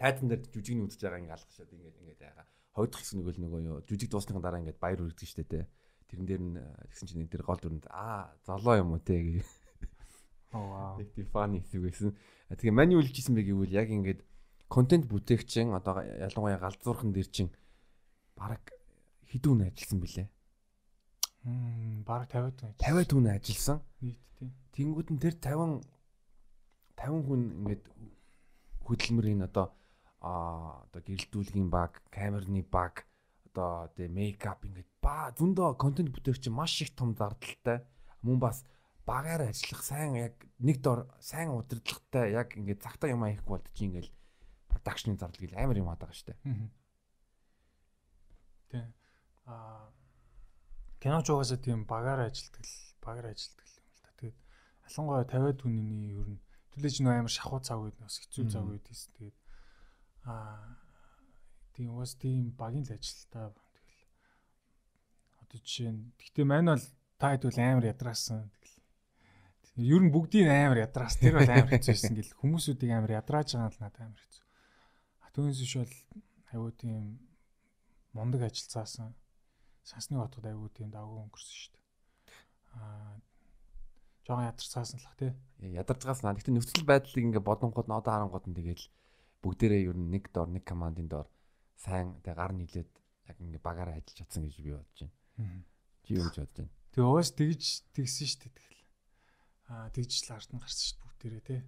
[0.00, 2.32] тайзан дээр жүжигний үзэж байгаа ингээ алгашаад ингээ ингээ
[2.78, 5.66] яага хойдох гэсэн нэг л нөгөө юу жүжиг дуусныхан дараа ингээд баяр үргэлж штэ тэ.
[6.06, 6.54] Тэрэн дээр нь
[6.94, 9.42] тэгсэн чинь энэ тэр гол дүрэнд аа золоо юм уу те гээ.
[10.54, 10.94] Аа.
[10.96, 12.14] Нэг тийм фаны хэсэг байсан.
[12.48, 14.22] Тэгээ мань юу хэлжсэн бэ гэвэл яг ингээд
[14.70, 17.50] контент бүтээгчин одоо ялангуяа галзуурхан дээр чин
[18.38, 18.62] бараг
[19.28, 20.30] хідүүн ажилласан бilé.
[21.44, 23.82] Мм бараг 50 50 түн ажилласан.
[24.00, 24.54] Нийт тийм.
[24.72, 25.84] Тэнгүүд нь тэр 50
[26.96, 27.84] 50 хүн ингээд
[28.86, 29.76] хөдөлмөрийн одоо
[30.20, 33.06] а одоо гэрэлтүүлгийн баг, камерны баг,
[33.46, 37.86] одоо тэ мейкап ингээд ба зөндөө контент бүтээгч маш их том зардалтай.
[38.22, 38.66] Мөн бас
[39.06, 43.86] багаар ажиллах сайн яг нэг дор сайн удирдлагатай яг ингээд цагтаа юм аяхгүй болд чи
[43.86, 44.10] ингээд
[44.68, 46.36] продакшны зардал гэл амар юм хаадаг штэ.
[48.68, 48.84] Тэ.
[49.46, 49.88] А
[51.00, 54.10] киноч угаасаа тийм багаар ажилтдаг л багаар ажилтдаг юм л та.
[54.18, 54.38] Тэгээд
[54.90, 56.42] ялангуяа 50 түнний ер нь
[56.74, 59.08] төлөж нөө амар шахуу цаг үед бас хэцүү цаг үед тийс.
[59.16, 59.37] Тэгээд
[60.24, 60.78] Аа
[61.74, 64.02] тийм уус тийм багийн л ажилтаа тэгэл
[65.42, 66.86] одоо жишээ нь гэхдээ мань бол
[67.20, 68.78] та хэд бол амар ядраасан тэгэл
[69.78, 73.78] ер нь бүгдийн амар ядраас тэр бол амар хэцүүсэн гэл хүмүүсүүдийг амар ядрааж байгаа л
[73.78, 74.44] надад амар хэцүү.
[75.22, 75.94] А түүнээс биш бол
[76.50, 77.22] аюу тийм
[78.10, 79.14] мундаг ажиллацаасан.
[79.86, 81.86] Сансны хотод аюу тийм давгүй өнгөрсөн шүү дээ.
[82.74, 83.14] Аа
[84.26, 85.32] жоохон ядарцаасан л ах тий.
[85.62, 86.34] Ядарцгаас наа.
[86.34, 88.84] Гэхдээ нөхцөл байдлыг ингээ бодонгууд нь одоо харангууд нь тэгэл
[89.42, 91.26] бүгдээрээ ер нь нэг дор нэг командын дор
[91.78, 92.90] сайн тэг гар нийлээд
[93.30, 94.98] яг ингээ багаараа ажиллаж чадсан гэж би бодож
[95.38, 95.62] байна.
[96.02, 96.74] Чи юу гэж бодож байна?
[96.90, 97.62] Тэгээ уус тэгж
[97.94, 98.82] тэгсэн шүү дээ тэгэл.
[99.68, 101.60] Аа тэгж л ард нь гарсан шүү дээ бүгдээрээ тий.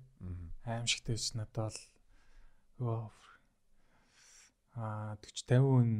[0.67, 1.77] Аимшигтай биш надад
[2.81, 3.15] бол
[4.75, 5.91] аа 40 50 хүн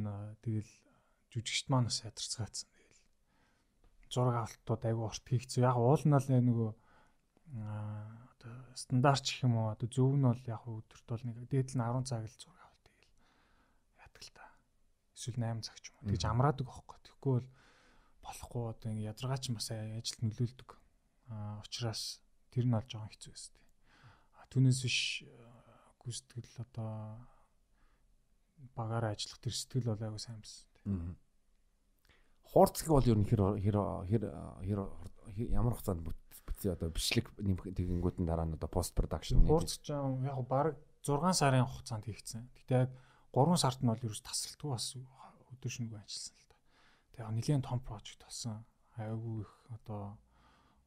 [0.43, 0.73] тэгэл
[1.31, 3.03] жүжигчт маань бас ядарцгаацсан тэгэл.
[4.11, 5.63] Зураг авалтууд айгүй урт хийгцээ.
[5.63, 6.71] Яг уул нь л нөгөө
[7.63, 11.77] аа одоо стандарт ч юм уу одоо зөв нь бол яг өдөрт бол нэг дээд
[11.77, 13.13] нь 10 цаг л зураг авалт тэгэл
[14.01, 14.45] яадаг л та.
[15.13, 16.09] Эсвэл 8 цаг ч юм уу.
[16.09, 16.97] Тэгж амраадаг байхгүй.
[17.05, 17.49] Тэгэхгүй бол
[18.25, 20.69] болохгүй одоо ингэ ядаргаач бас ажилд нөлөөлдөг.
[21.29, 23.65] Аа учраас тэр нь бол жоохон хэцүү тий.
[24.41, 24.99] А түүнээс биш
[26.01, 27.21] гүйцэтгэл одоо
[28.73, 30.83] багаараа ажиллах тэр сэтгэл бол аягүй сайн байсан тий.
[32.51, 33.77] Хуурцгийг бол ер нь хэр хэр
[34.09, 34.79] хэр
[35.29, 41.33] ямар хугацаанд бүтцээ одоо бичлэг тэгэнгүүтэн дараа нь одоо пост продакшн хуурцж яг баг 6
[41.33, 42.49] сарын хугацаанд хийгдсэн.
[42.61, 42.91] Гэтэ яг
[43.33, 46.57] 3 сард нь бол ерөөс тасралтгүй бас өдөр шөнөгүй ажилласан л та.
[47.15, 48.65] Тэгээ нэгэн том прожект болсон.
[48.97, 50.17] Айгүй их одоо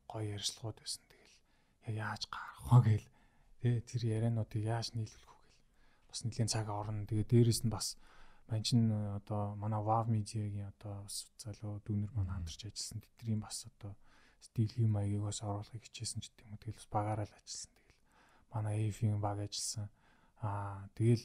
[0.06, 1.02] гоё ярьцлагууд байсан.
[1.08, 3.08] Тэгэл яаж гарах вэ гээл
[3.60, 7.08] тэгээ тэр яриануудыг яаж нийлүүлэх вэ гээл бас нэгэн цаг орно.
[7.10, 7.96] Тэгээ дээрэс нь бас
[8.48, 13.00] мань чин одоо манай Wow Media-гийн одоо бас залуу дүүнер маань хамтарч ажилласан.
[13.18, 13.96] Тэдний бас одоо
[14.44, 16.60] стилийн маягийг бас оруулахыг хичээсэн ч гэдэм үү.
[16.60, 17.72] Тэгэл бас багаараа л ажилласан.
[17.72, 18.04] Тэгэл
[18.52, 19.88] манай AF-ийн баг ажилласан.
[20.44, 21.24] Аа тэгэл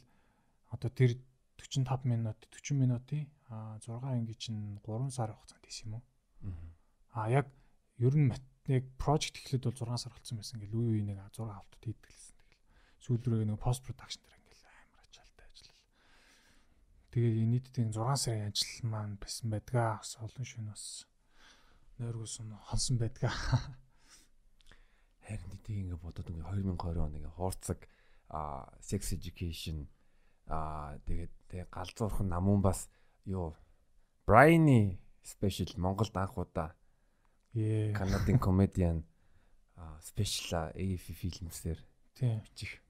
[0.72, 1.12] одоо тэр
[1.60, 6.04] 45 минут 40 минутын аа 6 анги чинь 3 сар хугацаанд хийсэн юм уу?
[7.12, 7.48] Аа яг
[8.00, 8.32] ер нь
[8.70, 10.56] яг project эхлээд бол 6 сар болсон байсан.
[10.62, 12.38] Ингээл үе үе нэг 6 хавтад хийдэг гэсэн.
[12.40, 12.64] Тэгэл
[13.04, 15.84] сүүл рүү нэг post production дээр ингээл амар ачаалтай ажиллал.
[17.12, 20.00] Тэгээ нийтдээ 6 сарын ажил маань байсан байдгаа.
[20.00, 21.09] Бас олон шөнө бас
[22.00, 23.32] нойргуулсан хонсон байдгаа.
[25.28, 27.80] Харин тийм ингээ бодоод ингээ 2020 он ингээ хуурцаг
[28.32, 29.88] а sex education
[30.48, 32.90] а тэгээд тэг галзуурхан намун бас
[33.26, 33.54] юу
[34.26, 36.76] Брайны спешиал Монголд анх удаа.
[37.54, 39.04] Канадын комедиан
[40.02, 41.80] спешиал AF фильмсээр
[42.14, 42.42] Тийм.
[42.42, 42.82] бичих.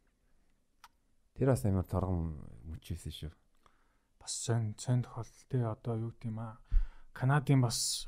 [1.36, 3.32] Тэр бас амар торгон мөчөөсөн шүү.
[4.20, 6.60] Бас сайн сайн тохиолдол тий одоо юу гэдэм аа
[7.14, 8.08] Канадын бас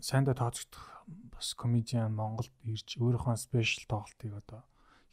[0.00, 0.84] сайндаа тооцогдох
[1.32, 4.62] бас комедиан Монголд ирж өөрийнхөө спешиал тоглолтыг одоо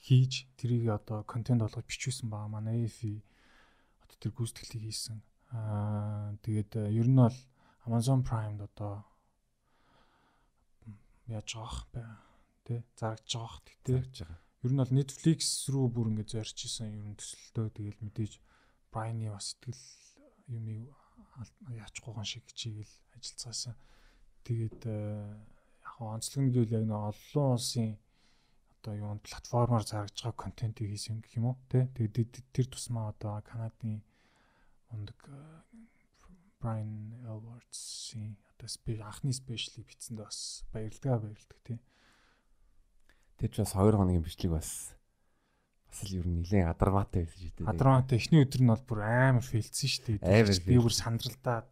[0.01, 2.99] хийж тэрийг одоо контент болгож бичүүлсэн байгаа манай AF
[4.03, 5.17] одоо тэр гүйцэтгэлийг хийсэн.
[5.51, 7.37] Аа тэгээд ер нь бол
[7.87, 9.05] Amazon Prime-д одоо
[11.27, 12.07] яаж байгаа бай.
[12.65, 13.59] Тэ зарагдж байгаа.
[13.85, 14.39] Тэгж байгаа.
[14.63, 18.33] ер нь бол Netflix руу бүр ингэж зорж исэн ер нь төсөлтөө тэгэл мэдээж
[18.93, 19.81] Брайны бас сэтгэл
[20.53, 20.65] юм
[22.03, 23.75] гоо шиг чигээл ажиллацгаасан.
[24.43, 25.37] Тэгээд э,
[25.85, 27.97] яг онцлог нь гэвэл яг нэг олон улсын
[28.81, 33.37] одоо юунд платформоор зарагдж байгаа контентийг хийсэн гэх юм уу тий Тэгээд тэр тусмаа одоо
[33.45, 34.01] Канадын
[34.89, 35.21] мундаг
[36.57, 38.67] Brian Edwards-ийн одоо
[39.05, 41.77] анхны спешиалыг бичсэнд бас баярлалаа баярлдаг тий
[43.37, 44.97] Тэр ч бас 2 хоногийн бичлэг бас
[45.91, 47.67] бас л ер нь нэлээд адармаатай байсан шүү дээ.
[47.67, 50.63] Адраматай эхний өдөр нь бол бүр амар фейлдсэн шүү дээ.
[50.63, 51.67] Би бүр сандралдаад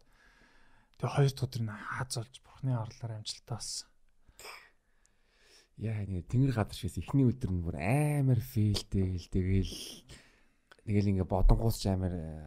[1.00, 3.88] тэгээ хоёр дахь өдөр нь хааз олж бурхны орлоор амжилтаа болсон.
[5.80, 9.72] Яа нэг тэнгэр гадар шээс эхний өдөр нь бүр амар фейлтэй л тэгэл
[10.84, 12.44] ингээ бодонгуус ч амар э,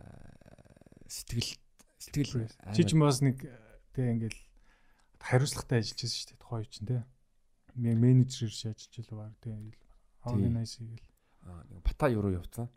[1.09, 1.57] сэтгэл
[1.97, 3.41] сэтгэл ч бас нэг
[3.97, 4.41] тэгээ ингээл
[5.17, 6.37] хариуцлагатай ажиллаж байсан шүү дээ.
[6.37, 7.01] Тухайн үе чинь.
[7.73, 9.73] Мен менежер шиг ажиллаж баг тий.
[10.21, 11.12] Organize хийгээл.
[11.43, 12.69] Нэг бата юу руу явцсан.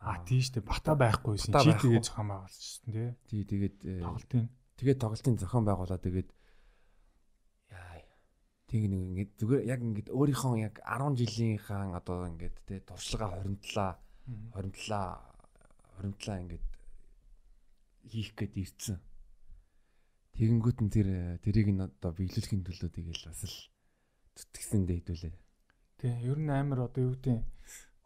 [0.00, 0.68] А тий шүү дээ.
[0.68, 1.52] Бата байхгүйсэн.
[1.52, 3.08] Чи тэгээ зохион байгуулчихсан тий.
[3.28, 4.44] Тий тэгээд э, Тоглолтын.
[4.76, 6.28] тэгээд тоглолтын зохион байгуулаад тэгээд
[7.72, 7.96] яа
[8.66, 13.90] Тэг нэг ингээд зүгээр яг ингээд өөрийнхөө яг 10 жилийнхаа одоо ингээд тэ туршлагаа хоримтлаа
[14.52, 15.06] хоримтлаа
[15.94, 16.66] хоримтлаа ингээд
[18.10, 18.98] хийх гээд ирсэн.
[20.34, 21.08] Тэгэнгүүт нь тэр
[21.40, 23.56] тэрийг нь одоо биелүүлэхийн төлөө тэгэл бас л
[24.36, 25.34] зүтгэсэндээ хэдүүлээ.
[25.96, 27.40] Тий, ер нь амар одоо юу гэдэг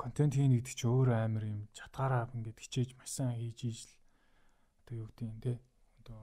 [0.01, 3.93] контент хийнэ гэдэг чи өөрөө амар юм чатгаараа ингээд хичээж маш сайн хийж ийж л
[4.81, 5.57] одоо юу гэдэг тий
[6.01, 6.21] одоо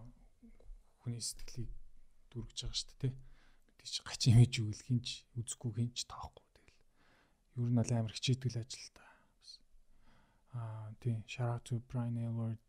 [1.05, 1.71] хүний сэтгэлийг
[2.33, 3.13] дүргэж байгаа шүү дээ тий.
[3.69, 5.07] Мэдээж чи гачин хийж өгөл хинч
[5.37, 6.81] үзэхгүй хинч тоохгүй тэгэл.
[7.61, 9.05] Ер нь амар хичээдэг ажил та.
[10.57, 12.59] Аа тий, shout out to Brian Elward.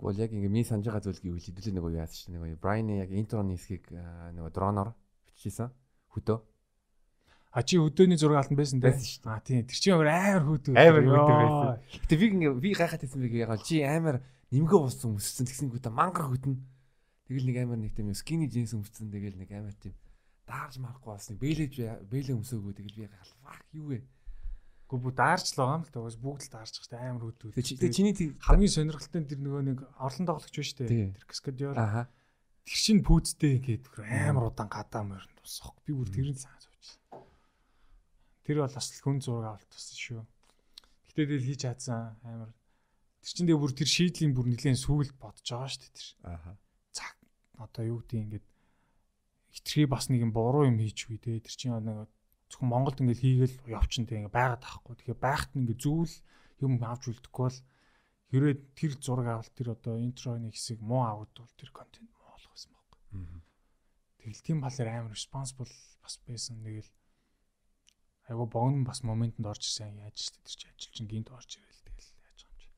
[0.00, 3.12] Гол яг ингээд ми санаж байгаа зүйл гэвэл хэдүүлээ нөгөө яасан чинь нөгөө Брайны яг
[3.12, 4.96] интроны хэсгийг нөгөө дроноор
[5.28, 5.68] бичижсэн
[6.16, 6.38] хөдөө.
[7.50, 9.26] А чи өдөөний зураг алтан байсан шүү дээ.
[9.26, 10.74] А тий, тэр чинь амар амар хөөдөө.
[10.78, 11.78] Амар хөдөө байсан.
[12.06, 14.22] Гэтэ би ингээ би гайхаад байсан би яг чи амар
[14.54, 16.62] нэмгээ болсон өмссөн тэгсэнгүүтээ мангар хөдөн.
[17.26, 19.98] Тэгэл нэг амар нэг тийм скини джинс өмссөн тэгэл нэг амар тийм
[20.46, 21.72] даарж марахгүй нэг бэлэж
[22.06, 23.98] бэлээ өмсөөгөө тэгэл би гал фак юу вэ?
[24.90, 26.06] Гү бүү даарч л байгаа юм л да.
[26.06, 27.50] Бүгд л даарч байгаа амар хөөдөө.
[27.54, 30.90] Тэг чи тэг чиний тийм хамгийн сонирхолтой нь тэр нөгөө нэг орлон тоглогч биш үү?
[30.90, 31.14] Тий.
[31.14, 31.78] Тэр каскадер.
[31.78, 32.10] ааха
[32.66, 35.74] Тэр чин пүүцтэй ингээд амар удаан гадаа морин тусах.
[35.86, 36.98] Би бүр тэрийг санаа зовж.
[38.44, 40.22] Тэр бол бас хүн зураг авалт туссан шүү.
[41.10, 42.52] Гэтэ тэгэл хийж чадсан амар.
[43.20, 46.08] Тэр чин дээр бүр тэр шийдлийн бүр нэгэн сүүлд бодож байгаа шүү дээ тэр.
[46.24, 46.52] ааха
[46.96, 47.14] Цаг
[47.60, 48.46] одоо юу гэдэг ингээд
[49.52, 51.42] хитрхи бас нэг юм буруу юм хийж үгүй те.
[51.44, 52.08] Тэр чин нэг
[52.48, 54.96] зөвхөн Монголд ингээд хийгээл явчин те ингээд байгаад тахгүй.
[54.96, 56.14] Тэгэхээр байхад нь ингээд зүйл
[56.64, 57.58] юм авч үлдэхгүй бол
[58.30, 62.50] хэрвээ тэр зураг авалт тэр одоо интроны хэсэг муу аваад бол тэр контент муу болох
[62.54, 62.98] байсан байхгүй.
[64.22, 66.62] Тэгэл тийм балаар амар responsible бас байсан.
[66.62, 66.90] Тэгэл
[68.30, 71.82] айгу богн бас моментэнд орж ирсэн яаж ч тэр чи ажил чинь гинт орж ирэл
[71.84, 72.68] тэгэл яаж юм чи.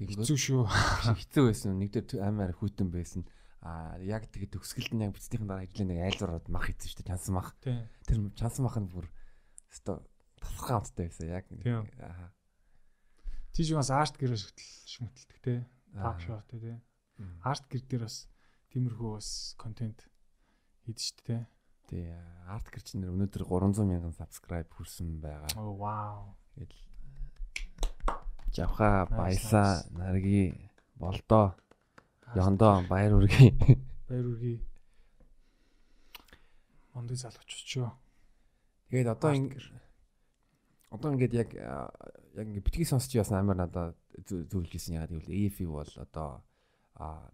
[0.00, 0.62] Тэгэнгүүт Хэцүү шүү.
[1.20, 3.28] хэцүү байсан нэг дээр амар хүйтэн байсан.
[3.60, 7.10] А яг тэгээд төгсгөлд нь яг бичснийхэн дараа ажлын нэг айлзураад мах хийсэн шүү дээ
[7.12, 7.52] чансан мах.
[7.60, 9.08] Тэр чансан мах нь бүр
[9.72, 10.04] өстой
[10.40, 11.44] тасхаа амттай байсан яг
[12.00, 12.32] ааха
[13.54, 15.54] Тийш бас арт гэрээ шүтэл шүмтэлдэг те.
[15.94, 16.10] Аа.
[16.10, 16.82] Таг шоу те.
[17.46, 18.26] Арт гэр дээр бас
[18.74, 20.10] тиймэрхүү бас контент
[20.82, 21.36] хийдэж штэ те.
[21.88, 22.08] Тий
[22.48, 25.50] арт гэрч нэр өнөөдөр 300 мянган subscribe хүрсэн байгаа.
[25.56, 26.36] Оо вау.
[26.54, 26.80] Тэгэл
[28.54, 31.54] Жавха баясаа нарги болдоо
[32.34, 33.50] ёндоо баяр үргээ.
[34.08, 34.58] Баяр үргээ.
[36.94, 37.90] Мондыг залгууч очоо.
[38.90, 39.50] Тэгээд одоо Арт ин
[40.94, 45.34] одоо ингээд яг яг ингээд битгий сонсч яасан амар надад зө- зөвлөж ирсэн ягаад гэвэл
[45.34, 46.44] AFE бол одоо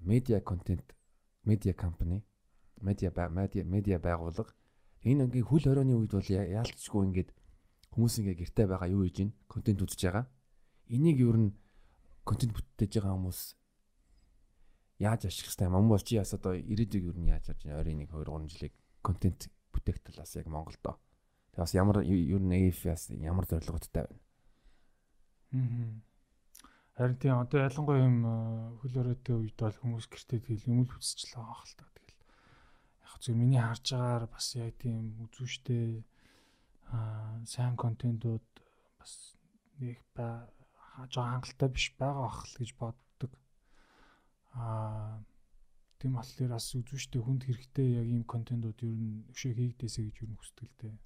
[0.00, 0.96] медиа контент
[1.44, 2.24] медиа компани
[2.82, 4.52] медиа медиа медиа байгууллага
[5.04, 7.30] энэ ингээд хөл хорионы үед бол яалтчгүй ингээд
[7.92, 10.26] хүмүүс ингээд гэртээ байгаа юу хийж гин контент үзэж байгаа
[10.88, 11.50] энийг ер нь
[12.24, 13.40] контент бүтээж байгаа хүмүүс
[15.00, 18.12] яаж ашиглах юм бол чи яс одоо ирээдүйг ер нь яаж харж байна ойрын 1
[18.12, 21.00] 2 3 жилиг контент бүтээх талаас яг Монголдо
[21.50, 24.18] Тэгээ бас ямар ер нь AF-аас ямар зорилготой байна.
[25.52, 25.90] Аа.
[26.94, 28.32] Харин тийм одоо ялангуяа юм э,
[28.78, 31.84] хөл өрөөтэй үед бол хүмүүс гэртээ тэгэл юм л үзчихлээ байгаа хэл та.
[33.10, 36.06] Яг зөв миний харж байгаагаар бас яг тийм үзүүштэй
[36.94, 38.46] аа сайн контентууд
[38.98, 39.34] бас
[39.82, 40.46] нэг ба
[41.10, 43.32] жоо хангалттай биш байгаа ах л гэж боддог.
[44.54, 45.18] Аа
[45.98, 50.30] тийм болохоор бас үзүүштэй хүнд хэрэгтэй яг ийм контентууд ер нь өшөө хийгдээсэ гэж ер
[50.30, 50.96] нь хүсдэг л дээ.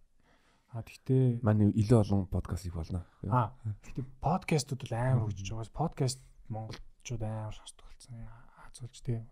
[0.74, 3.06] А тэгтээ Манай илүү олон подкаст их болно.
[3.30, 3.54] Аа.
[3.82, 5.78] Гэтэ подкастууд бол амар хөгжиж байгаа.
[5.82, 8.26] Подкаст монголчууд амар сонсдог болсон.
[8.66, 9.22] Азуулж тий.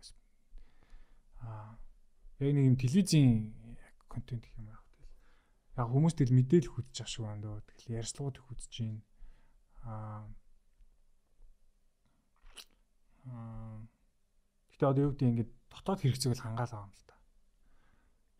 [2.42, 3.54] Яг нэг юм телевизийн
[4.10, 4.82] контент гэх юм аа.
[5.78, 7.62] Яг хүмүүс тэл мэдээлэл хүсэж ах шүү байна дөө.
[7.64, 8.98] Тэгэл ярьцлагууд их үзэж гин.
[9.86, 10.26] Аа
[13.22, 17.14] Гэтэ одоо юу гэдэг ингээд дотоод хэрэгцээг л хангаалаа юм л та.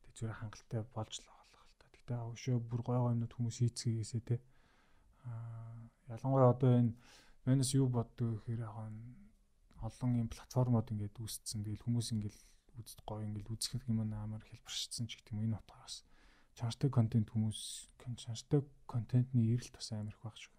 [0.02, 1.86] Тэг зүгээр хангалттай болж л байгаа л та.
[1.94, 4.36] Гэтэ өшөө бүр гой гой юмнууд хүмүүс хийцгээгээсээ те.
[5.22, 6.98] Аа ялангуяа одоо энэ
[7.46, 11.62] Венес юу боддог гэхээр олон юм платформод ингээд үүсцэн.
[11.62, 12.36] Тэгэл хүмүүс ингээд
[12.80, 16.04] үзд гоё ингээд үзэх юм амар хэлбэршсэн ч гэх юм энэ утгаараас
[16.56, 20.54] чанартай контент хүмүүс чанартай контентны эрэл тас амар их баг шүү.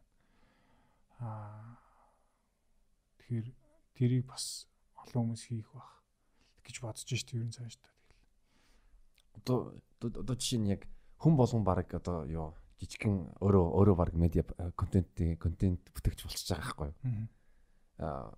[1.22, 1.78] Аа
[3.22, 3.48] тэгэхээр
[3.94, 4.66] тэрийг бас
[4.98, 6.02] олон хүмүүс хийх бах
[6.66, 8.22] гэж бодож шít ер нь цааш та тэгэл.
[9.38, 9.58] Одоо
[10.02, 10.82] одоо жишээ нь яг
[11.22, 14.44] хүн болгон баг одоо юу жижигхэн өөрөө өөрөө баг медиа
[14.74, 17.28] контент контент бүтээгч болчихж байгаа байхгүй юу.
[18.02, 18.34] Аа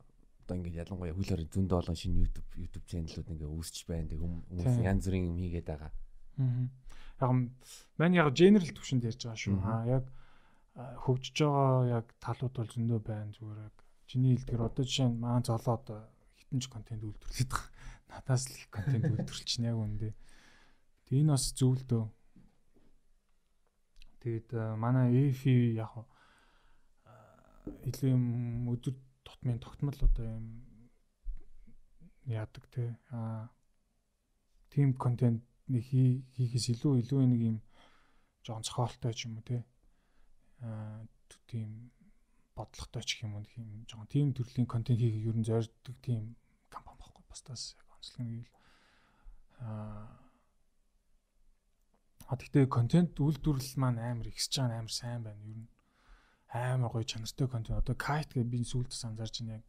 [0.46, 4.10] одоо ингээд ялангуяа хуулиар зөндөө олон шинэ YouTube YouTube чаналууд ингээд үүсч байна.
[4.14, 5.92] Тэг хүмүүс янз бүрийн юм хийгээд байгаа.
[6.38, 6.70] Аа.
[7.18, 7.32] Яг
[7.98, 9.58] мань яг генерал төвшөнд ярьж байгаа шүү.
[9.66, 10.06] Аа яг
[10.76, 13.76] хөгжиж байгаа яг талууд бол зөндөө байна зүгээр яг
[14.06, 16.00] чиний хэлдгэр одоо жишээ нь маань золоо одоо
[16.38, 17.62] хитэнч контент үйлдвэрлэдэг.
[18.14, 20.14] Надаас л их контент үйлдвэрлэж яг үндэ.
[21.10, 22.06] Тэг энэ бас зөв л дөө.
[24.22, 26.06] Тэгээд манай EFI яг
[27.66, 28.26] илүү юм
[28.70, 28.94] өдөр
[29.46, 30.66] тутмын тогтмол одоо юм
[32.26, 32.98] яадаг те.
[33.12, 33.50] А
[34.70, 37.58] тим контент нэг хийхээс илүү илүү нэг юм
[38.42, 39.62] жоон цохолтой ч юм уу те.
[40.62, 41.06] А
[41.46, 41.94] тийм
[42.58, 46.34] бодлоготой ч юм уу юм жоон тим төрлийн контент хийхийг ер нь зорддог тийм
[46.74, 48.54] компани байхгүй бас тас яг онцлог нэг л
[49.62, 50.10] а
[52.26, 55.46] А тэгтээ контент үйлдвэрлэл маань амар ихсэж байгаа амар сайн байна.
[55.46, 55.70] Ер нь
[56.56, 57.84] амар гоё чанартай контент.
[57.84, 59.68] Одоо Kite гэдэг би сүүлдээс анзаарч байна яг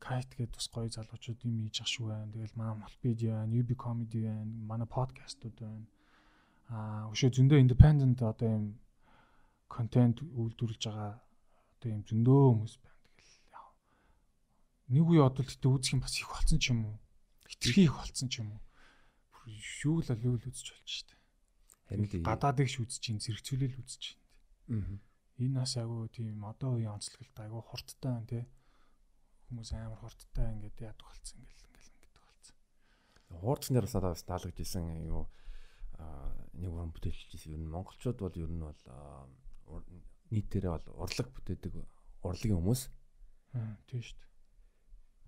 [0.00, 2.32] Kite гэдэг бас гоё залуучууд юм хийж ах шүү байна.
[2.32, 5.86] Тэгэл манай Multimedia байна, UB Comedy байна, манай подкастууд байна.
[6.72, 8.64] Аа өшөө зөндөө independent одоо юм
[9.68, 13.00] контент үйлдвэрлэж байгаа одоо юм зөндөө хүмүүс байна.
[13.20, 13.68] Тэгэл яа.
[14.88, 16.96] Нэг үе одоо тэгтээ үзэх юм бас их болцсон ч юм уу?
[17.44, 18.60] Хитрхи их болцсон ч юм уу?
[19.84, 21.12] Юу л л үзэж болж штэ.
[21.92, 24.20] Харин гадаадыг ш үзэж чинь зэрэгцүүлэл үзэж чинь.
[24.72, 25.11] Аа
[25.44, 28.44] энэ бас айгүй тийм одоо үеийн онцлоголт айгүй хурдтай байна тий.
[29.48, 32.56] Хүмүүс амар хурдтай ингээд яадаг болцсон ингээл ингээл ингээд болцсон.
[33.42, 35.22] Хуурцнаар бас одоо таалагдчихсан юу
[36.56, 39.84] нэг уран бүтээлчээс ер нь монголчууд бол ер нь бол
[40.32, 41.72] нийтээрээ бол урлаг бүтээдэг
[42.24, 42.82] урлагийн хүмүүс.
[43.56, 44.30] Аа тийм шүү дээ.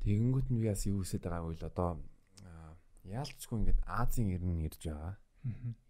[0.05, 1.91] Тэгэнгүүт нь би бас юу хийсэд байгаа вэ л одоо
[3.05, 5.15] яалтчгүй ингээд Азийн ирнэ ирж байгаа.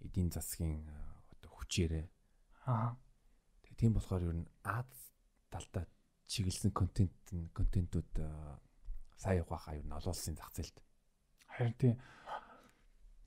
[0.02, 0.82] Эдийн засгийн
[1.30, 2.06] одоо хүчээрээ.
[2.66, 2.98] Аа
[3.76, 4.86] Тийм болохоор ер нь Аз
[5.50, 5.84] талдаа
[6.26, 7.14] чиглэсэн контент
[7.52, 8.10] контентууд
[9.16, 10.76] сайн явах аа ер нь олон улсын зах зээлд.
[11.54, 11.96] Харин тийм.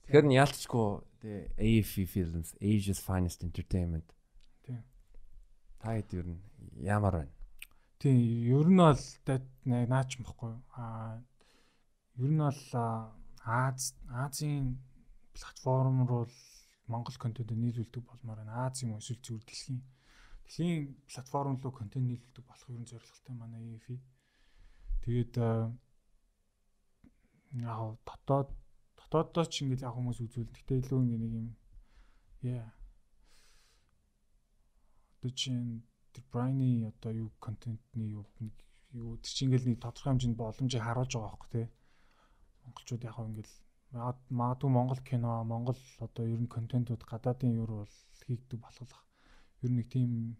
[0.03, 0.87] Тэгэхээр нь яалтчгүй
[1.21, 4.07] тий AFE Films, Asia's Finest Entertainment.
[4.63, 4.83] Тийм.
[5.79, 6.41] Та хэд ер нь
[6.83, 7.33] ямар байна?
[7.99, 8.17] Тийм,
[8.55, 9.03] ер нь бол
[9.65, 10.53] наач юм бохгүй.
[10.75, 11.19] Аа
[12.17, 12.63] ер нь бол
[13.47, 14.79] Аз Азийн
[15.35, 16.27] платформ руу
[16.87, 18.67] Монгол контент нийлүүлдэг болмоор байна.
[18.67, 19.79] Аз юм эсвэл зүгээр дэлхийн
[20.47, 23.99] дэлхийн платформ руу контент нийлүүлдэг болох ерөн зорилготой манай EFI.
[25.03, 25.33] Тэгээд
[27.67, 28.49] яг дотоод
[28.95, 30.55] дотооддоо ч ингээл яг хүмүүс үзүүл.
[30.55, 31.47] Гэтэ илүү ингээ нэг юм
[32.43, 32.71] яа.
[35.19, 35.83] Одоо чинь
[36.15, 38.55] тэр Briny одоо юу контентны юу нэг
[38.95, 41.67] юу тэр чинь ингээл нэг тодорхой хэмжээнд боломжийг харуулж байгаа байхгүй тий.
[42.63, 43.55] Монголчууд яг ингээл
[43.91, 47.95] магадгүй Монгол кино, Монгол одоо ер нь контентууд гадаадын юу бол
[48.27, 48.91] хийгдэг болох
[49.63, 50.35] ер нь нэг тийм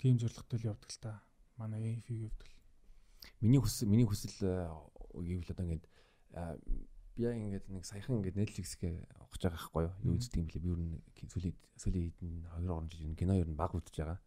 [0.00, 1.20] тийм зорилготой л явдаг л та.
[1.60, 2.54] Манай AF-ийн хувьд бол
[3.44, 4.32] миний хүсэл миний хүсэл
[5.12, 5.84] гэвэл одоо ингээд
[7.16, 8.96] би яг ингээд нэг саяхан ингээд Netflix-гээ
[9.28, 9.94] огч байгаа байхгүй юу?
[10.08, 10.64] Юу үздэг юм блэ?
[10.64, 10.96] Би ер нь
[11.28, 14.18] сүүлийн сүүлийн хэдэн 2 3 жил кино ер нь баг үзэж байгаа.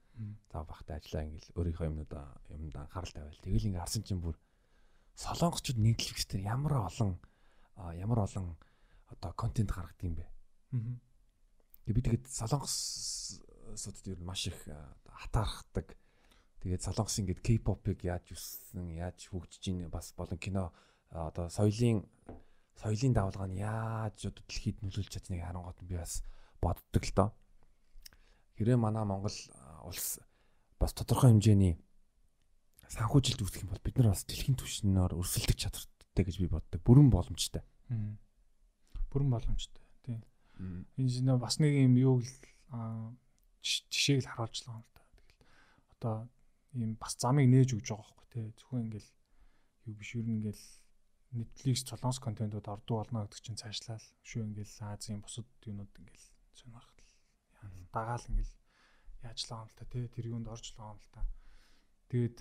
[0.54, 3.42] За багтаа ажиллаа ингээд өөрийнхөө юмнуудаа юмд анхаарал тавиал.
[3.42, 4.38] Тэгэл ингээд харсан чинь бүр
[5.18, 7.18] солонгочууд Netflix дээр ямар олон
[7.98, 8.54] ямар олон
[9.10, 10.26] одоо контент гаргадаг юм бэ?
[10.30, 12.30] Аа би тэгээд
[13.78, 14.58] солонгосууд ер нь маш их
[15.10, 15.98] хатаархдаг.
[16.62, 20.72] Тэгээд солонгос ингээд K-pop-ыг яаж үссэн, яаж хөгжиж ийн бас болон кино
[21.10, 22.06] одоо соёлын
[22.78, 26.24] соёлын давалгаа нь яаж дэлхийд нөлөөлж чадныг харангуут би бас
[26.62, 27.30] боддог л доо.
[28.56, 29.36] Хэрэг манай Монгол
[29.84, 30.20] улс
[30.80, 31.82] бас тодорхой хэмжээний
[32.88, 36.80] санхүүжилт үүсгэх юм бол бид нар бас дэлхийн түвшинээр өрсөлдөх чадвартай гэж би боддог.
[36.86, 37.66] Бүрэн боломжтой.
[39.10, 39.84] Бүрэн боломжтой.
[40.06, 40.22] Тийм.
[40.96, 42.22] Энэ нэ бас нэг юм юу
[43.64, 45.02] жишээг л харуулжлаа юм л да.
[45.08, 45.32] Тэгэл
[45.96, 46.16] одоо
[46.76, 48.46] ийм бас замыг нээж өгж байгаа байхгүй тий.
[48.60, 49.10] Зөвхөн ингээл
[49.88, 50.66] юу биш юу ингээл
[51.34, 57.02] Netflix солонгос контентууд ордуу болно гэдэг чинь цаашлал шүү ингээл Азийн бусад юмуд ингээл сонирхол
[57.90, 58.54] дагаал ингээл
[59.26, 61.22] яаж л байгаа юм л та тий тэр юунд орж л байгаа юм л та.
[62.12, 62.38] Тэгээд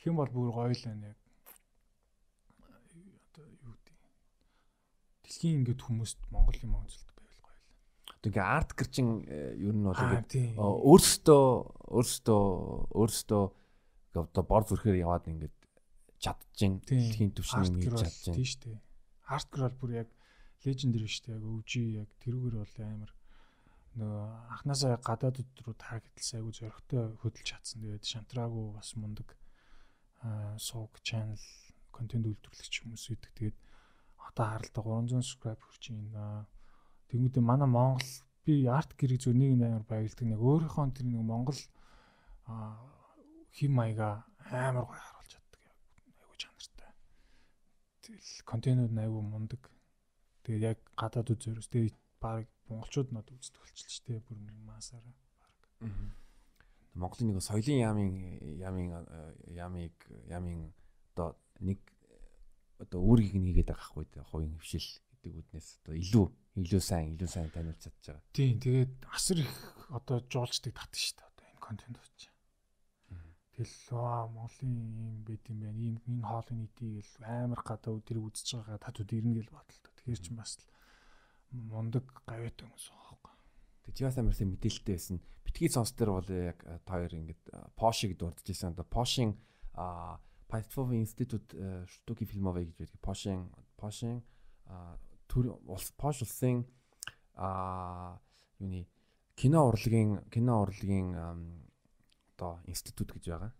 [0.00, 1.20] тэгэх юм бол бүр гоё л байна яг
[3.40, 3.98] одоо юу гэдэг
[5.24, 7.68] дэлхийн ингээд хүмүүст Монгол юм үзэлт байвал гоё л.
[8.04, 11.44] Одоо ингээ арт гэрчин ер нь бол ингээд өөрсдөө
[11.88, 12.42] өөрсдөө
[12.92, 13.44] өөрсдөө
[14.20, 15.56] одоо бор зүрхээр яваад ингээд
[16.20, 18.36] чадчихин дэлхийн түвшний хийж чадчихин.
[18.36, 18.78] Тийм шүү дээ.
[19.30, 20.10] Арт гэр бол бүр яг
[20.66, 21.36] лежендэр шүү дээ.
[21.40, 23.12] Яг өвжи яг тэрүүгээр бол амар
[23.96, 27.80] нөгөө анханасаа гадаадд руу таргеталсан айгу зөрөгтэй хөдөлж чадсан.
[27.80, 29.28] Тэгээд шантраагүй бас мундаг
[30.60, 31.40] сууг channel
[31.90, 33.32] контент үйлдвэрлэгч хүмүүс үйдэг.
[33.34, 33.58] Тэгээд
[34.28, 36.46] одоо харалтаа 300 subscribe хүрч байна.
[37.10, 38.10] Тэгмүүдээ манай Монгол
[38.46, 40.26] би арт гэрэг зөв нэг амар баялдаг.
[40.26, 41.60] Нэг өөрийнхөө тэр нэг Монгол
[43.50, 45.62] хим маяга амар гоё харуулж чаддаг.
[46.22, 46.94] Айгу чанартай.
[48.06, 49.62] Тэгэл контентууд айгу мундаг.
[50.46, 54.26] Тэгээд яг гадаад үзээрс тэгээд баг монголчууд над үздэг болчихлоо шүү дээ.
[54.30, 54.38] Бүр
[54.70, 55.54] масаараа баг.
[56.94, 58.14] Монголын нэг соёлын яамын
[58.58, 58.88] яамын
[59.50, 59.94] яамыг
[60.30, 60.70] яамын
[61.14, 61.78] одоо нэг
[62.78, 64.86] одоо үүргийг нэгээд байгаа хгүй хувийн хвшил
[65.20, 66.26] гэдэг үднээс одоо илүү
[66.64, 68.24] илүү сайн илүү сайн таниулж чадж байгаа.
[68.32, 69.54] Тийм тэгээд асар их
[69.92, 72.20] одоо жуулчдаг татдаг шүү дээ одоо энэ контент үүч.
[73.60, 75.76] Тэгэл аа Монголын юм байт юм байна.
[75.76, 79.92] Ийм энэ хоолны нийтийг л амар гадаа өдрийг үзэж байгаа татууд ирнэ гэж бодлоо.
[80.00, 80.64] Тэгэхээр ч бас л
[81.52, 83.36] мундаг гавьяат хүмүүс байгаа.
[83.84, 85.20] Тэг чи бас амарсан мэдээлэлтэй байсан.
[85.44, 87.42] Битгий сонс дээр бол яг та хоёр ингээд
[87.76, 88.72] Porsche-г дурдж байсан.
[88.72, 89.36] Одоо Porsche-ийн
[90.48, 91.52] Państwowy Instytut
[91.84, 93.00] Sztuki Filmowej гэж байдаг.
[93.04, 93.42] Porsche-ийн
[93.76, 94.18] Porsche-ийн
[94.64, 96.66] төр Porsche улсын
[97.34, 98.18] а
[98.58, 98.86] юуны
[99.36, 101.14] кино урлагийн кино урлагийн
[102.36, 103.52] одоо институт гэж байгаа.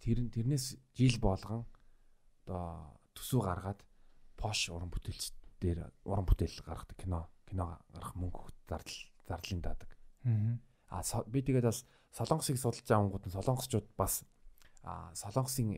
[0.00, 1.64] Тэр тэрнээс жил болгон
[2.44, 3.80] одоо төсөв гаргаад
[4.36, 9.90] Porsche уран бүтээлч дээр уран бүтээл гаргадаг кино кино гарах мөнгө зардал зардлын даадаг.
[10.88, 14.24] Аа би тэгээд бас солонгосыг судалж авангууд нь солонгосчууд бас
[14.82, 15.74] аа солонгосын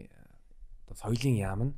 [0.89, 1.75] оо соёлын яам нь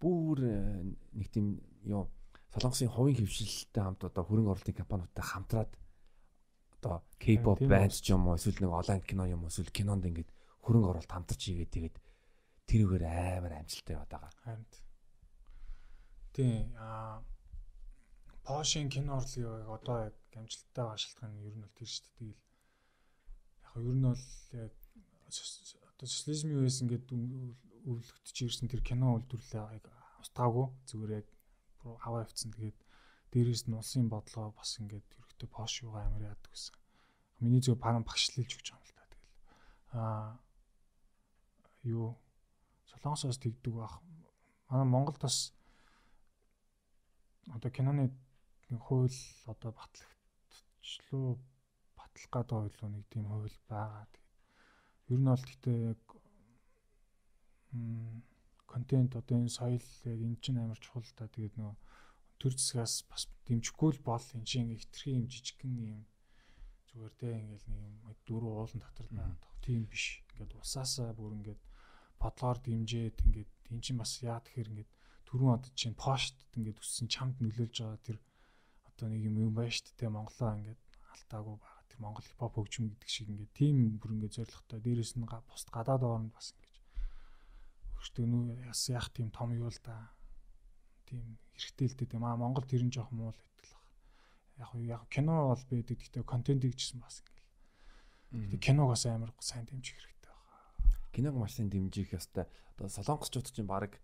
[0.00, 0.82] бүр э,
[1.12, 2.08] нэг тийм юу
[2.52, 5.72] солонгосын хувийн хөвшилтэй хамт одоо хөрөнгө оруулалтын компаниудтай хамтраад
[6.78, 10.30] одоо K-pop банд ч юм уу эсвэл нэг онлайн кино юм эсвэл кинонд ингээд
[10.64, 11.96] хөрөнгө оруулалт хамтарч хийгээд тэгээд
[12.68, 14.32] тэрүүгээр амар амжилттай яваад байгаа.
[14.44, 14.66] Харин
[16.34, 17.22] Тийм аа
[18.44, 22.16] Пошин кино урлыг одоо яг амжилттай байгаа шалтгаан нь ер нь бол тэр шүү дээ.
[22.18, 22.42] Тэгэл
[23.64, 24.24] яг ер нь бол
[24.62, 24.72] яг
[25.90, 27.06] одоо социализмын үеэс ингээд
[27.88, 29.86] өвлөгдөж ирсэн тэр кино үйлдвэрлэлээ яг
[30.20, 31.28] устгаагүй зүгээр яг
[32.06, 32.50] аваа авцсан.
[32.52, 32.78] Тэгээд
[33.32, 36.74] дээрээс нь улсын бодлого бас ингээд ерөөхдөө пош юугаа амар яадаг гэсэн.
[37.42, 39.04] Миний зөв паран багшлуулж өгч байгаа юм л та.
[39.10, 39.32] Тэгэл
[39.98, 40.28] аа
[41.84, 42.16] юу
[42.88, 44.00] Солонгосоос тэгдэг бах.
[44.68, 45.52] Манай Монголд бас
[47.52, 48.14] одоо киноны
[48.86, 51.38] хууль одоо батлагчлуу
[51.96, 54.06] батлах гэдэг ойлоо нэг тийм хууль байгаа.
[54.12, 56.02] Тэгээд ер нь бол гэхдээ яг
[58.74, 61.30] контент одоо энэ соёл яг эн чинь амар чухал та.
[61.30, 61.76] Тэгээд нөгөө
[62.42, 66.00] төр зэсгээс бас дэмжихгүй л бол эн чинь хитрхи юм жижигхэн юм
[66.90, 67.94] зүгээр те ингээл нэг юм
[68.26, 70.22] дөрөв уулан татар наадах тийм биш.
[70.34, 71.62] Ингээд усаасаа бүр ингээд
[72.18, 74.90] бодлоор дэмжээд ингээд эн чинь бас яа тэгэхээр ингээд
[75.26, 78.18] түрүүн одоо чинь пошт ингээд өссөн чамд нөлөөлж байгаа тэр
[78.86, 80.82] одоо нэг юм юм байна шүү дээ Монголоо ингээд
[81.14, 81.82] алтаагүй байгаа.
[81.90, 84.78] Тэр Монгол хипхоп хөгжим гэдэг шиг ингээд тийм бүр ингээд зоригтой.
[84.82, 86.54] Дээрэс нь пост гадаад орнд бас
[88.04, 90.12] өөртөө нүү яс яах тийм том юу л да.
[91.08, 92.12] Тийм хэрэгтэй л дээ.
[92.12, 93.88] Тийм аа Монгол тэр нь жоох муу л гэдэг л баг.
[94.60, 97.40] Яг яг кино бол байдаг гэхдээ контент гэжсэн бас ингээд
[98.52, 100.44] гэхдээ киног бас амар сайн дэмжих хэрэгтэй байна
[101.14, 102.44] киног маш сайн дэмжих ёстой.
[102.74, 104.02] Одоо солонгосчууд чинь баг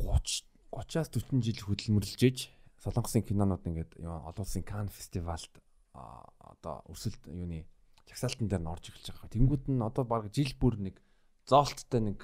[0.00, 2.38] 30 30-аас 40 жил хөдөлмөрлөж ээж
[2.80, 5.52] Солонгосын кинонууд ингээд олон улсын Кан фестивалд
[5.92, 7.68] одоо өрсөлд юуны
[8.08, 9.34] жагсаалтан дээр нь орж эхэлж байгаа.
[9.34, 10.96] Тэнгүүд нь одоо баг жил бүр нэг
[11.44, 12.18] зоолттой нэг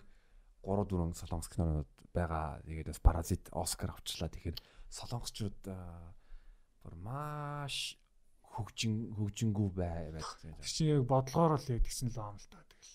[0.67, 2.61] 3 4 солонгос кинонууд байгаа.
[2.67, 4.29] Тэгээд бас Паразит Оскар авчлаа.
[4.29, 4.59] Тэгэхээр
[4.91, 7.95] солонгосчууд бүр маш
[8.43, 10.27] хөгжин хөгжингүү бай байдаг.
[10.43, 12.59] Тэр чинь яг бодлогоор л яг тэгсэн л аам л та.
[12.67, 12.93] Тэгэл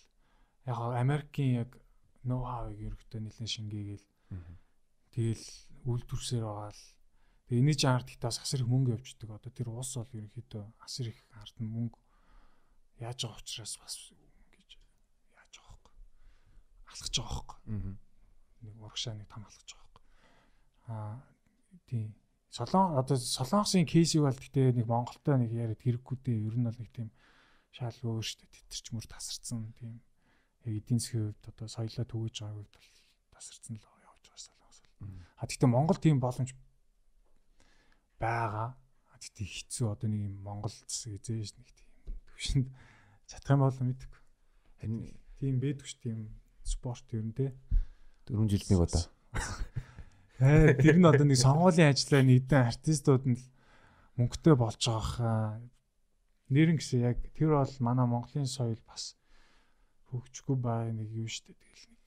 [0.68, 1.72] яг Америкийн яг
[2.28, 4.06] ноу хавыг ерөөхдөө нэлээд шингээгээл
[5.12, 5.48] Тэгэл
[5.92, 6.84] үйлдвэрсээр байгаа л
[7.52, 9.28] тэгээ энэ жанрт хитаас асар их мөнгө явждаг.
[9.28, 12.00] Одоо тэр ус бол ерөнхийдөө асар их ард нь мөнгө
[13.04, 14.72] яаж байгаа учраас бас ингэж
[15.36, 15.96] яаж байгаа хөөхгүй.
[16.92, 17.60] Алхаж байгаа хөөхгүй.
[18.62, 20.06] Нэг урагшаа нэг там алхаж байгаа хөөхгүй.
[20.92, 21.16] Аа
[21.88, 22.16] тийм
[22.52, 26.52] Солон одоо Солонгосын кейсийг бол гэтээ нэг Монголтой нэг яриад хэрэггүй дээ.
[26.52, 27.08] Ер нь бол нэг тийм
[27.72, 30.04] шал өөр штэ тэтэрч мөр тасарсан тийм
[30.68, 32.92] яг эдийн засгийн хувьд одоо соёлоо түгэж байгаа хувьд бол
[33.32, 35.16] тасарсан л явж байгаа солонгос бол.
[35.40, 36.52] А тэгтээ Монгол тийм боломж
[38.20, 38.76] байгаа.
[38.76, 41.88] А тэгтээ хэцүү одоо нэг юм Монгол засаг эзэж нэг тийм
[42.36, 42.68] төвшөнд
[43.32, 44.22] чадах юм бол мэдээгүй.
[44.84, 45.56] Энэ тийм
[45.88, 46.20] ш тийм
[46.72, 47.52] спорт ер нь те
[48.32, 49.04] 4 жилд нэг удаа.
[50.40, 53.40] Э тэр нь одоо нэг сонгуулийн ажлаа нийтэн артистууд нь
[54.16, 55.60] мөнгөтэй болж байгаа
[56.50, 59.20] нэрэн гэсэн яг тэр бол манай Монголын соёл бас
[60.12, 61.60] хөгжихгүй байгаа нэг юу шүү дээ.
[61.60, 62.04] Тэгэл нэг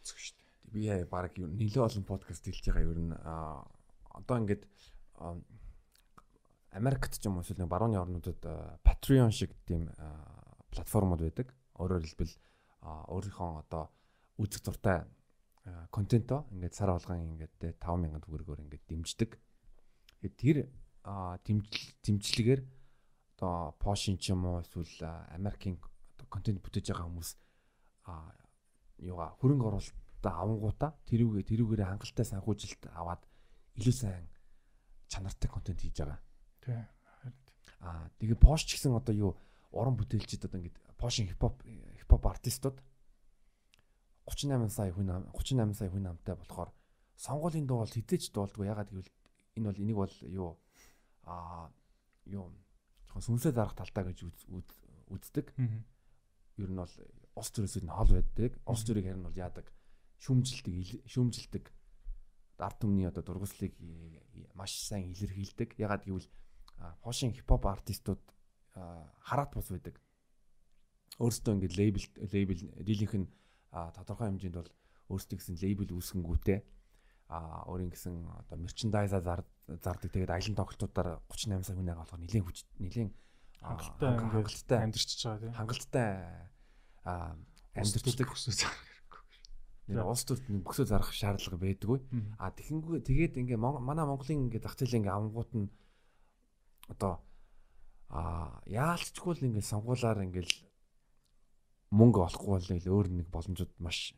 [0.00, 0.72] үзэх шүү дээ.
[0.72, 4.64] Би яа баг нэлээ олон подкаст хэлж байгаа ер нь одоо ингээд
[6.74, 8.42] Америкт ч юм уу эсвэл барууны орнуудад
[8.82, 9.88] Patreon шиг тийм
[10.74, 11.54] платформуд байдаг.
[11.78, 12.34] Өөрөөр хэлбэл
[12.84, 13.88] өөрийнхөө одоо
[14.38, 15.04] үзэх дуртай
[15.90, 19.30] контентоо ингээд сар болгон ингээд 5000 төгрөгөөр ингээд дэмждэг.
[20.36, 20.68] Тэр
[21.04, 22.60] дэмжлэгээр
[23.36, 25.80] одоо Пошин ч юм уу эсвэл Америкийн
[26.28, 27.30] контент бүтээж байгаа хүмүүс
[29.00, 33.22] юугаа хөрөнгө оруулалтаа авангуудаа тэрүүгээ тэрүүгээрээ хангалттай санхүүжилт аваад
[33.80, 34.28] илүү сайн
[35.08, 36.20] чанартай контент хийж байгаа.
[36.60, 36.80] Тий.
[37.84, 39.32] Аа тэгээ Пош ч гэсэн одоо юу
[39.72, 41.60] уран бүтээлчид одоо ингээд Пошин хипхоп
[42.04, 42.76] хипхоп артистууд
[44.28, 46.70] 38 сая хүн 38 сая хүн амтай болохоор
[47.16, 49.10] сонгуулийн дуу бол хизээч дуулдгүй ягаад гэвэл
[49.56, 50.50] энэ бол энийг бол юу
[51.24, 51.72] аа
[52.28, 52.52] юу
[53.16, 54.28] сүнсээ зарах талдаа гэж
[55.08, 55.46] үздэг.
[56.60, 56.94] Ер нь бол
[57.36, 58.52] ус төрөөс нь хол байдаг.
[58.66, 59.66] Ус төрийг харин бол яадаг
[60.24, 61.64] шүмжилдэг шүмжилдэг
[62.58, 63.74] ард түмний одоо дургуслыг
[64.54, 65.76] маш сайн илэрхийлдэг.
[65.78, 66.28] Ягаад гэвэл
[67.02, 68.22] хошин хипхоп артистууд
[68.74, 70.00] хараат бус байдаг.
[71.22, 73.28] Өөрөөсөө ингээд лейбл лейбл дийлийнх нь
[73.70, 74.70] тодорхой хэмжээнд бол
[75.10, 76.58] өөрсдөө гэсэн лейбл үүсгэнгүүтээ
[77.28, 78.14] а өөрийн гэсэн
[78.44, 83.10] одоо мерчендайза зардаг тэгээд аялын тоглолтуудаар 38 сая хүнээ олох нэлээд хүч нэлээд
[83.64, 86.08] хангалттай хангалттай амьдэрчж байгаа тийм хангалттай
[87.74, 89.22] амьдэрчдэг хүсээ зарах хэрэггүй.
[89.96, 91.98] Нэр улс төрт бөксөө зарах шаардлага байдгүй.
[92.38, 95.68] А тэгэхэнгүй тэгээд ингээ манай Монголын ингээ зах зээлийн ингээ авангууд нь
[96.92, 97.24] одоо
[98.12, 100.52] а яалтчгүй л ингээ сонгуулаар ингээл
[101.94, 104.12] мөнгө олохгүй бол өөр нэг боломжууд маш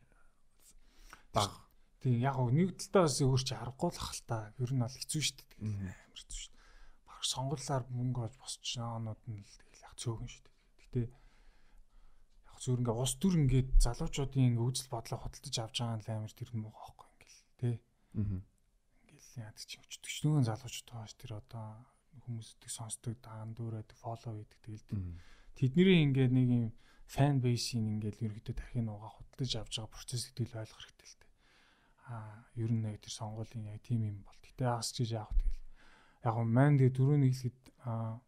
[1.37, 1.67] бага
[2.07, 4.37] Тийм яг гоо нэг талдаа бас өөр чи аргагүй л хал та.
[4.63, 5.59] Ер нь бол хэцүү шүү дээ.
[5.75, 6.63] Амар хэцүү шүү дээ.
[7.03, 10.55] Баг сонголоор мөнгө олж босч наанууд нь л тэгэл яг цөөхөн шүү дээ.
[10.87, 11.03] Гэтэ
[12.47, 16.33] яг зөв ингээ ус дүр ингээд залуучуудын ингээ үзэл бодлоо хөдөлж авч байгаа нь амар
[16.37, 17.75] тэр муу байхгүй ингээл тий.
[18.15, 18.39] Аа.
[19.03, 21.67] Ингээл яад чи өчтгчнөө залуучууд байгаа ш тэр одоо
[22.23, 24.87] хүмүүсдэг сонсдог даан дүүрээд фоллоу хийдэг тэгэл
[25.59, 26.67] тэдний ингээд нэг юм
[27.13, 31.27] фан бейсийн ингээд ерөөдөө дахин угаа хөдөлж авч байгаа процесс гэдгийг ойлгох хэрэгтэй л дээ
[32.07, 34.39] аа ер нь яг тэр сонгуулийн яг тийм юм бол.
[34.47, 35.67] Гэтэ аас чиж яах вэ тэгэл.
[36.29, 37.61] Яг нь маань тэгээ дөрөв нэг хэлэхэд
[37.91, 38.23] аа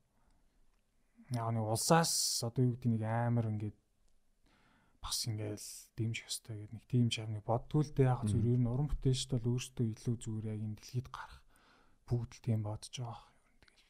[1.31, 3.79] яг нэг улсаас одоо юу гэдэг нэг амар ингээд
[4.99, 8.67] бас ингээл дэмжих ёстой гэдэг нэг тийм чамны боддгоо л дээ яг зөв ер нь
[8.67, 11.39] уран бүтээлчд бол өөрсдөө илүү зүгээр яг энэ дэлхийд гарах
[12.09, 13.31] бүгд л тийм бодож байгаа.
[13.31, 13.87] Нь тэгэл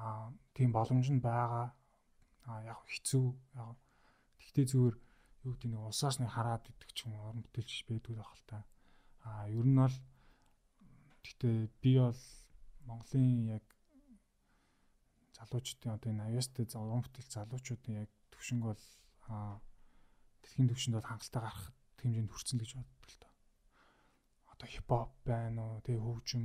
[0.00, 0.24] аа
[0.56, 1.68] тийм боломж нь байгаа.
[2.48, 3.26] Аа яг хэцүү
[3.60, 3.76] яг
[4.50, 4.96] тэгтээ зүгээр
[5.46, 8.66] юу гэдэг нэг улсаас нэг хараад идэх ч юм уран бүтээлч байдгүй байх л та.
[9.22, 9.96] А ер нь бол
[11.22, 12.22] гэхдээ би бол
[12.90, 13.64] Монголын яг
[15.38, 18.82] залуучуудын одоо энэ аюустай уран бүтээл залуучуудын яг төвшинг бол
[20.42, 21.64] дэлхийн төвшөнд бол хангалттай гарах
[22.02, 23.32] хэмжээнд хүрсэн гэж боддог л доо.
[24.50, 26.44] Одоо хипхоп байна уу, тэгээ хөгжим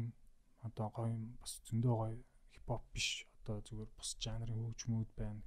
[0.61, 2.17] одоо гоё бас зөндөө гоё
[2.53, 5.41] хипхоп биш одоо зүгээр бус жанрын хөгжмүүд байна,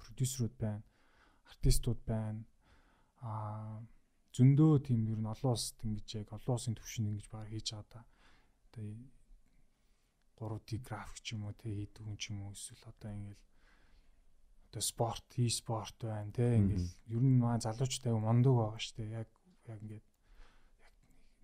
[0.00, 0.82] продюсерүүд байна,
[1.52, 2.42] артистууд байна.
[3.20, 3.84] Аа
[4.32, 7.88] зөндөө тийм ер нь олон улсад ингэж яг олон улсын төвшин ингэж баг хийж байгаа
[7.92, 8.00] да.
[8.72, 8.88] Одоо
[10.40, 13.44] 3D график ч юм уу те хийдэг юм ч юм уу эсвэл одоо ингээл
[14.72, 19.28] одоо спорт, e-спорт байна те ингээл ер нь маа залуучтай мондөг байгаа штэ яг
[19.68, 20.08] яг ингээд
[20.80, 20.94] яг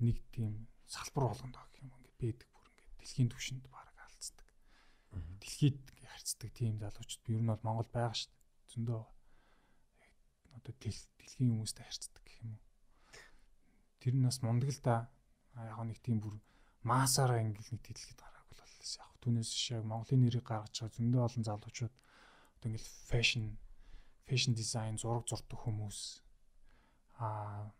[0.01, 0.53] нэг тийм
[0.89, 4.49] салбар болгонд байгаа юм ингээд бэдэг бүр ингээд дэлхийн төвшөнд баг алдцдаг.
[5.45, 5.79] Дэлхийд
[6.09, 8.33] харьцдаг тийм залуучууд ер нь бол Монгол байгаа штэ
[8.73, 9.03] зөндөө
[10.59, 12.69] одоо дэлхийн хүмүүстэй харьцдаг гэх юм уу
[14.01, 15.11] тэр нь бас мундаг л да.
[15.59, 16.39] Яг нэг тийм бүр
[16.87, 19.05] маасаараа ингээл нэг дэлхийд гараагүй л боллоо.
[19.05, 21.95] Яг түүнээс шиг Монголын нэрийг гаргаж байгаа зөндөө олон залуучууд
[22.57, 23.45] одоо ингээл фэшн
[24.31, 25.99] фэшн дизайн зураг зурдаг хүмүүс
[27.19, 27.75] аа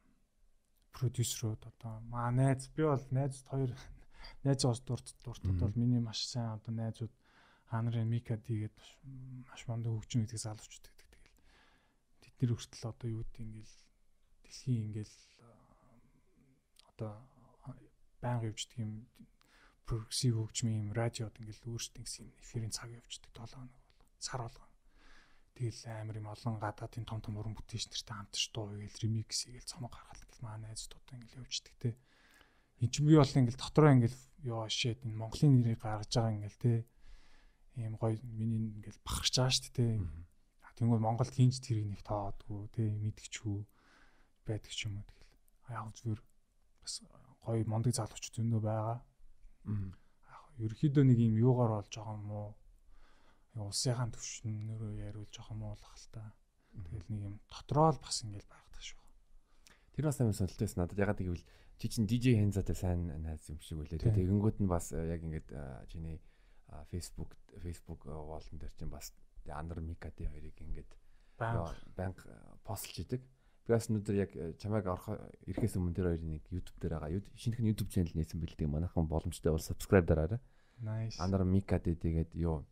[0.91, 3.71] продюсерууд одоо маа найз би бол найзд хоёр
[4.45, 7.15] найз ус дурт дуртад бол миний маш сайн одоо найзууд
[7.71, 8.75] ханарын мика дигээд
[9.47, 10.98] маш мундаг хөгжим гэдэг залуучууд
[12.39, 13.77] тэдний хүртэл одоо юу гэдэг ингээл
[14.47, 15.17] дэлхийн ингээл
[16.95, 17.13] одоо
[18.23, 19.07] байнга явждаг юм
[19.87, 24.41] прогрессив хөгжмийн юм радиод ингээл өөрсдөө гэсэн юм эфирийн цаг явждаг 7 хоног бол сар
[24.43, 24.71] болгон.
[25.59, 29.71] Тэгэл амар юм олон гадаадын том том уран бүтээлч нартай хамтарч дуу игээл ремикс игээл
[29.71, 31.91] цомог гаргал ингээл маа найзуудаа ингээл явждаг те.
[32.79, 36.63] Энд ч би бол ингээл дотроо ингээл ёо шээд энэ Монголын нэрийг гаргаж байгаа ингээл
[36.63, 36.73] те.
[37.75, 40.28] Ийм гоё миний ингээл бахарч байгаа шүү дээ те.
[40.79, 43.59] Тэнгүү Монголд хинж тэрийг нэг тоодгүй те мэдгчүү
[44.47, 45.35] байдаг ч юм уу тэгэл.
[45.75, 46.23] Яг зүгээр
[46.87, 46.95] бас
[47.43, 48.99] гоё мондөг залууч зөндөө байгаа.
[49.67, 52.51] Яг ерөөхдөө нэг юм юугаар болж байгаа юм уу?
[53.59, 56.23] Улсынхаа төвшнөрөө яриулж байгаа юм уу л та.
[56.79, 59.03] Тэгэл нэг юм дотроо л бас ингээл байгадаг шүү.
[59.99, 61.47] Тэр бас амар сонирхолтой байсан надад ягаад гэвэл
[61.79, 63.99] чи чин DJ Хензатай сайн найз юм шиг үлээ.
[64.15, 65.51] Тэгэнгүүт нь бас яг ингээд
[65.91, 66.23] чиний
[66.87, 69.11] Facebook Facebook wall-н дээр чинь бас
[69.53, 70.91] Анар Микати хоёрыг ингээд
[71.39, 72.27] банк
[72.65, 73.23] постлж идэг.
[73.67, 75.13] Би бас өнөөдөр яг чамайг орох
[75.45, 77.21] ирэхээс өмнө тэр хоёрын нэг YouTube дээр байгаа.
[77.37, 78.69] Шинэхэн YouTube channel нээсэн бэлдэг.
[78.69, 80.41] Манайхан боломжтой бол subscribe дараарай.
[80.81, 81.21] Nice.
[81.21, 82.65] Анар Микати тэгээд юу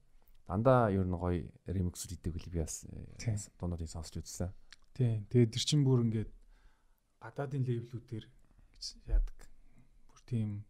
[0.46, 2.86] дандаа ер нь гоё ремикс хийдэг үл би бас
[3.58, 4.54] дуунуудыг сонсч үзсэн.
[4.94, 5.26] Тийм.
[5.28, 6.30] Тэгээд тэр чин бүр ингээд
[7.20, 8.24] гадаадын левелүүдээр
[9.10, 9.38] яадаг.
[10.08, 10.64] Бүр тийм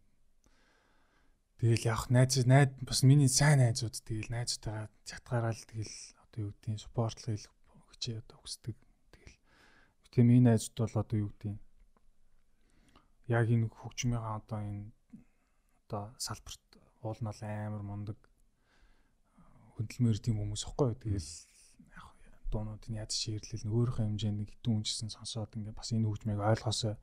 [1.57, 6.51] Тэгэл яг найз найз бас миний сайн найзууд тэгэл найзтайгаа чатгаараа л тэгэл одоо юу
[6.53, 7.49] гэдгийг спортлог хийх
[7.97, 8.77] хичээ одоо өгсдөг.
[9.09, 9.37] Тэгэл
[10.13, 11.57] тийм энэ найзууд бол одоо юу гэдгийг
[13.25, 14.93] яг энэ хөгжмийнхаа одоо энэ
[15.89, 16.61] одоо салбарт
[17.01, 18.19] уулнал амар мундаг
[19.81, 20.93] хөдөлмөр тийм хүмүүс ихгүй.
[20.93, 21.31] Тэгэл
[21.89, 22.05] яг
[22.53, 27.01] дуунуудын яаж шийрлэл өөрийнхөө хэмжээнд хитэн үнжсэн сонсоод ингээ бас энэ хөгжмийг ойлгосоо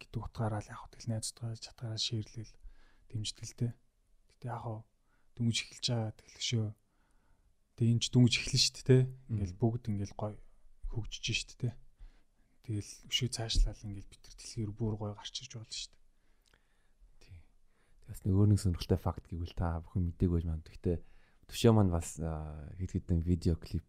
[0.00, 2.52] гэдэг утгаараа л яг тэгэл найзтайгаа чатгаараа шийрлэл
[3.12, 3.76] дэмждэгтэй.
[4.40, 4.80] Гэтэ яг хаа
[5.36, 6.68] дүнж эхэлж байгаа тэглэшөө.
[7.76, 9.02] Тэгээ энэ ч дүнж эхэлнэ шүү дээ.
[9.28, 10.34] Ингээл бүгд ингээл гой
[10.88, 11.74] хөгжиж шүү дээ.
[12.64, 16.00] Тэгэл өшөө цаашлал ингээл битэр дэлхийр бүр гой гарч ирж болно шүү дээ.
[17.20, 17.36] Тий.
[18.08, 20.64] Тэгээс нэг өөр нэг сонирхолтой факт гэвэл та бүхэн мдэг байж манд.
[20.72, 21.04] Гэтэ
[21.44, 23.84] төшөө маань бас хэд хэдэн видео клип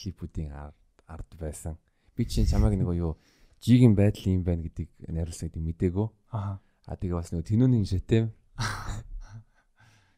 [0.00, 1.76] клипүүдийн ард байсан.
[2.16, 3.20] Би чинь чамайг нэг юу
[3.60, 6.08] жигийн байдал юм байна гэдгийг найруулсан гэдэг мдэгөө.
[6.32, 6.56] Аа.
[6.88, 8.32] А тэгээ бас нэг тэнүүний шитэм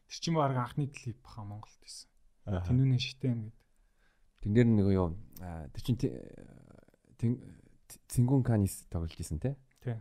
[0.07, 2.09] Тэр чинь баг анхны клип баха Монголд байсан.
[2.47, 3.63] Тэнүүний шитэм гэдэг.
[4.39, 5.15] Тэн дээр нэг юу
[5.75, 5.99] тэр чинь
[8.07, 9.55] Цингун Канис тоглож исэн те.
[9.83, 9.99] Тий.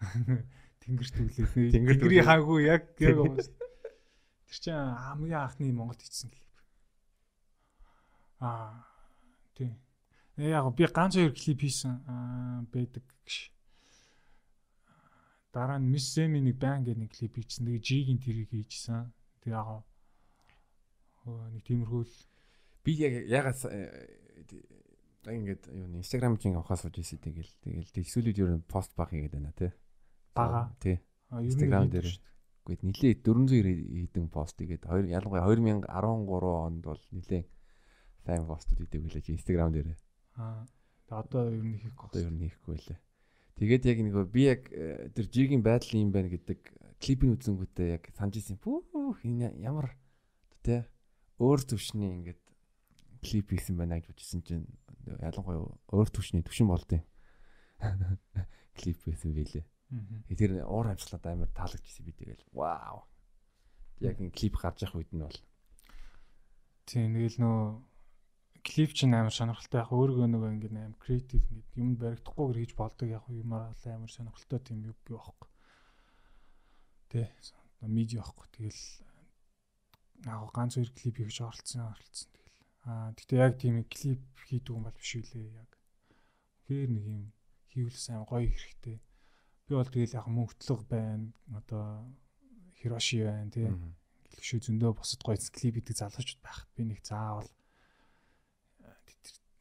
[0.84, 1.72] Тэнгэр түглээ.
[1.72, 3.40] Тэнгэрийн хаагүй яг яг байна.
[3.40, 6.52] Тэр чинь хамгийн анхны Монголд хийсэн клип.
[8.40, 8.84] Аа
[9.56, 9.72] тий.
[10.36, 12.04] Яг би ганц хоёр клип хийсэн
[12.72, 13.55] байдаг гэж
[15.56, 17.64] дараа нь Miss Semi нэг байн гэх нэг клип хийсэн.
[17.64, 19.08] Тэгээ G-ийн тэрийг хийжсэн.
[19.40, 19.88] Тэгээ яг
[21.24, 22.16] нэг тиймэрхүү л
[22.84, 23.58] би яг ягаад
[25.26, 29.34] ингээд юу Instagram чинь авахаас сууж ирсэн тэгэл тэгэл тэгсүүлүүд ер нь пост баг хийгээд
[29.34, 29.72] байна тий.
[30.36, 30.70] Бага.
[30.78, 31.00] Тий.
[31.32, 32.06] Instagram дээр
[32.66, 37.42] үгүй нилээ 400 хэдэн пост игээд ялангуяа 2013 онд бол нилээ
[38.22, 39.88] сайн постууд идэг билээ Instagram дээр.
[40.38, 40.62] Аа.
[41.06, 42.06] Тэгээ одоо ер нь хийхгүй.
[42.06, 42.98] Одоо ер нь хийхгүй лээ.
[43.56, 46.60] Тэгээд яг нэг би яг э, тэр жигийн байдал юм байна гэдэг
[47.00, 48.60] клипийн үзэнгүүтээ яг санаж ирсэн.
[48.60, 49.96] Пүүх ямар
[50.60, 50.84] тэ
[51.40, 52.42] өөр төвшний ингээд
[53.24, 54.68] клип хийсэн байна гэж бодчихсон чинь
[55.08, 57.00] ялангуяа өөр төвшний төвшин болдیں۔
[58.78, 59.64] клип хийсэн байлээ.
[60.36, 63.08] Тэр уур амьсгалаад амар таалагдчихсэн би тэгэл вау.
[64.04, 65.40] Яг энэ клип гарч явах үед нь бол
[66.86, 67.62] Тийм тэгэл нөө
[68.66, 73.08] клип чинь амар сонирхолтой яг өөргөө нөгөө ингэ амар креатив ингэ юм баригдахгүйгээр хийж болдог
[73.08, 75.50] яг юмар амар сонирхолтой тийм юу юу аахгүй.
[77.14, 77.30] Тэ
[77.86, 78.46] медиа аахгүй.
[78.58, 78.82] Тэгэл
[80.26, 82.58] яг ганц хоёр клип хийж оролцсон оролцсон тэгэл.
[82.90, 85.70] Аа гэтээ яг тийм клип хийдэг юм бол биш үлээ яг.
[86.66, 87.22] Хэр нэг юм
[87.70, 88.98] хийвэл сайн гоё хэрэгтэй.
[88.98, 91.30] Би бол тэгэл яг мөнгөтлөг байна.
[91.54, 92.02] Одоо
[92.82, 93.70] Хироши байна тий.
[94.34, 97.46] Гэлгшүү зөндөө босод гоё клип хийдэг залуучууд байхад би нэг заавал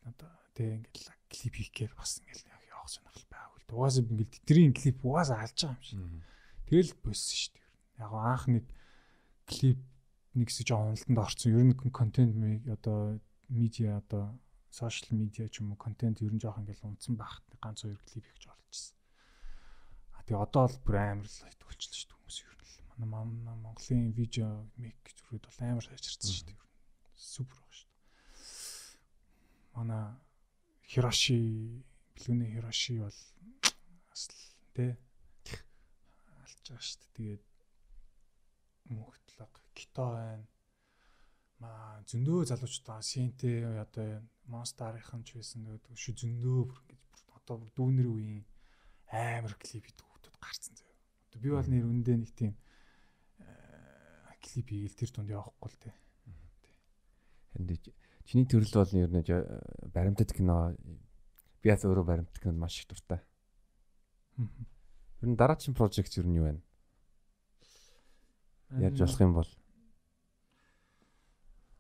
[0.05, 4.97] одоо тэг ингээл клип хийхээр бас ингээл явах сонирхол байгаагүй л угаасаа ингээл тэдний клип
[5.01, 5.99] угаасаа алж байгаа юм шиг.
[6.69, 7.67] Тэгэл боссон шүү дээ.
[8.05, 8.65] Яг анх нэг
[9.49, 9.79] клип
[10.37, 11.51] нэг хэсэг жоо уналтанд орсон.
[11.51, 12.33] Ер нь контент
[12.69, 13.19] одоо
[13.49, 14.37] медиа одоо
[14.69, 18.25] сошиал медиа ч юм уу контент ер нь жоох ингээл унтсан багт ганц хоёр клип
[18.27, 18.95] хийж орлжсэн.
[20.15, 23.57] А тэгээ одоо л бүр амар л төгөлчлөө шүү дээ хүмүүс ер нь л манай
[23.63, 26.59] Монголын видео мек зүрхүүд бол амар сайжирсан шүү дээ.
[27.15, 27.94] Супер баг шүү
[29.75, 30.15] манай
[30.87, 31.37] Хироши
[32.15, 33.19] бэлгүүний Хироши бол
[34.09, 34.39] бас л
[34.75, 34.95] тэ
[36.43, 37.13] алж байгаа шүү дээ.
[37.15, 37.43] Тэгээд
[38.95, 40.47] мөхтлэг Кито байна.
[41.59, 43.03] Маа зөндөө залуучууд байгаа.
[43.03, 48.43] Синтэй одоо Монстарын ч байсан нөгөө шүү зөндөө бүр ингэж одоо бүр дүүнэр үеийн
[49.11, 50.97] амар клип хийдэг хүмүүс гарцсан заяа.
[51.27, 52.53] Одоо би бол нэр үндэ нэг тийм
[54.45, 55.95] клип хийгээл тэр тунд явахгүй л дээ.
[57.51, 59.23] Харин Чиний төрөл бол ер нь
[59.93, 60.73] баримтат кино
[61.65, 63.25] Би яс өөрөө баримт кинонд маш их дуртай.
[64.37, 66.61] Ер нь дараагийн прожект ер нь юу вэ?
[68.85, 69.49] Яаж болох юм бол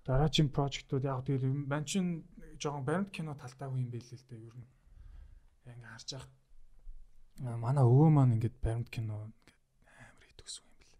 [0.09, 2.25] дараагийн прожектууд яг тэгэл мань чин
[2.57, 4.65] жоохон баримт кино талтаагүй юм байл л дээ ер нь.
[5.69, 7.57] Яг ингээ харж байгаа.
[7.61, 9.53] Манай өвөө маань ингээд баримт кино ингээд
[10.01, 10.97] амар хийдэг гэсэн юм бэл.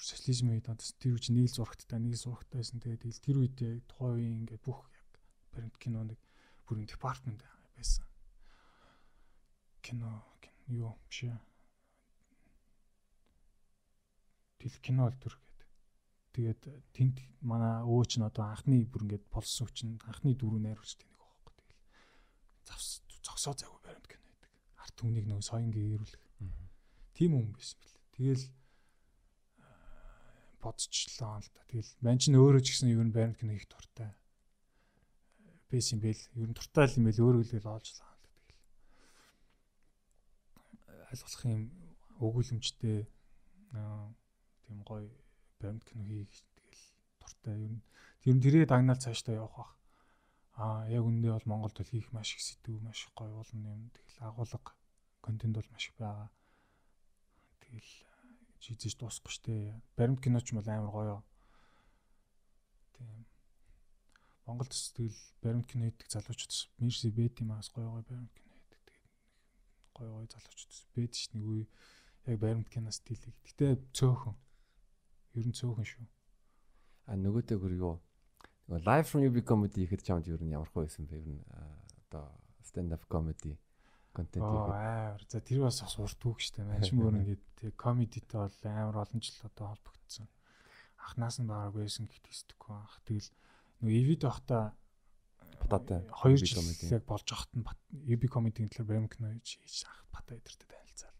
[0.00, 2.80] Бүр социализм үед тэр үчи нэг л зурагттай нэг л зурагттай байсан.
[2.80, 5.20] Тэгээд тэр үед тухайн үеийн ингээд бүх яг
[5.52, 6.16] баримт кино нэг
[6.64, 7.44] бүр департамент
[7.76, 8.08] байсан.
[9.84, 10.24] Кино
[10.72, 11.36] юу биш ээ.
[14.56, 15.68] Тэл кино л төр гэдэг.
[16.32, 16.60] Тэгээд
[16.96, 21.12] тэнд манай өвөө ч н одоо анхны бүр ингээд болсон хүчин анхны дөрөв найруулж тэнэг
[21.12, 21.52] байхгүй.
[21.60, 21.84] Тэгэл
[22.64, 24.48] завс зогсоо завгүй баримт кино гэдэг.
[24.80, 26.24] Арт түмнийг нөгөө соён гээрүүлэх.
[27.12, 28.00] Тийм юм байсан бэл.
[28.16, 28.44] Тэгэл
[30.60, 31.60] бодчихлоо л да.
[31.68, 34.12] Тэгэл мань ч өөрөө ч гэсэн ер нь баримт кино хийх дуртай.
[35.72, 36.22] Бэс юм бэл.
[36.36, 38.10] Ер нь дуртай л юм бэл өөрөө л олжлаа
[41.10, 41.62] ойлгох юм
[42.22, 42.98] өгүүлэмжтэй
[44.62, 45.10] тийм гоё
[45.58, 46.84] баримт кино хийх тэгэл
[47.18, 47.82] дуртай ер нь
[48.22, 49.72] тэр нь тэрээ дагнаал цаашдаа явах бах.
[50.54, 53.90] Аа яг үндэ бол Монголд бол хийх маш их сэдв маш их гоё болно юм.
[53.90, 54.72] Тэгэл агуулга
[55.20, 56.30] контент бол маш их байгаа.
[57.58, 57.90] Тэгэл
[58.60, 59.54] жийзэж дуусахгүй штэ.
[59.96, 61.16] Баримт киноч бол амар гоё.
[62.94, 63.26] Тийм.
[64.46, 68.54] Монголд тэгэл баримт кино хийдэг залуучууд Мерси Бэти маас гоё гоё баримт кино
[69.96, 71.64] гоё гоё залуучууд бэд ш нэг үе
[72.28, 73.36] яг баримт кино стилийг.
[73.48, 74.36] Гэтэ цөөхөн.
[75.40, 76.04] Ер нь цөөхөн шүү.
[77.08, 77.96] А нөгөөдөө юу?
[78.68, 81.16] Нөгөө live from UB comedy ихэд чамд ер нь ямар хөө байсан бэ?
[81.16, 81.42] Ер нь
[82.04, 82.28] одоо
[82.60, 83.56] stand up comedy
[84.12, 84.70] контент хийх.
[84.74, 86.64] Аа за тэр бас бас урт үг штэ.
[86.66, 90.28] Маш мөр ингээд тэг comedy-тэй бол амар олон жил одоо холбогдсон.
[90.98, 92.98] Ахнаас нь баараг байсан гэхдээ ах.
[93.06, 93.30] Тэгэл
[93.80, 94.64] нөгөө EV-д байхдаа
[95.60, 96.64] Бататай 2 жил
[96.96, 97.64] яг болж ахт нь
[98.08, 101.18] UB comedy-ийн талаар баримт кино хийж ах Батаа эдэртэй танилцаал.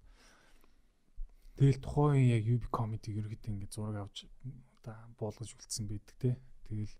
[1.57, 4.25] Тэгэл тухайн яг UB comedy ерөөхдөө ингэ зураг авч
[4.81, 6.31] одоо буулгаж үлдсэн байдаг те.
[6.67, 6.95] Тэгэл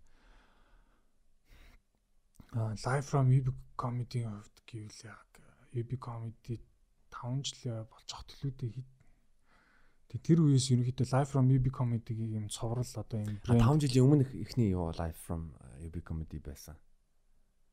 [2.85, 3.49] live from UB
[3.81, 5.30] comedy-ийн хувьд гэвэл яг
[5.75, 6.57] UB comedy
[7.11, 8.89] 5 жил болж ахт төлөөдөө хит
[10.11, 14.27] Тэг тэр үеэс ерөнхийдөө live from UB comedy-гийн юм цоврал одоо юм 5 жилийн өмнө
[14.43, 15.55] эхний юу live from
[15.87, 16.75] UB comedy байсан.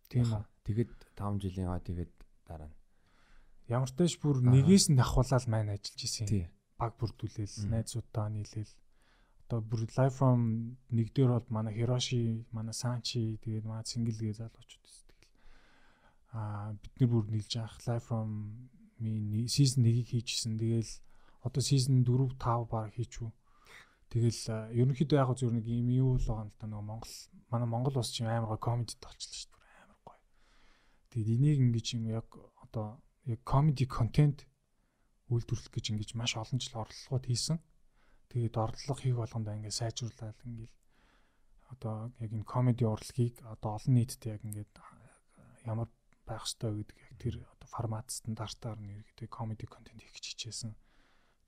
[0.06, 0.46] Тийм үү.
[0.62, 2.14] Тэгэд 5 жилийн аа тэгэд
[2.46, 2.78] дараа нь.
[3.74, 6.30] Ямар ч тааш бүр нэгээс нь давхуулаад маань ажиллаж исэн.
[6.78, 8.74] Баг бүрдүүлээл, найзуудаа нийлээл.
[9.50, 14.86] Одоо бүр live from нэг дээр бол манай Hiroshi, манай Sanchi тэгээд манай Single-гээ залуучууд
[14.86, 15.07] байсан.
[15.07, 15.07] Тэгэл
[16.34, 18.30] аа бид нар бүр нийлж авах live from
[19.00, 20.58] ми season 1-ийг хийжсэн.
[20.58, 20.92] Тэгэл
[21.46, 23.32] одоо season 4 5 баг хийчихв.
[24.10, 24.42] Тэгэл
[24.74, 27.16] ерөнхийдөө яг зөв нэг юм юу л байгаа юм л да нөгөө Монгол
[27.52, 29.58] манай Монгол ус чинь амар гоо комедид болчихлоо шүү дээ.
[31.12, 32.28] Тэгээд энийг ингэж юм яг
[32.64, 34.48] одоо яг comedy content
[35.28, 37.60] үйлдвэрлэх гэж ингэж маш олон жил орлогод хийсэн.
[38.32, 40.74] Тэгээд орлого хийх болгондоо ингээд сайжруулаад ингээд
[41.72, 44.72] одоо яг энэ comedy урлагийг одоо олон нийтэд яг ингээд
[45.68, 45.92] ямар
[46.28, 50.76] байх ёстой гэдэг яг тэр одоо формат стандартаар нь ерөөдөө comedy content хийх хичээсэн.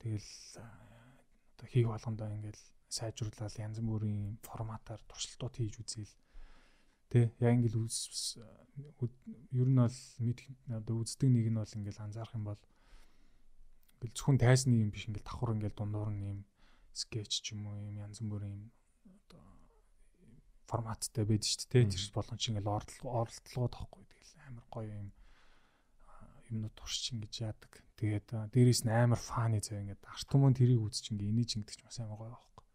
[0.00, 2.58] Тэгэл одоо хийх болгондоо ингээд
[2.88, 6.14] сайжруулаад янз бүрийн форматаар туршилтууд хийж үзээл
[7.10, 7.90] Тэ яг ингээл
[9.50, 9.98] ер нь бол
[10.70, 12.62] одоо үздэг нэг нь бол ингээл анзаарах юм бол
[13.98, 16.38] ингээл зөвхөн тайсны юм биш ингээл давхар ингээл дундуур нь юм
[16.94, 18.70] скетч ч юм уу юм янз бүрийн
[19.26, 19.42] одоо
[20.70, 21.90] форматтай байдаг шүү дээ.
[21.90, 24.06] Тэр боломж ингээл оролдлогоо тахгүй.
[24.06, 24.38] Тэгэл
[24.72, 25.10] гоё юм
[26.50, 27.72] юмнууд туршиж ингэж яадаг.
[27.98, 31.82] Тэгээд дээрээс нь амар фаны зав ингээд арт түмэн тэрийг үзчих ингээ инээж ингэдэг ч
[31.84, 32.66] бас амар гоё байхгүй.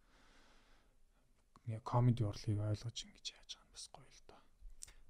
[1.65, 4.05] Ингээ комеди урлагийг ойлгож ингэж яаж байгаа юм бас гоё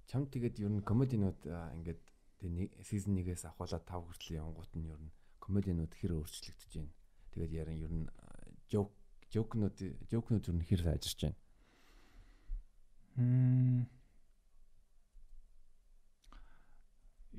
[0.06, 1.40] Чам тэгээд ер нь комединууд
[1.76, 2.00] ингээд
[2.38, 5.10] тэгээ сизон 1-ээс ахуулаад 5 хүртэл явангууд нь ер нь
[5.42, 6.94] комединууд хэр өөрчлөгдөж байна.
[7.34, 8.06] Тэгээд ярин ер нь
[8.70, 8.94] жок
[9.34, 9.76] жокнууд
[10.06, 11.38] жокнууд ер нь хэр сайжирч байна.
[13.18, 13.90] Мм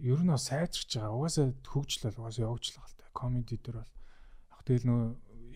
[0.02, 1.18] ер нь сайжирч байгаа.
[1.18, 3.06] Угаасаа хөгжил бол угаасаа явж байгаа л та.
[3.14, 3.94] Комеди дээр бол
[4.54, 5.04] яг тэгэл нөө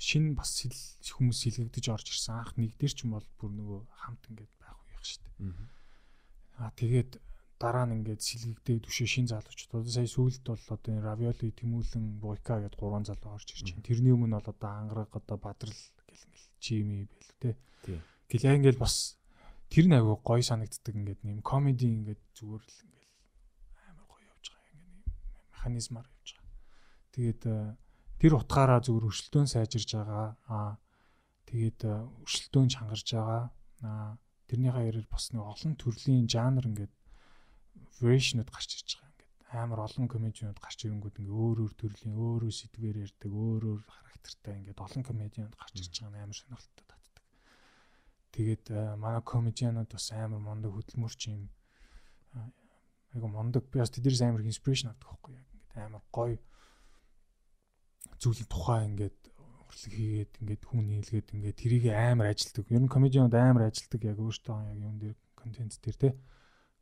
[0.01, 2.41] шин бас хүмүүс сэлгэгдэж орж ирсэн.
[2.41, 5.53] Анх нэг дээр ч юм бол бүр нөгөө хамт ингээд байх үеих шүү дээ.
[6.57, 7.11] Аа тэгээд
[7.61, 9.77] дараа нь ингээд сэлгэгдээ түшээ шин залуучууд.
[9.77, 13.85] Одоо сая сүүлд бол одоо Равиоли, Тэмүүлэн, Буйка гэдээ гурван залуу орж ирж байна.
[13.85, 15.77] Тэрний өмнө бол одоо ангараг одоо Бадрал
[16.09, 17.53] гэл ингээл Жими байл тэ.
[18.26, 19.22] Гэл яг ингээл бас
[19.69, 23.13] тэр аягүй гоё санагддаг ингээд нэм комеди ингээд зүгээр л ингээл
[23.93, 24.73] амар гоё явж байгаа.
[24.73, 25.07] Ингээд
[25.62, 26.58] механизмаар явж байгаа.
[27.14, 27.78] Тэгээд э,
[28.18, 30.28] тэр утгаараа зүгээр өршөлтөө сайжирж байгаа.
[30.50, 30.82] Аа
[31.46, 31.94] тэгээд э,
[32.26, 33.54] өршөлтөө чангарч байгаа.
[33.86, 34.18] Аа
[34.50, 36.94] тэрнийхээ ярээр бас нэг олон төрлийн жанр ингээд
[38.02, 39.32] version-ууд гарч ирж байгаа ингээд
[39.62, 43.82] амар олон комедианууд гарч ирэнгүүт ингээ өөр өөр төрлийн өөр өөр сэдвээр ярьдаг өөр өөр
[43.86, 47.26] характертай ингээд олон комедианууд гарч ирж байгаа нь амар сонирхолтой татдаг.
[48.34, 48.66] Тэгээд
[48.98, 51.54] манай комедианууд бас амар мундаг хөдөлмөрч юм
[53.14, 56.38] айгу мундаг би бас тэднээс амар инспирэшн авдаг байхгүй яг ингээд амар гоё
[58.22, 59.19] зүйлийн тухай ингээд
[59.72, 62.65] урлаг хийгээд ингээд хүн нийлгээд ингээд тэрийг амар ажилтдаг.
[62.68, 66.10] Ер нь комедианууд амар ажилтдаг яг өөртөө яг юм дээр контент дээр те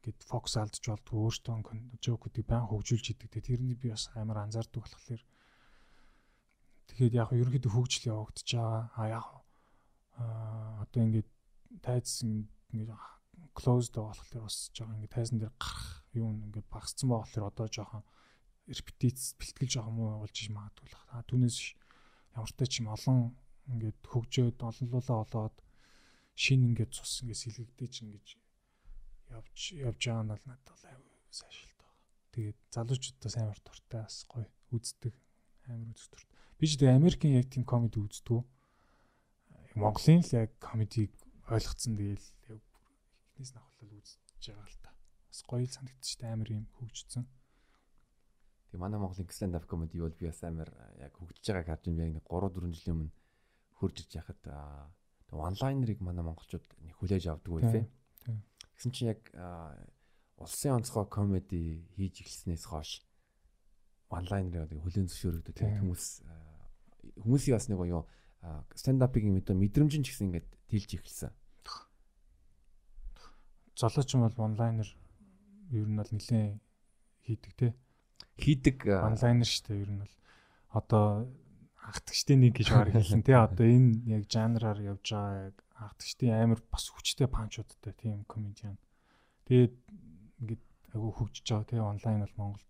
[0.04, 1.56] гэд фокус алдж болдгоо өөртөө
[2.02, 3.30] жокуудыг байн хөгжүүлж идэг.
[3.44, 5.22] Тэрний би бас амар анзаардаг болохоор
[6.88, 8.84] тэгэхээр яг ерөнхийдөө хөгжил явагдаж байгаа.
[8.96, 9.28] А яг
[10.84, 11.30] одоо ингээд
[11.84, 12.92] тайз ингээд
[13.54, 18.04] closed болохоор бас жоохон ингээд тайзан дээр гарах юу ингээд багассан байгаа болохоор одоо жоохон
[18.70, 21.26] репетиц бэлтгэл жоохон муу болж иж магадгүй л байна.
[21.26, 21.58] Түүнээс
[22.38, 23.20] ямар ч юм олон
[23.70, 25.56] ингээд хөгжөөд олонлуулаа олоод
[26.38, 28.28] шин ингээд цус ингээд сэлгэгдэж ингэж
[29.34, 31.98] явж явж байгаа нь бол надад бол аюу сайшилт байгаа.
[32.34, 35.14] Тэгээд залуучуудаа сайн арт туртай бас гоё үздэг
[35.70, 36.38] амар үздэг туртай.
[36.58, 38.42] Би ч тэгээд Америкийн яг тийм комеди үздэг.
[39.78, 41.14] Монголын л яг комедиг
[41.50, 42.24] ойлгоцсон тэгээд
[42.54, 42.64] яг
[43.38, 44.90] эхнээс нь авахлал үзэж байгаа л та.
[45.30, 47.26] Бас гоё л санагдчих амар юм хөгжсөн.
[48.70, 50.70] Тэгээ манай Монголын stand up comedy бол би бас амар
[51.02, 52.22] яг хөгжиж байгааг харж байна.
[52.22, 53.12] Яг 3 4 жилийн өмнө
[53.82, 54.42] хурж ирж яхад
[55.34, 57.90] онлайнерыг манай монголчууд нэг хүлээж авдаг байсан.
[58.78, 59.22] Гэсэн чинь яг
[60.38, 63.02] улсын онцгой комеди хийж эхэлснээс хойш
[64.10, 65.54] онлайнаар хүлэн зөвшөөрөгдөв.
[65.54, 66.06] Тэгээд хүмүүс
[67.26, 68.06] хүмүүсийн бас нэг юу
[68.78, 71.32] stand мэдээ мэдрэмж нь ч гэсэн ингээд тэлж эхэлсэн.
[73.76, 74.90] Золооч юм бол онлайнаар
[75.72, 76.62] ер нь бол нэлээд
[77.26, 77.68] хийдэг те.
[78.40, 80.16] Хийдэг онлайнаар шүү дээ ер нь бол
[80.74, 81.28] одоо
[81.76, 83.36] хатгчдын нэг гэж баг хэлсэн те.
[83.36, 88.78] Одоо энэ яг жанраар явж байгаа хатгчдын амар бас хүчтэй панчуудтай тийм комедиан.
[89.50, 89.76] Тэгээд
[90.40, 90.64] ингээд
[90.94, 92.70] агуу хөгжиж байгаа те онлайн бол Монголд.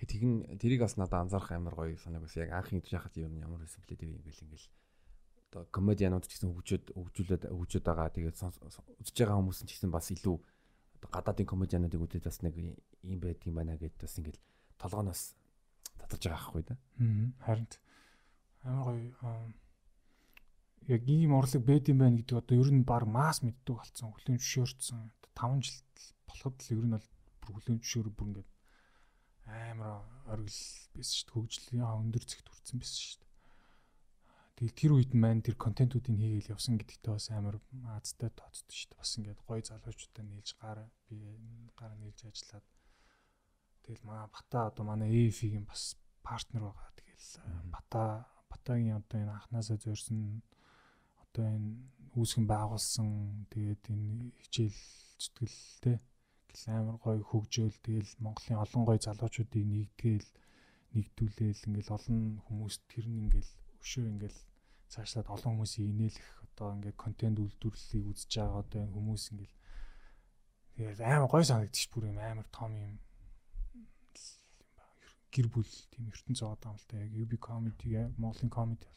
[0.00, 3.36] Тэгээд тэгин тэрийг бас надад анзаарах амар гоё санааг бас яг анхын гэж яхад юм
[3.38, 4.68] ямар байсан блэ тэр ингээл ингээл
[5.52, 10.08] одоо комедианууд ч гэсэн хөгжөөд хөгжүүлээд хөгжөөд байгаа тэгээд үзэж байгаа хүмүүс ч гэсэн бас
[10.08, 10.36] илүү
[10.96, 12.56] одоо гадаадын комедиануудыг үзээд бас нэг
[13.02, 14.42] юм байдаг юм байна гэдээ бас ингээл
[14.78, 15.22] толгооноос
[15.98, 16.74] татарч байгаа хгүй да.
[17.46, 17.66] Харин
[18.62, 19.52] амар гоё
[20.90, 24.38] яг ийм урлаг байд юм байна гэдэг одоо ер нь баг масс мэддэг болсон хүлэн
[24.38, 25.00] зөвшөөрсөн
[25.34, 25.78] 5 жил
[26.26, 27.08] болоход л ер нь бол
[27.42, 28.50] бүр хүлэн зөвшөөр бүр ингээд
[29.46, 30.02] амар
[30.32, 30.62] оргил
[30.94, 33.30] байсан шүү дээ хөгжлийн өндөр зэгт хүрсэн байсан шүү дээ.
[34.56, 37.56] Тэгэл тэр үед маань тэр контентуудыг хийгээл явсан гэдэгтээ бас амар
[37.94, 39.00] аазтай тооцдог шүү дээ.
[39.02, 41.18] Бас ингээд гоё залуучуудаа нийлж гар би
[41.74, 42.66] гар нийлж ажиллаад
[43.84, 46.90] тэгэл маа бата одоо манай EF-ийн бас партнер байгаа.
[46.98, 47.28] Тэгэл
[47.74, 50.42] бата батагийн одоо энэ анханасаа зорьсон
[51.22, 51.70] одоо энэ
[52.16, 53.08] үүсгэн байгуулсан.
[53.52, 54.80] Тэгээд энэ хичээл
[55.20, 55.92] зүтгэл те
[56.48, 57.78] гэл амар гоё хөгжөөл.
[57.80, 60.30] Тэгэл Монголын олон гоё залуучуудыг нэгдгээл
[60.94, 61.66] нэгдүүлээл.
[61.66, 64.40] Ингээл олон хүмүүс тэр нь ингээл өшөө ингээл
[64.92, 69.56] цаашлаад олон хүмүүсийг инээлэх одоо ингээд контент үйлдвэрлэлийг үзэж байгаа одоо энэ хүмүүс ингээл.
[70.76, 72.92] Тэгээд амар гоё санагдчих бүр юм амар том юм
[75.34, 77.90] гэр бүл тийм ертөнц зоод байгаа юм л та яг UB comedy
[78.20, 78.88] Монголын comedy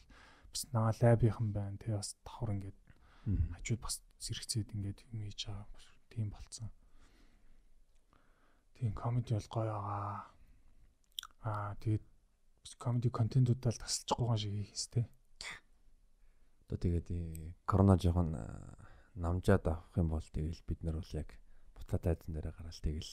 [0.52, 2.78] бас наа лабийнхан байна тий бас давхар ингээд
[3.52, 5.66] хажууд бас зэрэгцээд ингээд юм хийж байгаа
[6.10, 6.70] тийм болцсон.
[8.76, 10.30] Тийм комеди бол гоё байгаа.
[11.42, 12.04] Аа тэгээд
[12.78, 15.04] комеди контентуудаа л тасалчихгүй гоо шиг хийх хэвчтэй.
[16.66, 17.08] Одоо тэгээд
[17.66, 18.30] корона жоохон
[19.14, 21.28] намжаад авах юм бол тэгэл бид нар бол яг
[21.74, 23.12] буцаад айдан дээр гараал тэгэл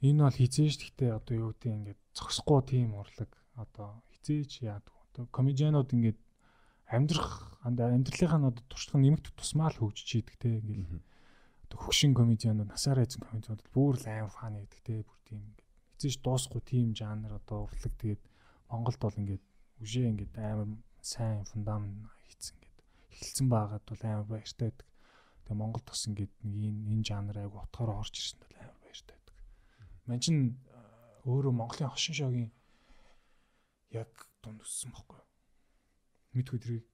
[0.00, 4.94] энэ бол хизээж гэхдээ одоо юу гэдэг ингээд зогсохгүй тийм урлаг одоо хизээж яадаг.
[5.12, 6.18] Одоо комедианууд ингээд
[6.88, 11.04] амьдрах амьдралынхаа одоо туршлага нэмэгдэх тусмаа л хөгжиж идэг те ингээл
[11.68, 15.68] одоо хөгшин комедианууд насаараа эзэн комедианууд бүр л аим фаны гэдэг те бүр тийм ингээд
[16.00, 18.22] эцэж дуусахгүй тийм жанр одоо урлаг тэгээд
[18.72, 19.44] Монголд бол ингээд
[19.84, 20.68] үжээ ингээд амар
[21.04, 22.78] сайн фундамент хийцэн ингээд
[23.12, 24.88] эхэлсэн байгаад бол амар баяртай байдаг.
[25.44, 28.59] Тэгээ Монголд бас ингээд нэг энэ энэ жанр айгу утгаараа орж ирсэн бол.
[30.10, 30.58] Ман чин
[31.22, 32.50] өөрөө Монголын хошин шогийн
[33.94, 34.10] яг
[34.42, 35.20] дунд өссөн байхгүй
[36.34, 36.84] мэдгүй тэрийг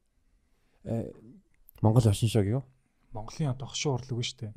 [0.84, 1.12] э,
[1.82, 2.62] Монгол хошин шог юу?
[3.12, 4.52] Монголын одоо хошин урлаг биш үү?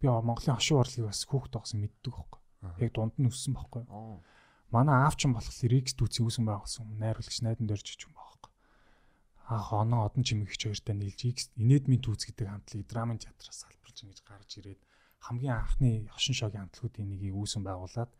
[0.00, 2.40] Би Монголын хошин урлагийг бас хүүхд тогсон мэддэг байхгүй.
[2.84, 3.88] Яг дунд нь өссөн байхгүй.
[4.68, 8.52] Манай аав ч юм болохоор X дүүцийн үүсгэн байгуулсан найруулагч найдан дөрж ч юм байхгүй.
[9.48, 14.20] Аах оноо одон чимэгч хоёртой нийлж X инээдмийн түүц гэдэг хамтлагийг драмын театраас салбарлаж ингэж
[14.28, 14.80] гарч ирээд
[15.24, 18.12] хамгийн анхны хошин шогийн хамтлагуудын нэгийг үүсгэн байгуулад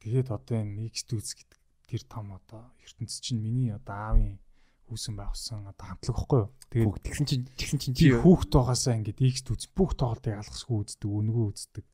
[0.00, 1.60] тэгээд одоо энэ Next Dudes гэдэг
[1.90, 4.38] тэр том одоо ертөнцийн чинь миний одоо аавын
[4.90, 6.50] хүүсэн байгуулсан одоо хамтлаг байхгүй юу.
[6.70, 11.06] Тэгээд тэгсэн чинь тэгсэн чинь чи хүүхд тоогоосаа ингээд X төз бүх тоглолтыг алгасгүй үздэг,
[11.06, 11.86] өнгөө үздэг.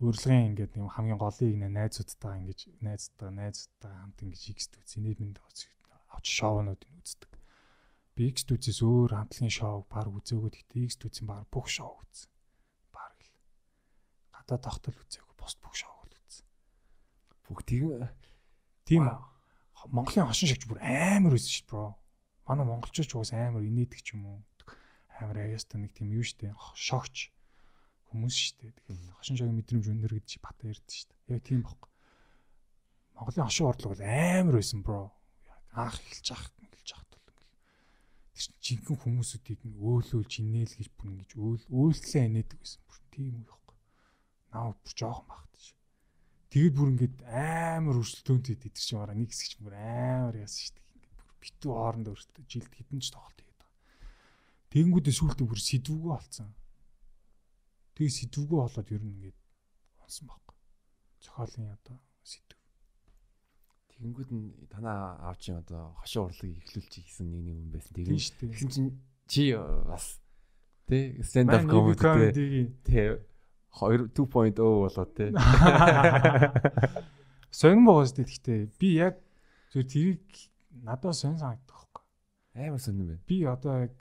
[0.00, 5.36] Урилгын ингээд юм хамгийн голыг нэ найзуудтайгаа ингээд найзтайгаа найзтайгаа хамт ингээд X төз инээмэнд
[5.44, 7.30] авч шоунууд нь үздэг.
[8.16, 12.31] Би X төзээс өөр хамтлагийн шоуг баг үзээгүй гэхдээ X төзийн баг бүх шоу үзсэн.
[14.42, 16.46] Гадаа тогтол үзээгүй бус бүх шоуг л үзсэн.
[17.46, 18.10] Бүх тийм
[18.84, 19.06] Тийм
[19.90, 21.94] Монголын хошин шигч бүр амар үзсэн шүү дээ, бро.
[22.46, 24.38] Манай монголчууд уус амар инээдэг ч юм уу.
[25.18, 26.54] Амар аяаста нэг тийм юу шүү дээ.
[26.74, 27.30] Шогч
[28.10, 28.70] хүмүүс шүү дээ.
[28.78, 31.34] Тэгэхээр хошин шогийн мэдрэмж өндөр гэж бата ярьдэн шүү дээ.
[31.34, 31.90] Яг тийм бохоо.
[33.18, 35.10] Монголын хошин орлого бол амар байсан бро.
[35.74, 37.58] Анх эхэлж ахт эхэлж ахт бол ингээл.
[38.34, 42.80] Тэр чинь жинхэнэ хүмүүсүүдийг өөлөөлж инээл гэж бүр ингэж өөл өөлтлээ инээдэг байсан.
[42.86, 43.61] Бүр тийм үү
[44.52, 45.78] Наа бүр жоохон багт шүү.
[46.52, 50.76] Тэгээд бүр ингэж амар өрсөлдөөнтэй тэр чинь бараа нэг хэсэг чинь бүр амар яасан шүү
[50.76, 50.88] дээ.
[50.92, 53.80] Ингээд бүр битүү хоорондоо өрсөлдөө жилд хэдэн ч тоглолт хийгээд байгаа.
[54.72, 56.50] Тэгэнгүүтээ сүүлдээ бүр сэдвүүгөө олцсон
[57.92, 59.38] Тэгээ сэдвгүй болоод ер нь ингээд
[60.00, 60.56] онсон байхгүй.
[61.20, 62.56] Зохиолын одоо сэдв.
[63.92, 67.92] Тэгэнгүүт нь танаа аавчин одоо хошин урлагийг эхлүүлж хийсэн нэг нэг юм байсан.
[67.92, 68.90] Тэгээд тэгсэн чинь
[69.28, 70.24] чи бас
[70.88, 71.68] тий up
[72.00, 73.31] comedy тий 2
[73.72, 75.32] 2.0 болоод тий.
[77.52, 79.16] Сонирн байгаас гэхдээ би яг
[79.72, 80.24] зөв тэрийг
[80.84, 82.04] надад сонир санагдах байхгүй.
[82.56, 83.24] Амар сонирн байна.
[83.28, 83.92] Би одоо яг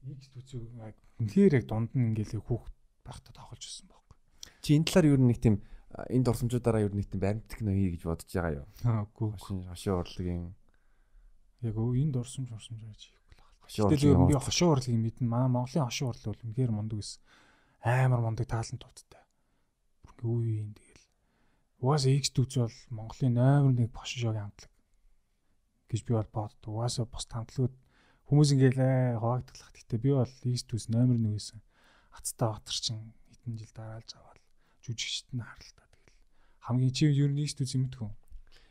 [0.00, 4.16] X төцөө яг үнэхээр яг дунд нь ингээл хүүхд байхдаа тоглож ирсэн байхгүй.
[4.64, 5.60] Чи энэ талаар юу нэг тийм
[6.08, 8.66] энд орсомжуудаараа юу нэг тийм баримт техно хий гэж бодож байгаа юу?
[9.12, 9.28] Үгүй.
[9.36, 10.54] Хошин урлагийн
[11.60, 13.92] яг энд орсомж орсомж гэж хийхгүй л байна.
[13.92, 15.28] Гэтэл би хошин урлагийг мэднэ.
[15.28, 17.20] Манай Монголын хошин урлаг бол үнэхээр мундаг гэсэн.
[17.80, 19.24] Амар мундаг таалант туттай.
[20.04, 21.06] Бүр үе юм тэгэл.
[21.80, 24.72] Угаасаа X дүүц бол Монголын номер 1 хошин шогийн хамтлаг
[25.88, 26.70] гэж би бол боддог.
[26.70, 27.74] Угаасаа бус хамтлагууд
[28.28, 29.72] хүмүүс ингээл хаваагдлах.
[29.72, 31.60] Гэтэ би бол X дүүц номер 1 байсан.
[32.12, 34.40] Ацтай Батар чин хэдэн жил дараалж аваад
[34.84, 36.16] жүжигчт нь харалтаа тэгэл
[36.66, 38.12] хамгийн чи юу нэг студ юм мэдхүн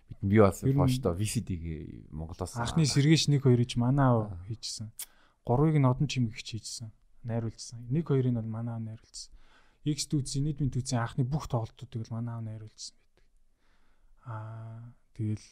[0.09, 1.65] бид би бас фошто VCD-г
[2.11, 4.91] Монголоос анхны сэргээш 1 2 иж манай хийжсэн.
[5.45, 6.91] Гурвыг нь одон чимэг хийжсэн.
[7.23, 7.87] Найруулсан.
[7.89, 9.33] 1 2-ыг бол манай найруулсан.
[9.85, 13.25] X дүүцийн нийтмийн дүүцийн анхны бүх тоглолтуудыг л манай найруулсан байдаг.
[14.27, 15.47] Аа тэгэл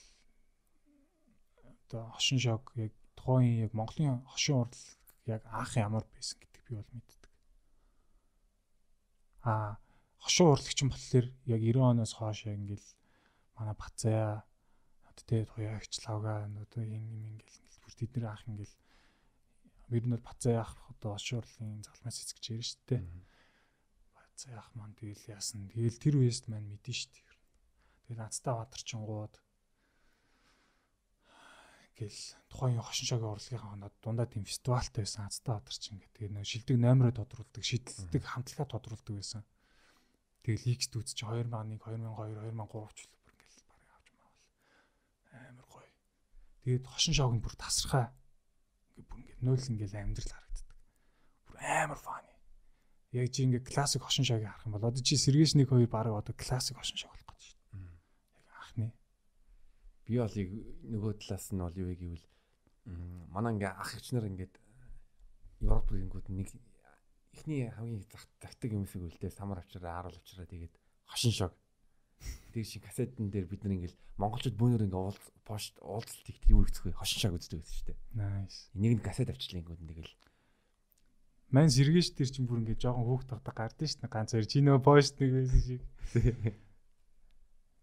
[1.88, 4.84] одоо хошин шог яг тухайн яг Монголын хошин урал
[5.26, 7.18] яг анх ямар байсан гэдэг би бол мэддэг
[9.48, 9.80] а
[10.20, 12.90] хошуу урлагч юм болохоор яг 90 оноос хойш яг ингээл
[13.56, 14.44] манай бацаа
[15.30, 18.76] тэ туяагч лавга одоо юм ингээл бүр тэд нэр ах ингээл
[19.94, 23.04] ер нь бол бацаа ах одоо хошуу урлагийн залмаас эцгэж ярина шүү дээ.
[24.16, 25.72] Бацаа ах маань тэгэл яасан.
[25.72, 27.28] Тэгэл тэр үеэс маань мэдэн шүү дээ
[28.08, 29.36] тэгэл нацтай бадарчингууд
[32.00, 35.28] гэл тухайн хошин шогийн урлагийнхаа дундаа тийм фестивалтай байсан.
[35.28, 36.16] Азтай бадарчин гэдэг.
[36.16, 39.44] Тэгээ нөө шилдэг номероо тодруулдаг, шийдэлдэг хамтлагаа тодруулдаг байсан.
[40.46, 44.40] Тэгэл X дүүц чи 2001, 2002, 2003 ч бүр ингээл барыг авч маавал
[45.36, 45.92] амар гоё.
[46.64, 48.16] Тэгээд хошин шогийн бүр тасархаа
[49.06, 50.78] бүр ингээ нөөл ингээл амьдрал харагддаг.
[51.46, 52.34] Бүр амар фаны.
[53.14, 56.18] Яг чи ингээ классик хошин шогийг харах юм бол одоо чи сэргээш 1 2 барыг
[56.18, 57.94] одоо классик хошин шог болох гэж шүү дээ.
[58.34, 58.88] Яг анхны
[60.08, 60.36] би бол
[60.94, 62.26] нөгөө талаас нь бол юу гэвэл
[63.34, 64.54] манай ингээ ах эгч нар ингээд
[65.60, 66.50] Европ рингүүд нэг
[67.36, 68.06] эхний хамгийн
[68.42, 70.74] загтдаг юмсыг үлдээ самар авчираа харуул авчираа тэгээд
[71.10, 71.54] хошин шог
[72.54, 76.66] тэг шиг касетэн дээр бид нар ингээл монголчууд бүүнөр ингээ уул пост уулзалт их юу
[76.66, 78.00] ихцэх хошин шог үздэг гэсэн шүү дээ.
[78.18, 78.74] Nice.
[78.74, 80.14] Энийг нь касет авчлаа ингүүд тэгэл
[81.48, 84.84] Ман сэргээш тэр чинь бүр ингээ жоохон хөөх тогтог гардыг шнэ ганц хоёр чи нөө
[84.84, 85.82] пост нэг байсан шиг.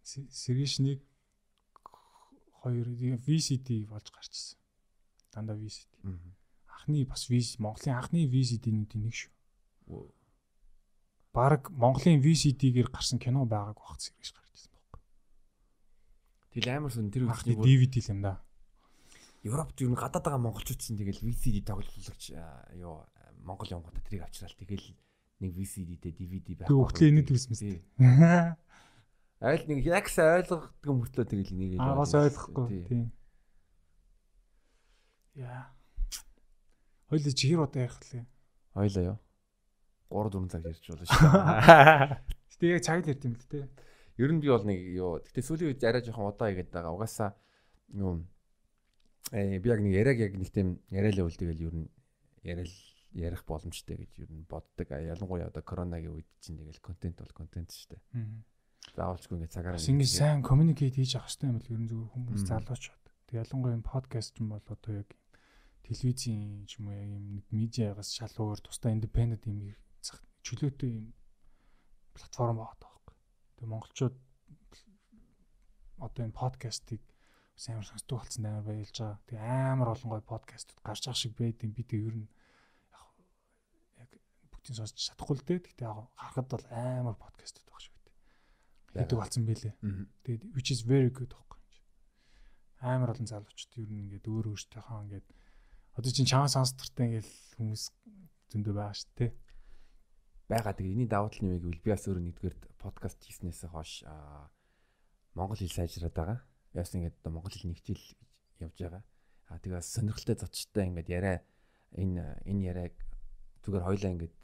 [0.04, 1.00] Сэргээш нэг
[2.60, 2.92] хоёр
[3.24, 4.60] VCD болж гарчсан.
[5.32, 5.96] Дандаа VCD.
[6.68, 9.32] Анхны бас VCD Монголын анхны VCD-нүүдийн нэг шүү.
[11.34, 15.00] Бараг Монголын VCD-гээр гарсан кино байгааг багт сэргэж гарчсан байхгүй.
[16.54, 18.38] Тэгэл амар сүн тэр үеийн DVD л юм да.
[19.42, 22.38] Европт юу гадаад байгаа монголчууд чинь тэгэл VCD тоглоулагч
[22.78, 23.02] юу
[23.42, 24.94] Монгол явгуудаа тэрийг авчраал тэгэл
[25.42, 26.70] нэг VCD-тэй DVD байх.
[26.70, 27.60] Хөгтлөө энэ төсмэс.
[29.44, 32.86] Айл нэг яг сайн ойлгодог мөртлөө тэгэл энийг л Аа бас ойлгохгүй.
[32.86, 33.10] Тийм.
[35.34, 35.74] Яа.
[37.10, 38.22] Хойло чи хэр удаа ярих вэ?
[38.72, 39.18] Хойлоо ёо.
[40.14, 41.20] 3 4 цаг ярьж болно шүү.
[42.54, 43.66] Гэтэ яг цаг л ярьд юм л дээ.
[44.22, 46.94] Ер нь би бол нэг юу гэтэ сүүлийн үед арай жоохон удаа игээд байгаа.
[46.94, 47.34] Угаасаа
[47.98, 48.22] юу
[49.34, 51.88] э би яг нэг яриаг яг нэг тийм яриалаа үл тэгэл ер нь
[52.46, 52.74] яриал
[53.18, 54.86] ярих боломжтой гэж ер нь боддог.
[54.86, 58.02] Ялангуяа одоо коронагийн үед чинь тэгэл контент бол контент шүү дээ.
[58.14, 58.54] Аа
[58.92, 62.44] заавалчгүй ингээ цагаараа ингэ сайн communicate хийж авах хэрэгтэй юм бол ер нь зөвхөн хүмүүс
[62.46, 63.04] залуучууд.
[63.26, 65.08] Тэг ялангуяа энэ подкаст юм бол одоо яг
[65.82, 69.58] телевизийн ч юм уу яг юм нэг медиагаас шал өөр тусдаа independent юм
[70.44, 71.06] чөлөөтэй юм
[72.14, 72.84] платформ байгаа
[73.64, 74.16] Тэгээ монголчууд
[76.04, 79.24] одоо энэ подкастыг бас амар сонсдог болсон амар баярлж байгаа.
[79.24, 81.72] Тэгээ амар олон гоё подкастууд гарч байгаа шиг байд юм.
[81.72, 82.28] Би тэг ер нь
[83.96, 84.10] яг
[84.52, 85.64] бүгдийг сонсч чадахгүй л дээ.
[85.64, 89.00] Гэхдээ яг харахад бол амар подкастууд байгаа шүү дээ.
[89.00, 89.74] Хэдэг болсон байлээ.
[90.28, 91.80] Тэгээд which is very good байхгүй юм.
[92.84, 95.26] Амар олон залуучууд ер нь ингээд өөр өөртөөхөө ингээд
[95.96, 97.82] одоо чинь чамаа сонсдортой ингээд хүмүүс
[98.52, 99.32] зөндөө байгаа шүү дээ
[100.48, 100.74] байгаа.
[100.76, 104.04] Тэгээ эний давуу тал нь юу гэвэл би бас өөрөө нэгдүгээр подкаст хийснээс хойш
[105.34, 106.38] Монгол хэл сайжраад байгаа.
[106.76, 108.04] Яс ингээд одоо Монгол хэл нэгжил
[108.60, 109.02] явж байгаа.
[109.48, 111.36] Аа тэгээ бас сонирхолтой зочтой ингээд яриа
[111.96, 112.94] энэ энэ яриаг
[113.64, 114.34] зүгээр хоёлаа ингээд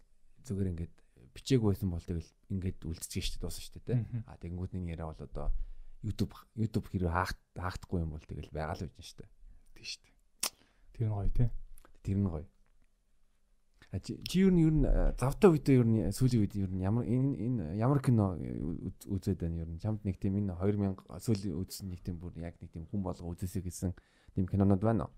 [0.47, 0.95] зүгээр ингээд
[1.35, 3.95] бичээг байсан бол тэгэл ингээд үлдчихэж штэ дуусна штэ тэ.
[4.27, 5.49] Аа тэгэнгүүт нэг яриа бол одоо
[6.03, 9.29] YouTube YouTube хэрэг хаах хаагдахгүй юм бол тэгэл байгаа л байж штэ.
[9.77, 10.09] Тий штэ.
[10.97, 11.53] Тэр нь гоё те.
[12.03, 12.47] Тэр нь гоё.
[13.99, 14.87] Чи юу нь юу нь
[15.19, 19.67] завтай үедээ юу нь сүүлийн үед юу нь ямар энэ энэ ямар кино үзээд байна
[19.67, 22.87] юу нь чамд нэг тийм энэ 2000 сүүлийн үзсэн нэг тийм бүр яг нэг тийм
[22.87, 23.91] хүн болго үзээсэй гэсэн
[24.39, 25.15] тийм кинонод байна уу?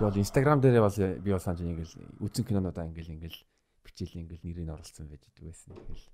[0.00, 3.40] Бол Instagram дээр бол би бол санаж ингээл үзсэн кинонуудаа ингээл ингээл
[3.84, 5.76] бичээл ингээл нэрийг оруулсан байж идэг байсан.
[5.76, 6.08] Ингээл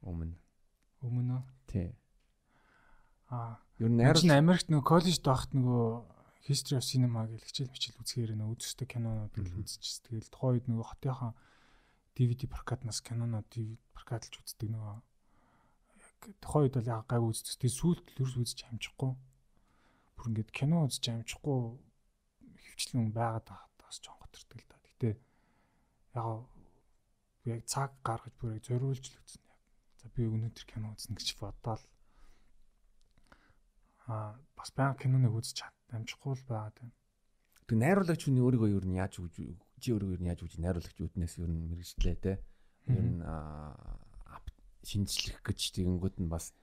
[0.00, 0.36] өмнө
[1.04, 1.44] өмнө?
[1.68, 1.92] Тий.
[3.28, 3.60] Аа.
[3.76, 5.88] Юу найруулж Америкт нөгөө коллежд байхад нөгөө
[6.48, 10.00] History of Cinema гэх хичээл мичээл үзэхээр нөө үзэстэй кинонууд үзчихс.
[10.08, 11.32] Тэгэл тухайн үед нөгөө хотынхаа
[12.16, 14.96] DVD прокатнаас киноноо DVD прокатлж үздэг нөгөө
[16.00, 17.60] яг тухайн үед бол яг гайг үздэг.
[17.60, 19.12] Тэгээ сүүлд л ерөөс үзэж амжихгүй.
[20.16, 21.58] Бүр ингээд кино үзэж амжихгүй
[22.56, 23.46] хөвчлэн байгаад
[23.76, 24.76] бас жоон готэрдэг л да.
[24.80, 25.10] Гэтэ
[26.16, 26.48] яг
[27.44, 29.52] яг цаг гаргаж бүр яг зориулж л үзнэ.
[30.00, 31.84] За би өнөөдөр кино үзнэ гэж бодоод
[34.08, 36.94] аа бас баян киноныг үзэж чад амжихгүй л байгаад байна.
[37.66, 39.34] Тэг найруулагч хүний өөрийгөө юу нь яаж үж
[39.80, 42.32] чи өөрийгөө юу нь яаж үж найруулагч үднээс юу нь мэрэгчлээ те.
[42.90, 43.18] Юу нь
[44.84, 46.56] шинжлэх гэж тэгэнгүүт нь бас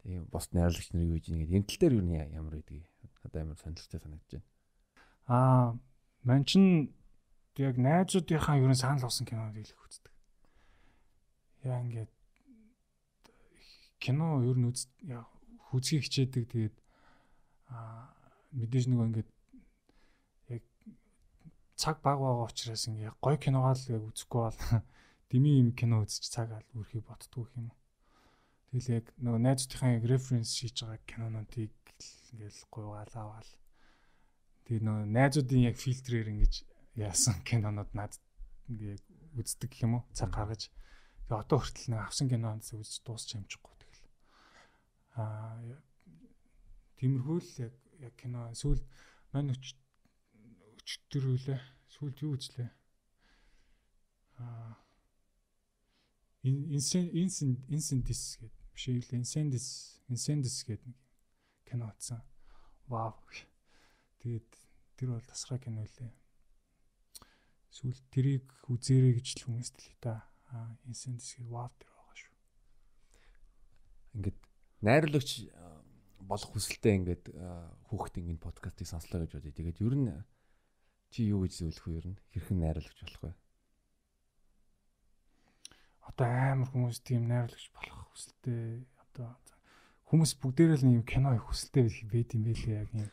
[0.00, 2.86] тийм бос найруулагч нар юу гэж нэгэд энэ тал дээр юу нь ямар байдгийг
[3.26, 4.48] одоо амар сонирхолтой санагдаж байна.
[5.26, 5.66] Аа
[6.22, 6.94] ман чин
[7.58, 10.12] яг найзуудынхаа юу н санал болсон кинонууд их үздэг.
[11.66, 12.12] Яа ингээд
[13.98, 14.86] кино ер нь үз
[15.70, 16.76] хүзгийг хичээдэг тэгээд
[17.72, 18.13] аа
[18.54, 19.30] мэдээж нөгөө ингээд
[20.54, 20.62] яг
[21.74, 24.60] цаг баг байгаа учраас ингээ гой киногаа л яг үзэхгүй бол
[25.30, 27.74] дими юм кино үзчих цаг ал үрхий боддгоо юм.
[28.70, 31.74] Тэгэл яг нөгөө найзуудынхаа яг референс хийж байгаа кинонуудыг
[32.34, 33.52] ингээл гуйгаалаа бал.
[34.66, 36.54] Тэгээ нөгөө найзуудын яг фильтрээр ингэж
[36.98, 38.14] яасан кинонууд над
[38.70, 38.98] ингээ
[39.38, 40.70] үздэг гэх юм уу цаг гаргаж.
[41.26, 44.06] Тэгээ одоо хүртэл нэг авсан кинонд үзэж дуусч амжихгүй тэгэл.
[45.18, 45.58] Аа
[46.98, 48.82] тиймэрхүү л яг яг кино сүүл
[49.32, 49.74] мань өч
[50.80, 51.60] өчтөр үлээ.
[51.94, 52.70] Сүүлд юу үзлээ?
[54.42, 54.74] Аа
[56.42, 59.68] инсендис гэдэг биш ээ инсендис
[60.10, 60.98] инсендис гэдэг нэг
[61.64, 62.20] кино атсан
[62.90, 63.14] вау.
[64.20, 64.50] Тэгээд
[64.98, 66.12] тэр бол тасраа кино лээ
[67.74, 70.30] сүүл тэрийг үзээрэй гэж л хүмүүст л та.
[70.54, 72.34] Аа инсендис гэдэг вау тэр байгаа шүү.
[74.14, 74.38] Ингээд
[74.86, 75.30] найруулагч
[76.28, 77.24] болох хүсэлтэй ингээд
[77.88, 79.52] хүүхэд ингээд подкастыг сонслоо гэж бодъё.
[79.52, 80.08] Тэгээд ер нь
[81.12, 82.18] чи юу гэж зөвлөх вэ ер нь?
[82.32, 83.32] Хэрхэн найруулагч болох вэ?
[86.08, 89.36] Одоо амар хүмүүс тийм найруулагч болох хүсэлтэй одоо
[90.08, 93.08] хүмүүс бүгдээрээ л нэг кино их хүсэлтэй байд юм байлээ яг юм.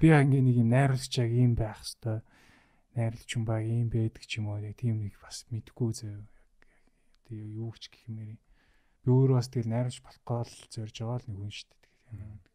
[0.00, 2.22] Би ингээд нэг юм найруулагч яг ийм байх хэвээр
[2.96, 6.24] найруулагч юм баг ийм байдаг ч юм уу яг тийм нэг бас мэдгүй зөө.
[7.28, 8.36] Тэгээ юу ч гэх юмэр
[9.02, 11.80] би өөрөө бас тэгэл найруулагч болохгүй л зорж байгаа л нэг хүн шүү дээ.
[12.12, 12.51] Тэгэхээр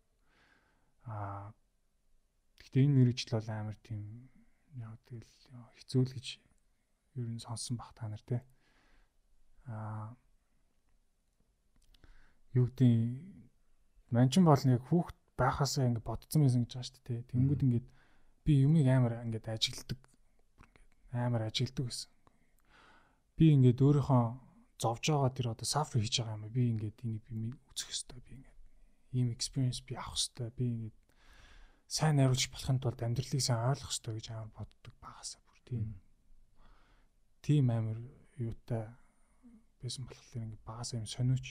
[1.08, 1.56] Аа
[2.60, 4.30] гэхдээ энэ мэрэгжил бол амар тийм
[4.76, 5.36] яг тэгэл
[5.80, 6.28] хэцүү л гэж
[7.18, 8.44] ер нь сонсон бах та нар те.
[9.72, 10.14] Аа
[12.54, 12.92] юу гэдэг
[14.12, 17.30] манчин бол нэг хүүхд байхасаа ингэ бодсон байсан гэж байгаа шүү дээ.
[17.32, 17.88] Тэнгүүд ингээд
[18.46, 20.00] би юмыг амар ингээд ажилтдаг.
[21.12, 22.10] Ингээд амар ажилтдаг гэсэн.
[23.38, 24.24] Би ингээд өөрийнхөө
[24.82, 26.50] зовж байгаа тэр одоо сафр хийж байгаа юм.
[26.50, 28.20] Би ингээд энийг би үзэх хэрэгтэй.
[28.26, 28.57] Би ингээд
[29.16, 30.50] ийм experience би авах хэрэгтэй.
[30.58, 30.98] Би ингээд
[31.88, 35.88] сайн найруулж болохын тулд амьдралыг сайн ойлгох хэрэгтэй гэж амар боддог багасаа бүр тийм.
[37.40, 38.00] Тийм амар
[38.36, 38.92] юутай
[39.80, 41.48] байсан болохоор ингээд багасаа юм сониуч.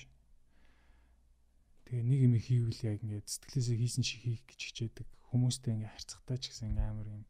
[1.88, 5.08] Тэгээ нэг юм хийвэл яг ингээд сэтгэлээсээ хийсэн шиг хийх гэж хичээдэг.
[5.32, 7.24] Хүмүүстэй ингээд харьцахтай ч гэсэн амар юм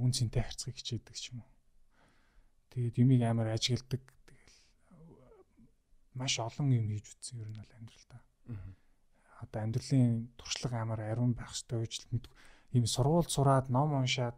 [0.00, 1.52] үн цэнтэй харьцахыг хичээдэг ч юм уу.
[2.72, 4.00] Тэгээд юмыг амар ажигладаг.
[4.00, 4.56] Тэгэл
[6.16, 8.22] маш олон юм хийж үтсэн ер нь бол амьдралдаа.
[8.48, 8.83] Аа
[9.44, 12.26] одоо амьдралын туршлага амар ариун байх ёстой гэж мэд
[12.74, 14.36] ийм сургууль сураад ном уншаад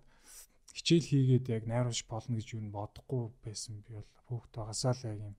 [0.76, 5.08] хичээл хийгээд яг найруулж болно гэж юу н бодохгүй байсан би бол хүүхд байгаасаа л
[5.12, 5.34] яг юм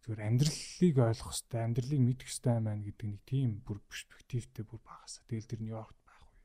[0.00, 5.22] зүгээр амьдралыг ойлгох хэрэгтэй, амьдралыг мэдэх хэрэгтэй маань гэдэг нэг тийм бүр перспективтэй бүр багасаа.
[5.28, 6.40] Тэгэл тэр Нью-Йоркт байх үе.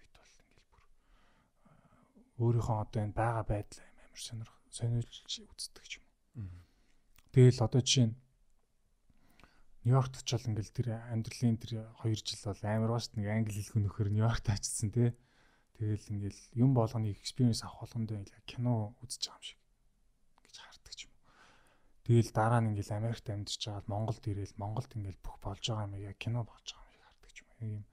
[0.00, 0.82] Үед бол ингээл бүр
[2.40, 6.04] өөрийнхөө одоо энэ байгаа байдлаа амар сонирх сонирхолж үздэг юм.
[7.36, 8.16] Тэгэл одоо жишээ нь
[9.80, 14.08] Нью-Йоркт очил ингээл тэр амьдралын тэр 2 жил бол амар бааш нэг англи хэлгүй нөхөр
[14.12, 15.16] Нью-Йоркт очсон тий.
[15.80, 19.60] Тэгэл ингээл юм болгоны experience авах болгондоо ингээл кино үзэж байгаа юм шиг
[20.44, 21.12] гэж хардаг ч юм.
[22.04, 25.96] Тэгэл дараа нь ингээл Америкт амьдарч байгаа Монголд ирээл Монголд ингээл бүх болж байгаа юм
[25.96, 27.48] яг кино болж байгаа юм шиг хардаг ч юм.
[27.64, 27.84] Ийм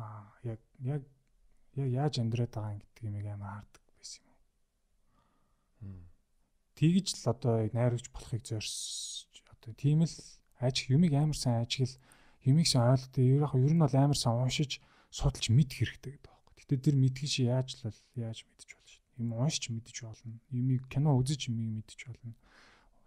[0.00, 1.02] аа яг яг
[1.76, 6.08] яг яаж амьдраад байгаа юм гэдэг юм амар хардаг байсан юм уу.
[6.80, 10.16] Тэгж л одоо найруулж болохыг зорьж одоо тийм л
[10.60, 11.94] аж юмыг амар сайн ажигл
[12.44, 13.22] юмыг сайн ойлгодог.
[13.22, 14.80] Яг ер нь бол амар сайн уншиж
[15.10, 16.56] судалж мэдэх хэрэгтэй гэдэг байна.
[16.56, 19.20] Гэтэ тэр мэдгий чи яаж л яаж мэдчих болно шүү дээ.
[19.20, 20.40] Юм уншиж мэдчих болно.
[20.50, 22.34] Юмыг кино үзэж юмыг мэдчих болно.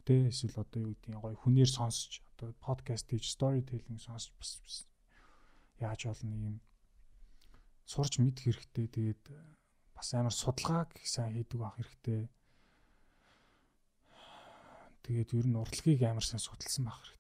[0.06, 4.88] Тэ эсвэл одоо юу гэдэг гоё хүнээр сонсож одоо подкаст хийж storytelling сонсож бас
[5.80, 6.56] яаж болно юм
[7.86, 8.88] сурч мэдэх хэрэгтэй.
[8.90, 9.22] Тэгээд
[9.96, 12.30] бас амар судалгааг сайн хийдэг байх хэрэгтэй.
[15.04, 17.19] Тэгээд ер нь урлагийг амар сайн судалсан байх хэрэгтэй.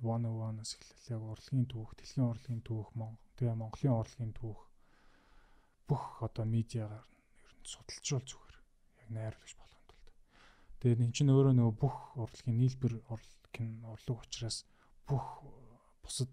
[0.00, 0.24] Урлагийг.
[0.30, 2.88] Бүр 101-аас эхлээл яг урлагийн түүх, дэлхийн урлагийн түүх,
[3.36, 4.60] тэгээ Монголын урлагийн түүх
[5.90, 8.56] бүх одоо медиагаар ер нь судалжуул зүгээр.
[9.02, 10.08] Яг найруулагч болохын тулд.
[10.78, 13.42] Тэгээд эн чинь өөрөө нөгөө бүх урлагийн нийлбэр урлаг
[13.90, 14.58] урлаг учраас
[15.02, 15.42] бүх
[15.98, 16.30] бусад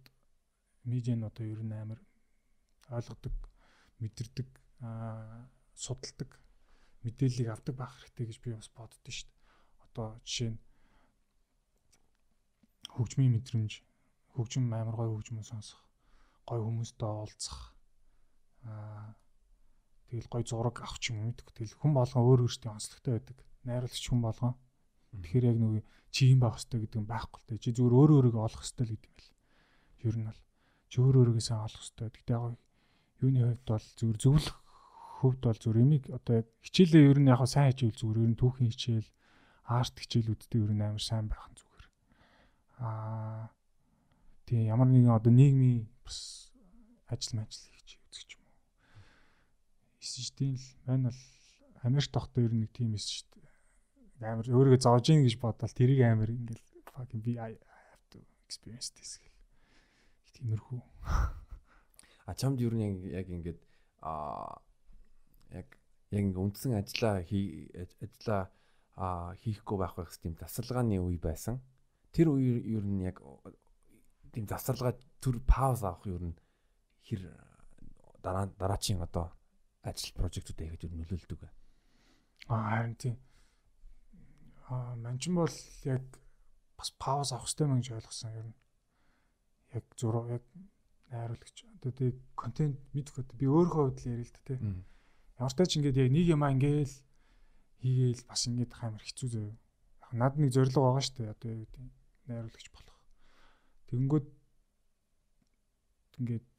[0.85, 1.99] медиа нь одоо ер нь амар
[2.93, 3.35] ойлгодог,
[3.97, 4.49] мэдэрдэг,
[5.73, 6.29] судалдаг
[7.01, 9.41] мэдээллийг авдаг байх хэрэгтэй гэж би бас боддоо шүү дээ.
[9.89, 10.61] Одоо жишээ нь
[12.97, 13.73] хөгжмийн мэдрэмж,
[14.33, 15.81] хөгжим амар гой хөгжмөө сонсох,
[16.49, 17.77] гой хүмүүстэй уулзах,
[18.65, 19.13] аа
[20.09, 21.53] тэгэл гой зураг авах юм мэдгүй.
[21.53, 23.37] Тэгэл хүн болгон өөр өөртөө онцлогтой байдаг.
[23.67, 24.55] Найруулагч хүн болгон.
[25.11, 27.63] Тэгэхээр яг нөгөө чи юм байх хэрэгтэй гэдэг нь байхгүй л дээ.
[27.63, 29.33] Чи зүгээр өөр өөрийгөө олох хэрэгтэй л гэдэг юм бэл.
[30.07, 30.41] Ер нь бол
[30.87, 32.07] чи өөр өөрийгөө сайн олох хэрэгтэй.
[32.07, 32.55] Гэтэ яг
[33.19, 34.57] юуны хувьд бол зүгээр зөвлөх
[35.19, 38.71] хөвд бол зүгээр эмиг одоо хичээлээ ер нь яг сайн хичээл зүгээр ер нь түүхийн
[38.71, 39.09] хичээл
[39.67, 41.66] арт хичээлүүдтэй ер нь амар сайн байх нь.
[42.77, 43.49] Аа
[44.45, 46.53] тийм ямар нэгэн одоо нийгмийн бас
[47.09, 48.55] ажил мажил хийж үзэх юм уу.
[50.01, 51.21] Эсжтэй л байна л
[51.81, 54.29] Америк тогтоо ер нь нэг тийм эс шүү дээ.
[54.29, 56.65] Амар өөрийгөө зовж ийн гэж бодвол тэрийг амар ингээл
[56.97, 57.53] fucking be I
[57.91, 59.33] have to experience this гэх.
[60.37, 60.81] Тиймэрхүү.
[62.25, 63.61] А чамд ер нь яг ингээд
[64.01, 64.57] а
[65.53, 65.67] яг
[66.11, 68.43] яг ингээ үндсэн ажиллаа ажиллаа
[69.41, 71.61] хийхгүй байх байх тийм засалгааны үе байсан.
[72.17, 73.21] Тэр үе ер нь яг
[74.33, 76.37] тийм засалгаа төр пауз авах ер нь
[77.05, 77.21] хэр
[78.25, 79.29] дараа дараачийн одоо
[79.85, 81.49] ажил прожектуудаа хийж нөлөөлдөг вэ?
[82.49, 83.15] Аа харин тийм.
[84.73, 85.53] Аа манчин бол
[85.85, 86.05] яг
[86.73, 88.57] бас пауз авах хэрэгтэй мэн гэж ойлгосон ер нь.
[89.77, 90.45] Яг зураг яг
[91.13, 94.81] найруулагч одоо тийм контент мэдэх одоо би өөрөө хувьд л ярил л та тийм
[95.37, 96.95] Ямар ч тач ингээд яг нэг юм ингээл
[97.85, 99.53] хийгээл бас ингээд амар хэцүү зөө.
[100.01, 101.29] Яг над нэг зориг байгаа шүү дээ.
[101.29, 101.96] Одоо юу гэдэг
[102.27, 102.97] найруулагч болох.
[103.89, 104.27] Тэгэнгүүт
[106.19, 106.49] ингээд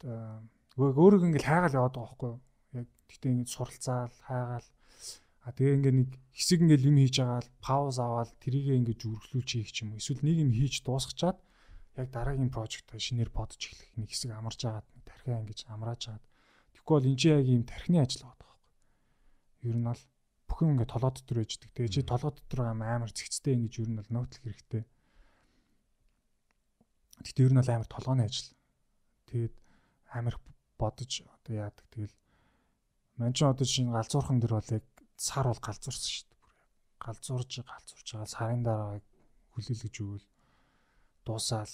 [0.77, 2.41] өөрөг ингээд хайгаал яваад байгаа байхгүй юу?
[2.77, 4.67] Яг гэтээ ингээд суралцаал хайгаал
[5.45, 9.49] а тэгээ ингээд нэг хэсэг ингээд юм хийж байгаа л пауз аваад тэрийгээ ингээд зүрхлүүлж
[9.55, 9.95] хийх юм.
[9.95, 11.37] Эсвэл нэг юм хийж дуусгачаад
[11.99, 16.25] яг дараагийн прожект шинээр бодож эхлэх нэг хэсэг амарч агаад тархиа ингэж амрааж агаад
[16.75, 18.39] тэгэхгүй бол энэ чинь яг ийм тархины ажил байна
[19.63, 20.01] ер нь бол
[20.47, 21.69] бүх юм ингээд толгой дотор байждаг.
[21.75, 24.83] Тэгээ чи толгой дотор амар зэгцтэй ингэж ер нь бол нуутлах хэрэгтэй.
[27.25, 28.51] Гэтэ ер нь бол амар толгойн ажил.
[29.29, 29.55] Тэгээд
[30.15, 30.35] амар
[30.79, 31.85] бодож одоо яадаг.
[31.91, 32.15] Тэгэл
[33.19, 34.85] манчин одоо чинь галзуурхан дэр бол яг
[35.17, 36.41] сар бол галзуурсан шүү дээ.
[37.03, 38.99] Галзуурж галзуурж байгаа сарын дараа
[39.53, 40.27] хүлээлгэж өгвөл
[41.25, 41.73] дуусаал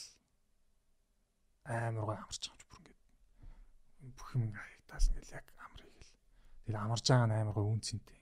[1.65, 5.45] амар гой амарч байгаа юм бүр ингээд бүх юм ингээд хаягдаал ингээд яг
[6.65, 8.17] Тэр амарж байгаа нь амар гой үн цэнтэй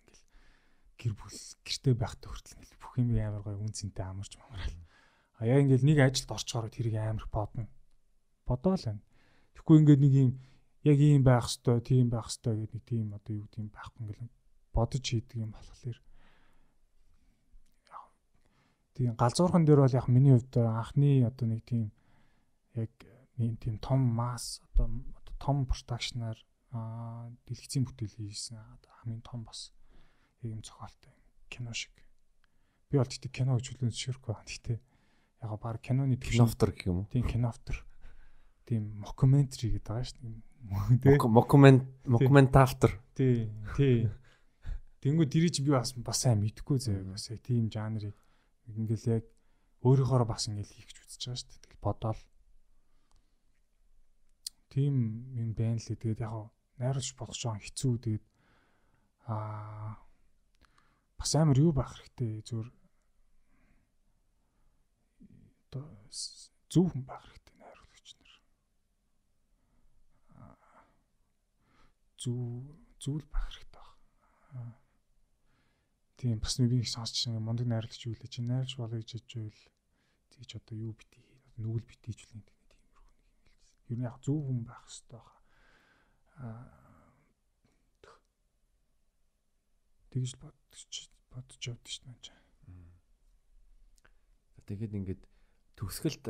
[1.00, 4.76] гэр бүл гэртээ байхдаа хүртэл бүх юм амар гой үн цэнтэй амарч мамраал.
[5.38, 7.68] А яа ингээл нэг ажилд орчхоор тэрийг амар бодно.
[8.46, 9.04] Бодоол байна.
[9.56, 10.30] Тэгэхгүй ингээд нэг юм
[10.84, 14.34] яг ийм байх хэвээр тийм байх хэвээр гэдэг нэг тийм одоо юу тийм байхгүй ингээл
[14.76, 15.98] бодож хийдэг юм болохоор
[18.94, 21.90] тийм галзуурхан дээр бол яг миний хувьд анхны одоо нэг тийм
[22.78, 22.94] яг
[23.38, 24.90] нэг тийм том масс одоо
[25.42, 26.38] том продакшнаар
[26.72, 28.58] аа дэлгэцийн бүтээл хийсэн
[29.02, 29.74] хамгийн том бас
[30.42, 31.14] ийм зохиолтой
[31.50, 31.94] кино шиг.
[32.90, 34.50] Би бол тэгтээ кино гэж хүлээн зөвшөөрөхгүй байна.
[34.50, 34.78] Тэгтээ
[35.44, 37.12] яг баг киноны кинофтер гэх юм уу?
[37.12, 37.84] Тийм кинофтер.
[38.66, 40.54] Тийм мокюментари гэдэг байгаа шүү дээ.
[41.04, 41.32] Тийм.
[41.36, 42.92] Мокюмент мокюментафтер.
[43.14, 43.52] Тийм.
[43.76, 44.12] Тийм.
[45.04, 48.16] Тэнгүү дэрэж би бас бас сайн мэдхгүй зөө бас тийм жанрыг.
[48.72, 49.28] Ингээл яг
[49.84, 51.60] өөрийнхоороо бас ингээл хийх гэж үзэж байгаа шүү дээ.
[51.68, 52.22] Тэгэл бодоол.
[54.72, 54.94] Тим
[55.36, 56.34] юм байна л тэгээд яг
[56.80, 58.26] найруулж бодож байгаа хэцүү тэгээд
[59.28, 60.00] аа
[61.20, 62.70] бас амар юу байх хэрэгтэй зүгээр
[65.74, 65.90] одоо
[66.70, 68.38] зөв хүн байх хэрэгтэй найруулагч нар.
[72.22, 72.38] Зөв
[73.02, 73.90] зүйл байх хэрэгтэй баг.
[76.18, 79.62] Тийм бас нэг их сонсч нэг мундаг найруулагч юу лээ чи найруулж болоё гэж хэлжвэл
[80.30, 81.26] тийч одоо юу битий
[81.58, 83.90] нүгэл битий ч үл нэг тиймэрхүү нэг юм хэлсэн.
[83.90, 85.42] Ер нь яг зөв хүн байх хэрэгтэй байгаа.
[86.38, 86.84] Аа
[90.14, 92.44] тэгж бодож бодож явд шүү дээ.
[94.70, 95.22] Тэгээд ингээд
[95.84, 96.26] төгсгөлд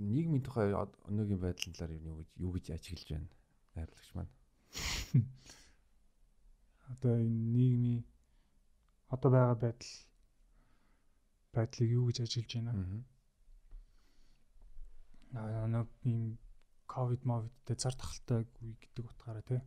[0.00, 3.28] нийгмийн тухай өнөөгийн байдлын талаар юу гэж юу гэж ажиглаж байна
[3.76, 4.32] найрлагч маань.
[6.90, 8.04] Одоо энэ нийгмийн
[9.08, 9.92] одоо байгаа байдал
[11.52, 12.72] байдлыг юу гэж ажиглаж байна?
[15.34, 16.38] Аа нэг ийм
[16.86, 19.60] ковид мовидтэй зар тахалтай үе гэдэг утгаараа тий.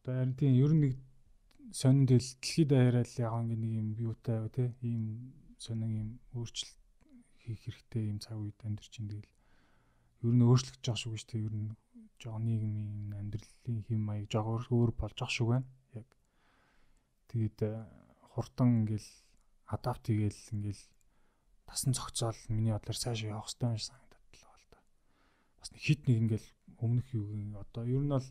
[0.00, 0.94] Одоо харин тийм ер нь нэг
[1.72, 5.04] сонин тэл дэлхийд л яг ингэ нэг юм юутай тий ийм
[5.58, 6.78] сонин юм өөрчлөлт
[7.42, 9.30] хийх хэрэгтэй юм цаг үед амьдарч ин тэгэл
[10.26, 11.70] ер нь өөрчлөгдөж байгаа шүү гэж тий ер нь
[12.20, 15.68] жоо нийгмийн амьдралын хэм маяг жоо өөр болж байгаа шүү байна.
[15.96, 16.08] Яг.
[17.32, 17.72] Тэгээд э,
[18.36, 19.08] хурдан ингээл
[19.72, 20.84] адапт хийгээл ингээл
[21.64, 24.80] тасан цогцоол миний бодлоор цааш явах хэрэгтэй юм шиг санагдаад л байна л да.
[25.58, 26.48] Бас нэг хит нэг ингээл
[26.84, 28.28] өмнөх юугийн одоо ер нь бол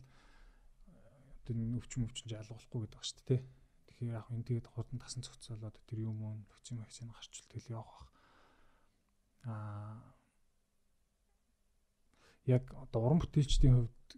[1.50, 3.42] тэр өвчин өвчин жалгуулахгүй гэдэг ба шүү дээ.
[3.90, 7.90] Тэгэхээр яг энэ тэгээд хурдан тасан цогцолоод тэр юм уу вакцин вакцин гарчвал тэгэл явах
[7.90, 8.06] бах.
[9.50, 9.98] Аа
[12.46, 14.10] яг одоо уран бүтээлчдийн хувьд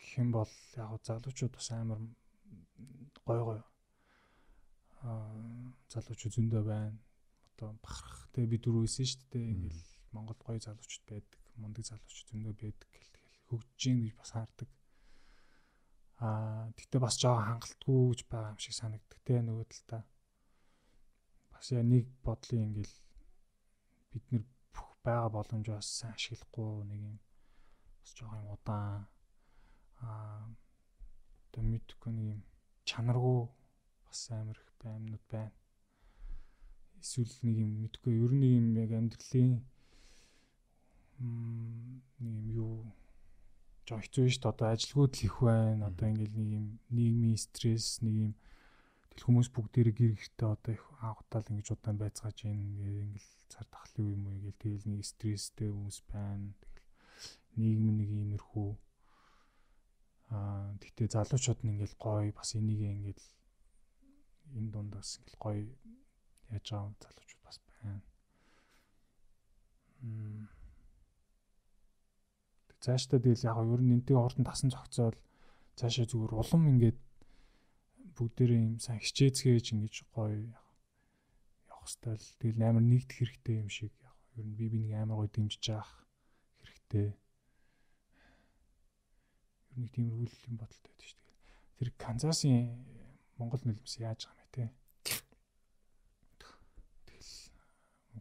[0.00, 0.48] гэх юм бол
[0.80, 2.00] яг залуучууд бас амар
[3.28, 3.60] гой гой
[5.04, 6.96] аа залуучууд зөндөө байна.
[7.52, 9.52] Одоо бахарх тэгээ би дөрөвсэн шүү дээ.
[9.52, 9.84] Ингээл
[10.16, 13.12] Монгол гой залуучууд байдаг, мундаг залуучууд зөндөө байдаг гэл
[13.52, 14.68] хөгжиж гин гэж бас хаардаг.
[14.72, 14.83] Аа
[16.18, 20.02] тэгтээ бас жоохон хангалтгүй гэж байгаа юм шиг санагддаг те нөгөө талдаа.
[21.50, 22.96] Бас яа нэг бодлын ингээл
[24.14, 27.18] бид нэр бүх байгаа боломжоо бас сайн ашиглахгүй нэг юм
[27.98, 29.02] бас жоохон удаан
[30.06, 30.46] аа
[31.50, 32.40] одоо мэдгүй нэг юм
[32.88, 33.42] чанаргүй
[34.06, 35.54] бас амар их баймнууд байна.
[37.02, 39.52] Эсвэл нэг юм мэдгүй ер нь юм яг амьдралын
[41.18, 42.74] нэг юм юу
[43.84, 44.52] жоо хэцүү шүү дээ.
[44.52, 45.88] Одоо ажилгүйд л их байна.
[45.92, 48.32] Одоо ингээл нэг юм нийгмийн стресс, нэг юм
[49.12, 54.10] тэл хүмүүс бүгдээрээ гэр гэртээ одоо их анхудаал ингэж удаан байцгааж ийн ингээл цар тахлын
[54.16, 56.50] юм уу ингээл тэгэл нэг стресстэй хүмүүс байна.
[56.58, 56.88] Тэгэл
[57.60, 58.70] нийгэм нэг иймэрхүү
[60.34, 63.24] аа тэгтээ залуучууд нь ингээл гоё бас энийг ингээл
[64.58, 65.62] энэ дундаас ингээл гоё
[66.50, 68.02] яаж байгаа залуучууд бас байна.
[70.02, 70.63] Мм
[72.84, 75.16] цаашдаа тэгэл яг ер нь энтэй урдан тасан цогцоол
[75.78, 76.98] цаашаа зүгээр улам ингээд
[78.16, 80.64] бүгдээрээ юм сайн хичээцгээж ингэж гоё явах
[81.84, 85.30] хэвэл тэгэл амар нэгдэх хэрэгтэй юм шиг яг ер нь би би нэг амар гоё
[85.32, 86.06] дэмжиж авах
[86.62, 87.08] хэрэгтэй.
[89.74, 91.36] Ер нь тийм үйл юм бодолтой байдаг шүү дээ.
[91.78, 92.54] Тэр Канзасын
[93.38, 94.64] Монгол нөлөөс яаж байгаа юм те?
[97.08, 97.32] Тэгэл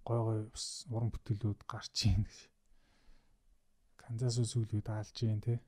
[0.07, 2.53] гой гой бас уран бүтээлүүд гарч ийн гэж
[4.04, 5.60] Канзас сүүлүүд аалж जैन те.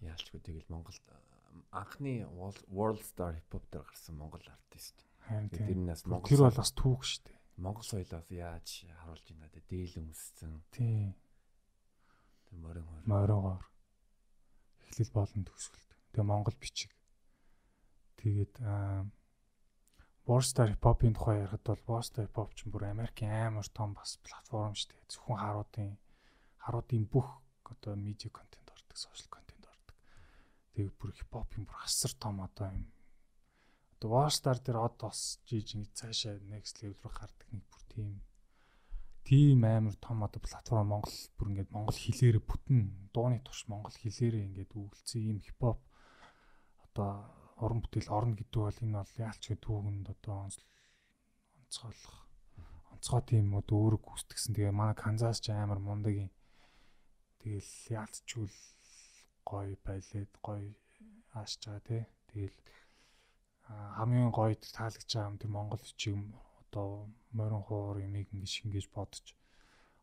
[0.00, 1.02] Яалчгүй тэгэл Монголд
[1.72, 2.26] анхны
[2.70, 5.04] World Star Hip Hop дээр гарсан монгол артист.
[5.26, 7.38] Харин тэр нь бас монгол тэр бол бас түүх шүү дээ.
[7.56, 10.60] Монгол соёлоос яаж харуулж байна те дээлэн өссөн.
[10.70, 11.16] Тий.
[12.46, 13.02] Тэр морин хор.
[13.08, 13.64] Морин хор.
[14.86, 15.90] Эхлэл болон төгсгөлт.
[16.12, 16.92] Тэгээ монгол бичиг.
[18.20, 19.08] Тэгээд аа
[20.26, 24.18] Warstar Hip Hop-ийн тухай ярихад бол Warstar Hip Hop ч бүр Америкийн амар том бас
[24.26, 25.10] платформ шүү дээ.
[25.10, 25.92] Зөвхөн харуудын
[26.66, 27.28] харуудын бүх
[27.70, 29.94] одоо медиа контент ордог, сошиал контент ордог.
[30.74, 32.90] Тэгээ бүр хипхоп юм бүр асар том одоо юм.
[33.94, 38.10] Одоо Warstar дээр од бас жиж ингэ цаашаа next level руу гардаг нэг бүр тийм
[39.22, 42.80] тийм амар том одоо платформ Монгол бүр ингээд монгол хэлээрээ бүтэн
[43.14, 45.78] дууны турш монгол хэлээрээ ингээд өгүүлсэн ийм хипхоп
[46.84, 47.10] одоо
[47.62, 52.16] уран бүтээл орно гэдэг бол энэ бол яалч гэдэг түүхэнд одоо онцгойлох
[52.92, 54.54] онцгой тийм одоо өөрөг гүйцэтгсэн.
[54.56, 56.30] Тэгээ манай Канзас ч амар мундаг юм
[57.46, 58.46] Тэгэл яалтчгүй
[59.46, 60.74] гоё байлээд гоё
[61.38, 62.02] аашж байгаа тий.
[62.26, 62.58] Тэгэл
[63.70, 66.18] хамгийн гоё таалагдж байгаа юм тийм Монгол чиг
[66.58, 69.38] одоо морин хуур юмыг ингэж ингэж бодож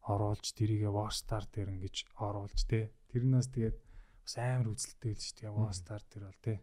[0.08, 2.96] оруулж тэрийгэ Warstar дээр ингэж оруулж тий.
[3.12, 3.78] Тэрнээс тэгээд
[4.24, 5.52] бас амар үзэлттэй л шүү дээ.
[5.52, 6.58] One Star тэр бол тий.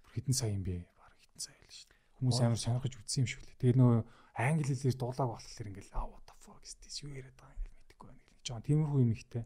[0.00, 0.88] Бүр хэдэн сая юм бэ?
[0.96, 2.00] Бараг хэдэн сая л шүү дээ.
[2.16, 3.60] Хүмүүс амар сонирхож үзсэн юм шиг лээ.
[3.60, 4.00] Тэгээд нөгөө
[4.40, 8.08] англи хэлээр дуулааг болохоор ингээл what the fuck is this юу яриад байгаа ингээл мэдэхгүй
[8.08, 9.44] байна гэх жоо тиймэрхүү юм ихтэй.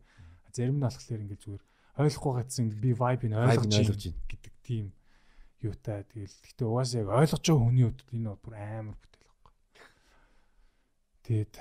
[0.56, 1.64] Зарим нь болохоор ингээл зүгээр
[2.00, 3.92] ойлгохгүй гацсан би vibe-ийг ойлгож байна
[4.24, 4.86] гэдэг тийм
[5.60, 6.04] юутай.
[6.08, 9.52] Тэгэл гэтээ угаасаа яг ойлгож байгаа хүний хувьд энэ бүр амар бүтээл байхгүй.
[11.28, 11.54] Тэгээд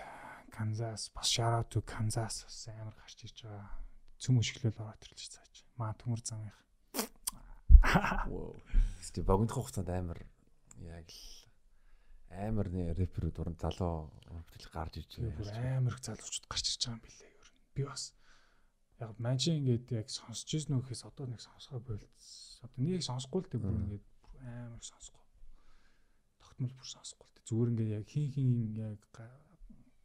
[0.56, 3.68] Канзас бас shout out to Kansas бас амар гарч ирж байгаа.
[4.16, 5.56] Цөм өшгөлөөл ороод ирлж цааж.
[5.76, 6.56] Маа төмөр замынх.
[8.32, 8.56] Wow.
[9.04, 10.24] Гэтэ богино хугацаанд амар
[10.80, 11.20] яг л
[12.32, 14.12] амар нэ рэпер дуран залуу
[14.48, 15.84] бүтэл гарч иж байгаа.
[15.84, 17.60] Амар их залуучууд гарч ирж байгаа юм билээ ер нь.
[17.76, 18.16] Би бас
[19.00, 22.24] яг манчи ингээд яг сонсч ирсэн нөхөөс одоо нэг сонсгоо болц.
[22.64, 24.06] Одоо нэг сонсохгүй л дээ бүр ингээд
[24.40, 25.26] амар сонсохгүй.
[26.40, 27.48] Тогтмол бүр сонсохгүй л дээ.
[27.50, 28.50] Зүгээр ингээд яг хин хин
[28.80, 29.00] яг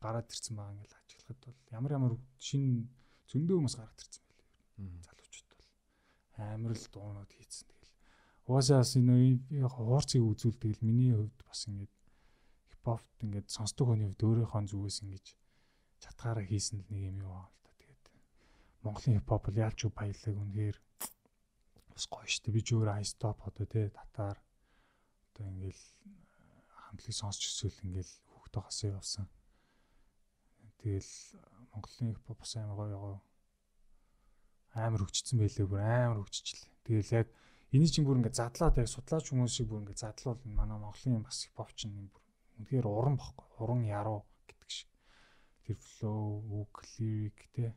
[0.03, 2.91] гараад ирсэн байгаа ингээд ажиглахад бол ямар ямар шин
[3.31, 5.07] зөндөө хүмүүс гараад ирсэн байлээ.
[5.07, 5.71] Залуучууд бол
[6.51, 7.95] амар л дуунууд хийцэн тэгэл.
[8.51, 11.95] Угаасаа бас энэ хуурцыг үзүүл тэгэл миний хувьд бас ингээд
[12.75, 15.27] хипхопт ингээд сонсдог хүний хувьд өөрийнхөө зүгээс ингэж
[16.03, 17.60] чатгаараа хийсэн л нэг юм юу аа л
[18.83, 20.77] Монголын хипхоп бол яалч баялаг үнэхээр
[21.93, 22.49] бас гоё штэ.
[22.55, 24.41] Би ч өөр айстоп одоо тий татар
[25.35, 25.85] одоо ингээл
[26.89, 29.27] хамтлагийг сонсч өсвөл ингээл хүүхдээ хасаа явсан.
[30.81, 31.13] Тэгэл
[31.77, 33.19] Монголын хипхоп бас амар гоё гоё
[34.75, 36.73] амар хөгжсөн байлээ бүр амар хөгжчихлээ.
[36.87, 37.29] Тэгэл яг
[37.75, 41.45] энийг чинь бүр ингээд задлаад яг судлаач хүмүүс шиг бүр ингээд задлуул манай Монголын бас
[41.45, 42.23] хипхоп чинь бүр
[42.57, 43.47] үнэхээр уран бохгүй.
[43.61, 44.91] Уран яруу гэдэг шиг.
[45.67, 47.75] Тэр flow, үг, lyric те.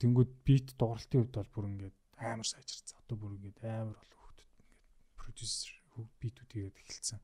[0.00, 2.98] Тэнгууд beat дууралтын хувьд бол бүр ингээд амар сайжирсан.
[3.04, 4.80] Одоо бүр ингээд амар бол хөвгдөд ингээд
[5.20, 5.70] продюсер
[6.20, 7.20] beat-үүд хийгээд эхэлсэн.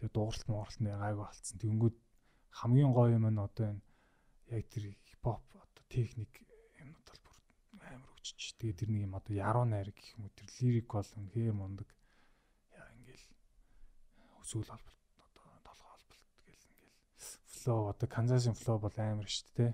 [0.00, 1.58] Тэгээ дууралт мууралт нэ гайгүй болцсон.
[1.60, 1.96] Тэнгууд
[2.58, 3.84] хамгийн гоё юм нь одоо энэ
[4.56, 6.32] яг тэр хипхоп одоо техник
[6.80, 7.36] юмнууд бол бүр
[7.92, 8.56] амар өгчөж.
[8.56, 11.88] Тэгээ тэр нэг юм одоо яруу найр гэх юм уу тэр лирик бол үнэхээр мундаг.
[12.72, 13.26] Яа ингээл
[14.40, 14.98] өсөөл холболт
[17.68, 19.72] флоу одоо Канзасын флоу бол амар шүү дээ.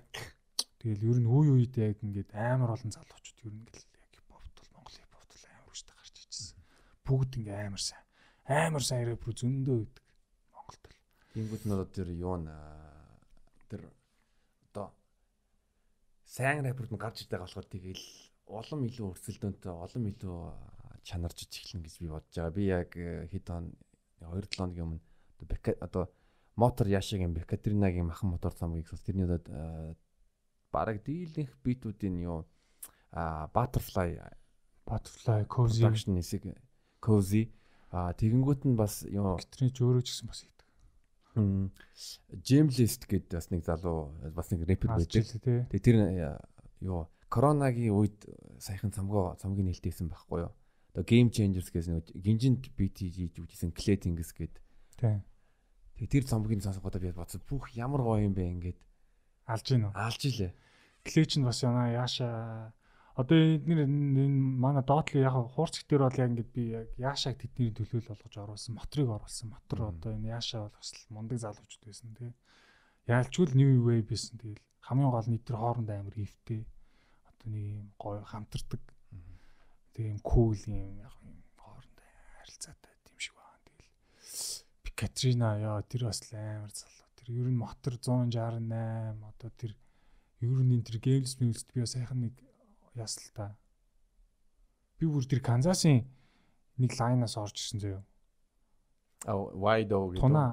[0.85, 4.53] Тэгэл ер нь үе үед яг ингээд амар олон залуучууд ер нь ингээл яг хипхопт
[4.53, 6.61] бол Монгол хипхопт бол амар өштэй гарч ичсэн.
[7.09, 8.05] Бүгд ингээ амар сайн.
[8.45, 10.05] Амар сайн рэпер зөндөө өгдөг
[10.53, 11.01] Монголд л.
[11.33, 12.53] Тэнгүүд одоо тэр юу н
[13.73, 13.83] тэр
[14.69, 14.93] одоо
[16.29, 18.05] сайн рэперд нь гарч ирдэг болохоор тэгэл
[18.53, 20.37] улам илүү өрсөлдөөнтэй улам илүү
[21.01, 22.53] чанарч эхэлнэ гэж би бодож байгаа.
[22.53, 23.73] Би яг хэд он
[24.21, 25.01] 2 7 хоногийн өмнө
[25.81, 26.13] одоо
[26.61, 29.49] мотор яшигийн Бекатеринагийн махан мотор цамгийг сонс тэрний удаад
[30.75, 32.43] бараг дийлэнх битүүдийн юу
[33.15, 34.19] а butterfly
[34.83, 36.43] butterfly cozy production хэсэг
[36.99, 37.55] cozy
[37.95, 40.67] а тэгэнгүүт нь бас юу ч өөрөө ч гэсэн бас хийдэг.
[42.43, 45.23] Jamelist гэдэг бас нэг залуу бас нэг рэпер байдаг.
[45.71, 45.97] Тэгээ тэр
[46.83, 48.19] юу коронагийн үед
[48.59, 50.53] саяхан цамгаа цамгийн нээлттэйсэн байхгүй юу?
[50.91, 54.63] Одоо Game Changers гэсэн нэг гинжинд бит хийж үжсэн Clatings гэдэг.
[54.99, 55.23] Тийм
[55.95, 58.79] Тэгээ тэр цомгийн сонсоход би бодсон бүх ямар гоё юм бэ ингээд
[59.47, 59.93] алж гин үү?
[59.95, 60.51] Алж илээ.
[61.05, 62.73] Клэч нь бас яна яаша
[63.15, 64.25] одоо эдгээр энэ
[64.65, 68.75] манай доотлоо яг хуурц дээр бол яг ингээд би яг яашааг тэдний төлөөл болгож оруулсан
[68.75, 69.53] моторыг оруулсан.
[69.53, 72.33] Мотор одоо энэ яашаа бол бас мундаг залуучд байсан тий.
[73.07, 74.65] Яалчгүй new wave байсан тэгэл.
[74.81, 76.61] Хамгийн гол нь эдгээр хооронд амар хөвтэй
[77.29, 78.83] одоо нэг юм гоё хамтардаг.
[79.93, 81.97] Тэгээ юм cool юм яг юм хооронд
[82.41, 82.95] харилцаатай
[84.95, 87.09] Катрина яа тэр бас амар залуу.
[87.19, 89.75] Тэр ер нь мотор 168 одоо тэр
[90.45, 92.35] ер нь энэ тэр геймс мэлд би сайхан нэг
[92.95, 93.47] ясал та.
[95.01, 96.05] Би бүр тэр Канзасын
[96.77, 98.01] нэг лайнаас орж ирсэн зөө.
[99.25, 100.45] А wide o гэдэг туна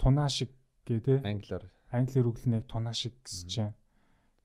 [0.00, 0.50] туна шиг
[0.88, 1.14] гээ те.
[1.20, 1.68] Англиар.
[1.92, 3.72] Англиар үгэл нэг туна шиг гэсэн чинь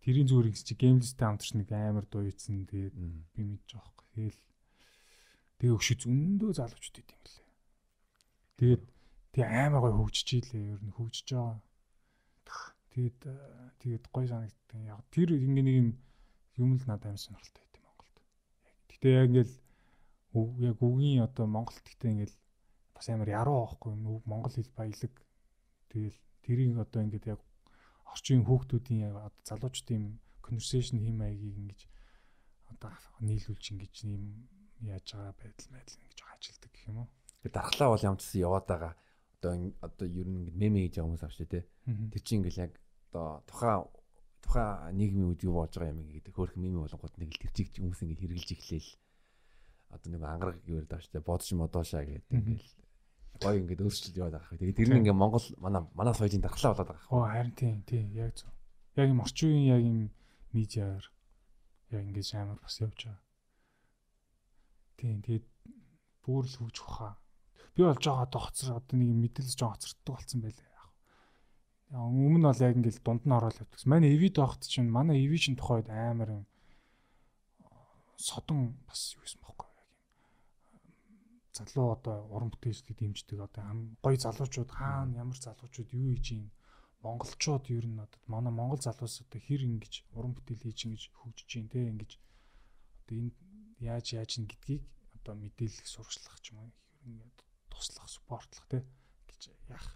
[0.03, 4.07] тэрийн зүгээр гэсэн чи геймлистэй хамтарч нэг амар дууйцсан тэгээд би мэдэж байгаа байхгүй.
[4.13, 4.39] Тэгэл
[5.63, 7.47] тэгээ өгшө зөндөө залуучууд идэм лээ.
[8.59, 8.83] Тэгээд
[9.29, 11.61] Тэгээ амар гой хөгжиж ийлээ ер нь хөгжиж байгаа.
[12.93, 13.19] Тэгээд
[13.79, 14.81] тэгээд гой санагдсан.
[14.85, 15.89] Яг тэр ингээ нэг юм
[16.57, 18.17] юм л надад амар сонирхолтой байт Монголд.
[18.89, 19.55] Гэтэ яг ингээл
[20.67, 22.35] яг үгийн одоо Монголд гэтээ ингээл
[22.93, 24.21] бас амар яруу аахгүй юм.
[24.25, 25.13] Монгол хэл баялаг.
[25.89, 27.41] Тэгэл тэрийг одоо ингээд яг
[28.09, 31.81] орчин хүүхдүүдийн яг залуучдын conversation хийм маягийг ингэж
[32.73, 32.91] одоо
[33.21, 34.49] нийлүүлж ингэж юм
[34.81, 37.09] яаж байгаа байдал байдал ингэж ажилтдаг гэх юм уу.
[37.41, 38.93] Тэгээд дархлаа бол ямцсан яваад байгаа
[39.39, 41.63] одоо одоо ер нь ингэ меме хийж байгаа хүмүүс авч тий.
[42.11, 42.73] Тэр чинь ингээл яг
[43.09, 43.87] одоо тухайн
[44.43, 47.67] тухайн нийгмийн үед юу болж байгаа юм ингээд хөөрхөн меме болгоод нэг л тэр чиг
[47.79, 48.89] хүмүүс ингэ хэрглэж эхлээл
[49.95, 52.69] одоо нэг ангараг гэвэр давч тий бодож модоошаа гэдэг ингээл
[53.39, 54.59] гой ингээд өөрчлөлт яваад байгаа.
[54.59, 57.07] Тэгээд тэр нь ингээ Монгол манай манай соёлын дархлаа болоод байгаа.
[57.15, 58.51] Оо харин тийм тийм яг зөв.
[58.99, 59.99] Яг юм орчин үеийн яг юм
[60.51, 61.03] медиар
[61.95, 63.23] яг ингэж амар бас явж байгаа.
[64.99, 65.47] Тийм тэгээд
[66.27, 67.15] бүр л хөвж ухаа.
[67.75, 70.69] Би бол жоо одоо хоцор одоо нэг мэдээлэл жоо хоцорддог болсон байлээ.
[71.89, 73.81] Яг өмнө бол яг ингээл дунд нь ороод явдаг.
[73.89, 76.45] Манай эвид багт чинь манай эви чинь тухайд амар юм
[78.19, 80.93] содон бас юу юм бохоо яг юм.
[81.57, 83.63] Залуу одоо уран бүтээлчдийг дэмждэг одоо
[84.03, 86.51] гоё залуучууд хаана ямар залуучууд юу хийж юм
[87.01, 91.47] монголчууд ер нь одоо манай монгол залуус одоо хэр ингэж уран бүтээл хийж ингэж хөгжиж
[91.47, 92.11] чинь те ингэж
[92.99, 93.35] одоо энд
[93.79, 94.83] яаж яаж ин гэдгийг
[95.17, 96.71] одоо мэдээлэх сурчлах ч юм уу
[97.07, 97.23] ер нь
[97.79, 98.83] туслах спортлох те
[99.31, 99.87] гэж яах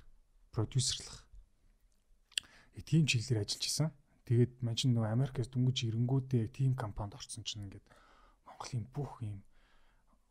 [0.55, 1.27] продюсерлах
[2.81, 3.89] тийм чиглэлээр ажиллаж исэн.
[4.23, 7.85] Тэгээд мань чинь нөгөө Америкээс дөнгөж ирэнгүүтээ тийм компанид орсон чинь ингээд
[8.47, 9.43] Монголын бүх юм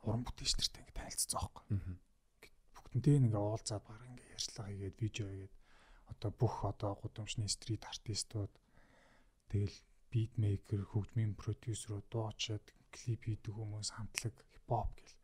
[0.02, 1.64] уран бүтээлч нартай ингээд танилцсан байхгүй.
[2.74, 5.54] Бүгднтэй нэг уулзаад баг ингээд ярьцлага хийгээд видео хийгээд
[6.08, 8.52] одоо бүх одоо гудамжны стрит артистууд
[9.52, 9.76] тэгэл
[10.12, 15.16] бит мейкер, хөгжмийн продюсерууд, дуучид, клип хийдэг хүмүүс, хамтлаг, хипхоп гэл.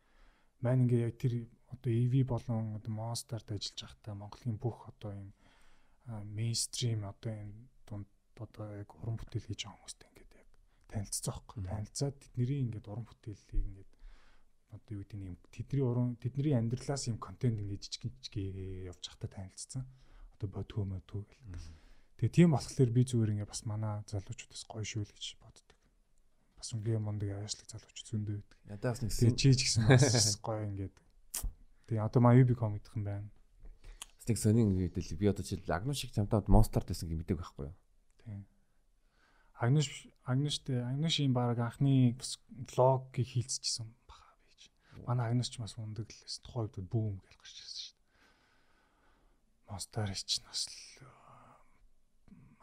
[0.65, 5.31] Маань ингээ яг тэр одоо EV болон одоо Monster-д ажиллаж байхдаа Монголын бүх одоо юм
[6.09, 10.49] мейнстрим одоо энэ дунд одоо яг уран бүтээл хийж байгаа хүмүүстэй ингээд яг
[10.89, 11.59] танилцсан байхгүй.
[11.69, 13.93] Танилцаад тэдний ингээд уран бүтээлийг ингээд
[14.73, 18.35] одоо юу гэдэг юм тэдний уран тэдний амьдралаас юм контент ингээд жижиг жижиг
[18.89, 19.85] явж байхдаа танилцсан
[20.37, 21.69] одоо бодгоо мөдгөө гэл.
[22.19, 25.79] Тэгээ тийм болохоор би зүгээр ингээ бас манай залуучуудаас гоё шүү л гэж боддог.
[26.57, 28.91] Бас үнгийн мундаг аваачлаг залууч зөндөө байдаг.
[28.91, 30.97] Бас нэг чи ч гэсэн бас гоё ингээд.
[31.89, 33.29] Тэгээ одоо маа юбиком идэх юм байна.
[34.29, 37.77] Нэг сонин хэдэл би одоо жишээл Агнуш шиг чамтаад монстер гэсэн юм мэдээг байхгүй юу?
[38.21, 38.45] Тийм.
[39.57, 44.69] Агнуш Агнуштэй Агнушийн баг анхны бас влогийг хийлцчихсэн баха бийж.
[45.09, 46.45] Манай Агнуш ч бас мундаг л байсан.
[46.45, 47.97] Тухайн үед бүүм гэж гарч ирсэн шүү
[49.69, 51.09] Монстер ч нас л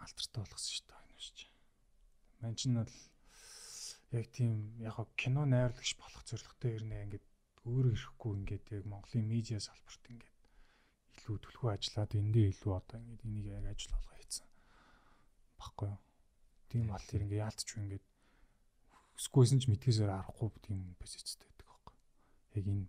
[0.01, 1.05] алдартай болгосон шүү дээ.
[2.41, 2.93] Ман ч нь бол
[4.13, 7.25] яг тийм яг кино найрлагч болох зорилготой ирнэ ингээд
[7.65, 10.35] өөрөө ирэхгүй ингээд яг Монголын медиа салбарт ингээд
[11.17, 14.47] илүү төлхөө ажиллаад эндээ илүү одоо ингээд энийг яг ажил болгоо хийцэн.
[15.59, 15.99] Баггүй юу?
[16.69, 18.05] Тийм бол тэр ингээд яалтч ингээд
[19.17, 21.95] өсгүйсэн ч мэдгээсээр арахгүй тийм позицтэй байдаг байхгүй.
[22.59, 22.85] Яг энэ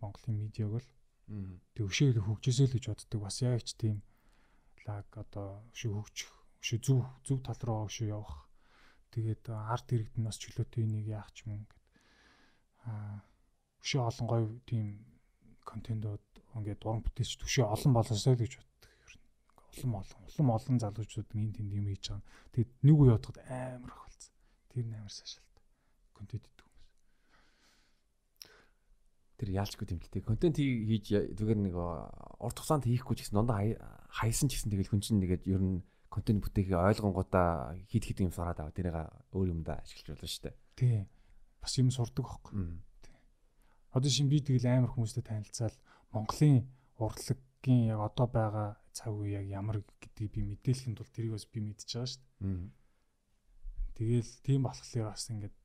[0.00, 0.86] Монголын медиаг
[1.30, 3.20] Тэг өшөө хөгжөөсөө л гэж боддог.
[3.22, 4.02] Бас яг ч тийм
[4.82, 8.50] лаг одоо өшөө хөгжих, өшөө зүв зүв тал руу өшөө явах.
[9.14, 11.82] Тэгээд арт иргэдэн бас чөлөөтэй энийг яах ч юм ингээд
[12.90, 13.22] аа
[13.82, 14.86] өшөө олон гоё тийм
[15.64, 16.24] контентууд
[16.56, 18.90] ингээд уран бүтээлч төшөө олон болосоо л гэж боддог.
[19.00, 19.24] Ер нь
[19.72, 22.26] улам олон улам олон залуучууд энэ тэнд юм хийж байгаа.
[22.52, 24.34] Тэгээд нэг үе бодоход амар ах болсон.
[24.70, 25.56] Тэр амар сайшаалт.
[26.14, 26.44] Контент
[29.40, 33.64] тэр яалчгүй тэмдэлтэй контент хийж зүгээр нэг урт хугацаанд хийхгүй ч гэсэн дундаа
[34.12, 35.80] хайсан ч гэсэн тэгэл хүн чинь нэгээд ер нь
[36.12, 39.00] контент бүтээхийг ойлгонгуудаа хит хит юм сураад аваа тэрийг
[39.32, 40.56] өөр юмдаа ашиглаж болно шүү дээ.
[40.76, 40.98] Тий.
[41.56, 42.52] Бас юм сурдаг байхгүй.
[43.90, 45.76] Одоо шин би тэгэл амар хүмүүстэй танилцаал
[46.14, 46.66] Монголын
[46.98, 51.58] урлагийн яг одоо байгаа цаг үе яг ямар гэдгийг би мэдээлэхэд бол тэрийг бас би
[51.60, 52.70] мэдчихэж байгаа шүү дээ.
[53.98, 55.56] Тэгэл тийм болохоор бас ингээд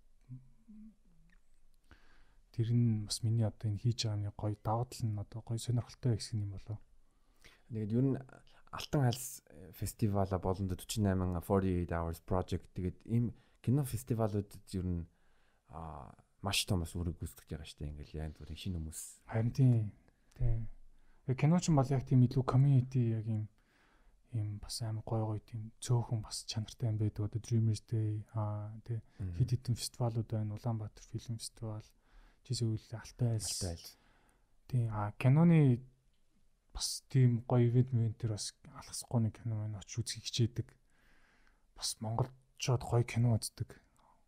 [2.55, 5.59] тэр нь бас миний одоо энэ хийж байгаа нэг гоё даваа тал нь одоо гоё
[5.59, 6.77] сонирхолтой хэсэг юм болоо.
[7.69, 8.17] Тэгээд ер нь
[8.75, 13.25] Алтан хальс фестивала болонд 48 48 hours project тэгээд ийм
[13.63, 15.03] кино фестивалуудад ер нь
[15.69, 16.11] а
[16.45, 17.91] маш том бас үүрэг гүйцэтгэж байгаа шүү дээ.
[17.91, 19.01] Ингээл яа зүрийн шинэ хүмүүс.
[19.25, 19.89] Харин тийм.
[20.37, 20.59] Тийм.
[21.25, 23.49] Яг кино ч бол яг тийм илүү community яг юм
[24.35, 27.25] юм бас амар гой гой тийм цөөхөн бас чанартай юм байдаг.
[27.25, 30.55] Одоо Dreamers Day аа тий хэд хэдэн фестивалууд байна.
[30.55, 31.85] Улаанбаатар фильм фестивал
[32.45, 33.47] жишээ үйл алтай айл.
[33.47, 33.89] Алтай айл.
[34.67, 35.81] Тийм а киноны
[36.73, 40.67] бас тийм гоё ивент ментэр бас алхасгүй нэг кино маань очиж үзхийг хичээдэг.
[41.79, 43.79] Бас монголчууд гоё кино үздэг.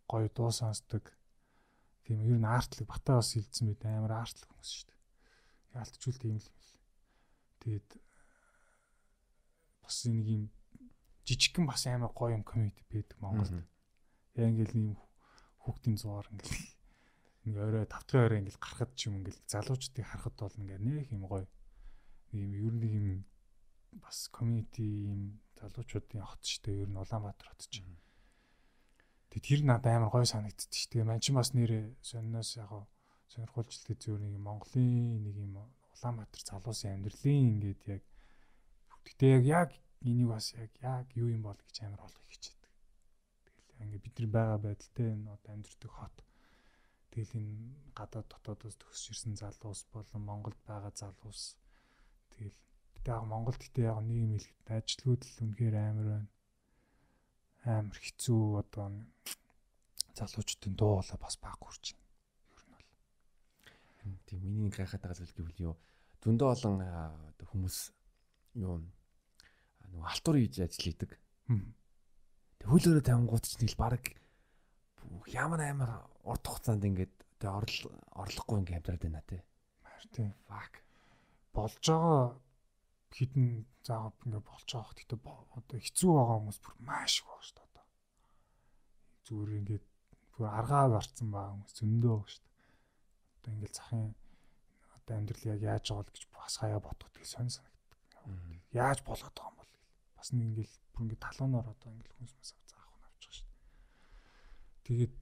[0.08, 1.12] Гоё дуу сонсдог.
[2.08, 5.00] Тийм ер нь артлаг батаа бас хилцсэн мэт амар артлаг хүмүүс шүү дээ.
[5.76, 6.72] Яалтчулт юм л юм л.
[7.60, 7.90] Тэгээд
[9.84, 10.44] бас нэг юм
[11.28, 13.60] жижигхэн бас амар гоё юм комеди байдаг Монголд.
[14.40, 14.96] Яг ингээл ийм
[15.68, 16.64] хүүхдийн зугаар ингээл
[17.44, 21.28] ингээ орой тавтгын орой ингээл гарахад ч юм ингээл залуучдыг харахад бол ингээ нэх юм
[21.28, 21.44] гоё
[22.32, 23.28] ийм ер нь юм
[24.00, 27.84] бас community юм залуучуудын хот ч тэ ер нь Улаанбаатар хот ч.
[29.32, 30.88] Тэг тэр надад амар гоё санагддаг ч.
[30.88, 32.72] Тэгээ мань ч бас нэр сонноос яг
[33.32, 35.56] сонирхолжлтэй зөв нэг Монголын нэг юм
[35.94, 38.04] Улаанбаатар залуусын амьдралын ингээд яг
[39.06, 39.70] гэтээ яг яг
[40.06, 42.72] энийг бас яг яг юу юм бол гэж амар олох хичээдэг.
[43.68, 46.18] Тэгэл ингээд бид нар байгаа байдалтай энэ одоо амьдрэх хот
[47.18, 47.58] Тэгэл энэ
[47.98, 51.58] гадаад дотоодоос төгсөж ирсэн залуус болон Монголд байгаа залуус
[52.30, 52.54] тэгэл
[52.94, 56.30] гэдэг яг Монголд гэдэг яг нэг юм хэлэхэд ажилгүйд л үнэхээр амар байна.
[57.68, 58.88] Амар хэцүү одоо
[60.16, 62.08] залуучдын дуу болоо бас баг хүрч байна.
[62.56, 64.24] Ер нь бол.
[64.28, 65.76] Тийм миний гайхаад байгаа зүйл гэвэл юу
[66.24, 66.76] зөндөө олон
[67.44, 67.78] хүмүүс
[68.64, 71.12] юу нөгөө алтур хийж ажил хийдэг.
[72.60, 74.04] Тэг хөлөөрөө тавингууд ч нэг баг
[75.32, 75.92] ямар амар
[76.26, 79.42] урт хугацаанд ингээд тэг орлохгүй ингээд амьдраад байна тий.
[80.12, 80.34] Тийм.
[80.50, 80.82] Fuck.
[81.54, 82.36] Болж байгаа
[83.16, 85.20] хідэн заав ингээд болж байгаа хэ гэхдээ
[85.58, 87.86] одоо хэцүү байгаа хүмүүс бүр маш их байна шүү дээ.
[89.26, 89.86] Зүгээр ингээд
[90.34, 92.56] бүр аргаа барцсан байгаа хүмүүс зөндөө байгаа шүү дээ.
[93.38, 94.04] Одоо ингээд захын
[94.96, 98.00] одоо амьдрал яг яаж байгаа гэж бас хаяа бодох тийг сонь санагддаг.
[98.76, 99.72] Яаж болгоод байгаа юм бол
[100.18, 104.84] бас нэг ингээд бүр ингээд талуунаар одоо ингээд хүнс мас заах нь авчих шүү дээ.
[104.88, 105.14] Тэгээд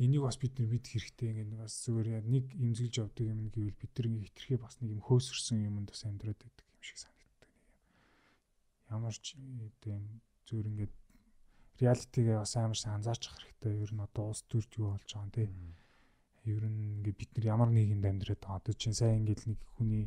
[0.00, 3.92] энийг бас бид нар мэдэх хэрэгтэй ингээд бас зүгээр нэг имзэглэж явдаг юм гэвэл бид
[3.92, 7.15] нар ингээд хитрхээ бас нэг юм хөөсөрсөн юмд бас амьдраад байдаг юм шиг юм.
[8.90, 9.34] Ямар ч
[9.82, 10.94] тийм зүгээр ингээд
[11.82, 13.82] реалитигээ бас амар сайн анзаарчих хэрэгтэй.
[13.84, 15.44] Ер нь одоо улс төрд юу болж байгаа юм те.
[16.46, 18.60] Ер нь ингээд бид нар ямар нийгэмд амьдраад байгаа.
[18.62, 20.06] Одоо чинь сайн ингээд нэг хүний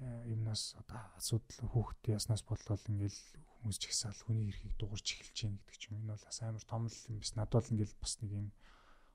[0.00, 3.20] юмнаас одоо асуудал хүүхдээ яснаас болоод ингээл
[3.62, 5.94] хүмүүс ч ихсаал хүний эрхийг дуурч эхэлж байна гэдэг ч юм.
[6.02, 7.32] Энэ бол бас амар том л юм биш.
[7.38, 8.48] Надад бол ингээл бас нэг юм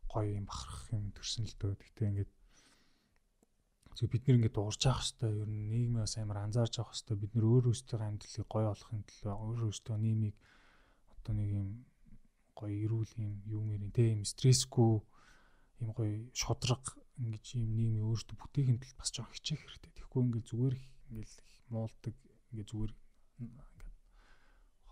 [0.08, 1.74] гоё юм бахарх юм төрсөн л дөө.
[1.76, 2.32] Гэтэ ингээд
[4.00, 7.20] зөв бид нэр ингээд дуурж авах хэвээр ер нь нийгмээ бас амар анзаарч авах хэвээр
[7.20, 10.36] бид нэр өөр өөрсдөө амьдралыг гоё болохын төлөө өөр өөрсдөө нийгмийг
[11.20, 11.70] одоо нэг юм
[12.56, 15.04] гоё эрүүл юм юу мэрийн те юм стрессгүй
[15.84, 16.84] юм гоё шодрог
[17.20, 19.92] ингэж юм нийгмийн өөртөө бүтээхин тулд бас жоох хичээх хэрэгтэй.
[19.92, 20.76] Тэгэхгүй ингээд зүгээр
[21.12, 21.32] ингээд
[21.76, 22.16] муулдаг
[22.52, 22.94] ингээд зүгээр
[23.44, 23.68] ингээд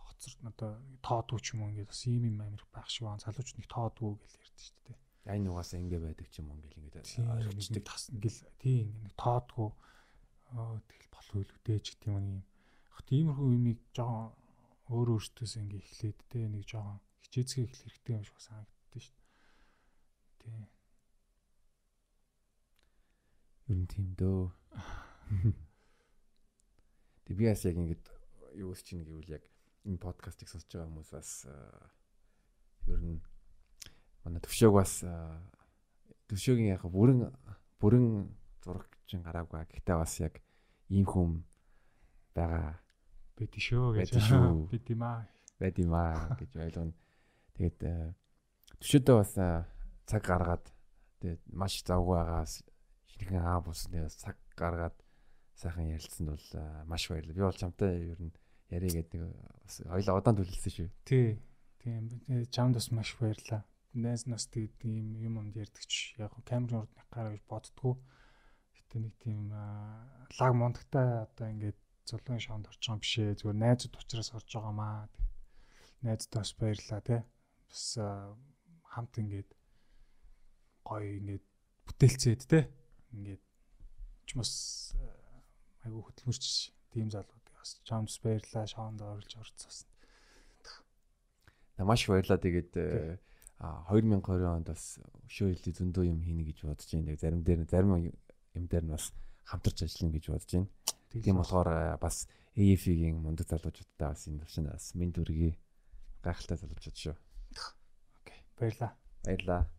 [0.04, 0.72] хоцор одоо
[1.08, 3.24] тоодгүй ч юм уу ингээд бас ийм юм амир байх шиг байна.
[3.24, 5.00] Залууч нэг тоодгүй гэж ярьдэн шүү дээ.
[5.28, 9.70] Айн нугасаа ингэ байдаг ч юм уу ингээл ингээд ойлгочдөг тас ингээл тийм нэг тоодгүй
[10.56, 12.44] тэгэл болов дээ ч гэдэг юм.
[12.96, 14.32] Яг тиймэрхүү юмыг жоохон
[14.88, 19.28] өөр өөртөөс ингээ эхлээд те нэг жоохон хичээцгээ эхлэх хэрэгтэй юм шиг санагддээ шүү дээ.
[20.40, 20.64] Тий.
[23.68, 24.48] Ер нь тийм дөө.
[27.28, 28.02] Тэг би бас яг ингэж
[28.56, 29.44] юу гэж чинь гэвэл яг
[29.84, 31.30] энэ подкастыг сонсож байгаа хүмүүс бас
[32.88, 33.20] ер нь
[34.28, 35.00] манай төвшөөг бас
[36.28, 37.32] төвшөөгийн яг бүрэн
[37.80, 38.28] бүрэн
[38.60, 39.64] зураг чинь гараагүй.
[39.72, 40.44] Гэхдээ бас яг
[40.92, 41.48] ийм хүм
[42.36, 42.84] байгаа
[43.38, 44.18] Бид шүү гэж
[44.74, 45.22] бид юм аа.
[45.62, 46.94] Бид юм аа гэж ойлгоно.
[47.54, 47.78] Тэгээд
[48.82, 49.32] төвшөөдөө бас
[50.10, 50.66] цаг гаргаад
[51.22, 52.66] тэгээд маш завгүй байгаас
[53.14, 54.98] шинхэн аа булсны цаг гаргаад
[55.54, 56.48] сайхан ярилцсанд бол
[56.90, 57.38] маш баярлалаа.
[57.38, 58.34] Би бол чамтай ер нь
[58.74, 60.90] ярий гэдэг бас хоёлаа удаан төлөлсөн шүү.
[61.06, 61.38] Тий.
[61.78, 62.10] Тийм.
[62.50, 63.62] Чамд бас маш баярлалаа.
[63.94, 67.96] Найз нас тэгээд ийм юм юмд ярьдагч яг камерын урд гараа гэж боддгоо.
[68.76, 73.40] Гэтэ нэг тийм лаг мондагтай одоо ингээд зулын шоонд орж байгаа юм бишээ.
[73.40, 75.10] Зүгээр найзууд учраас орж байгаамаа.
[76.04, 77.22] Найздаа бас баярлаа тий.
[77.68, 77.84] Бас
[78.92, 79.50] хамт ингээд
[80.88, 81.46] гоё ингээд
[81.88, 82.64] бүтээлцээд тий
[83.16, 83.44] ингээд
[84.28, 84.52] ч бас
[85.84, 86.46] айгу хөдөлмөрч
[86.92, 89.88] тийм залууд бас чамс баярлаа шоонд оруулж орцсон.
[91.78, 92.72] Маш баярлаа тэгээд
[93.60, 97.18] 2020 онд бас өшөө хилий зөндөө юм хийнэ гэж бодож байна.
[97.18, 98.14] Зарим дээр зарим
[98.54, 99.14] юм дээр нь бас
[99.50, 100.70] хамтарч ажиллана гэж бодож байна.
[101.10, 105.58] Тийм болохоор бас AF-ийн мундаг залуучуудтай бас энэ төвшин бас минь дүргий
[106.22, 107.16] гайхалтай залуучууд шүү.
[108.22, 108.40] Окей.
[108.60, 108.92] Баярлаа.
[109.26, 109.77] Баярлаа.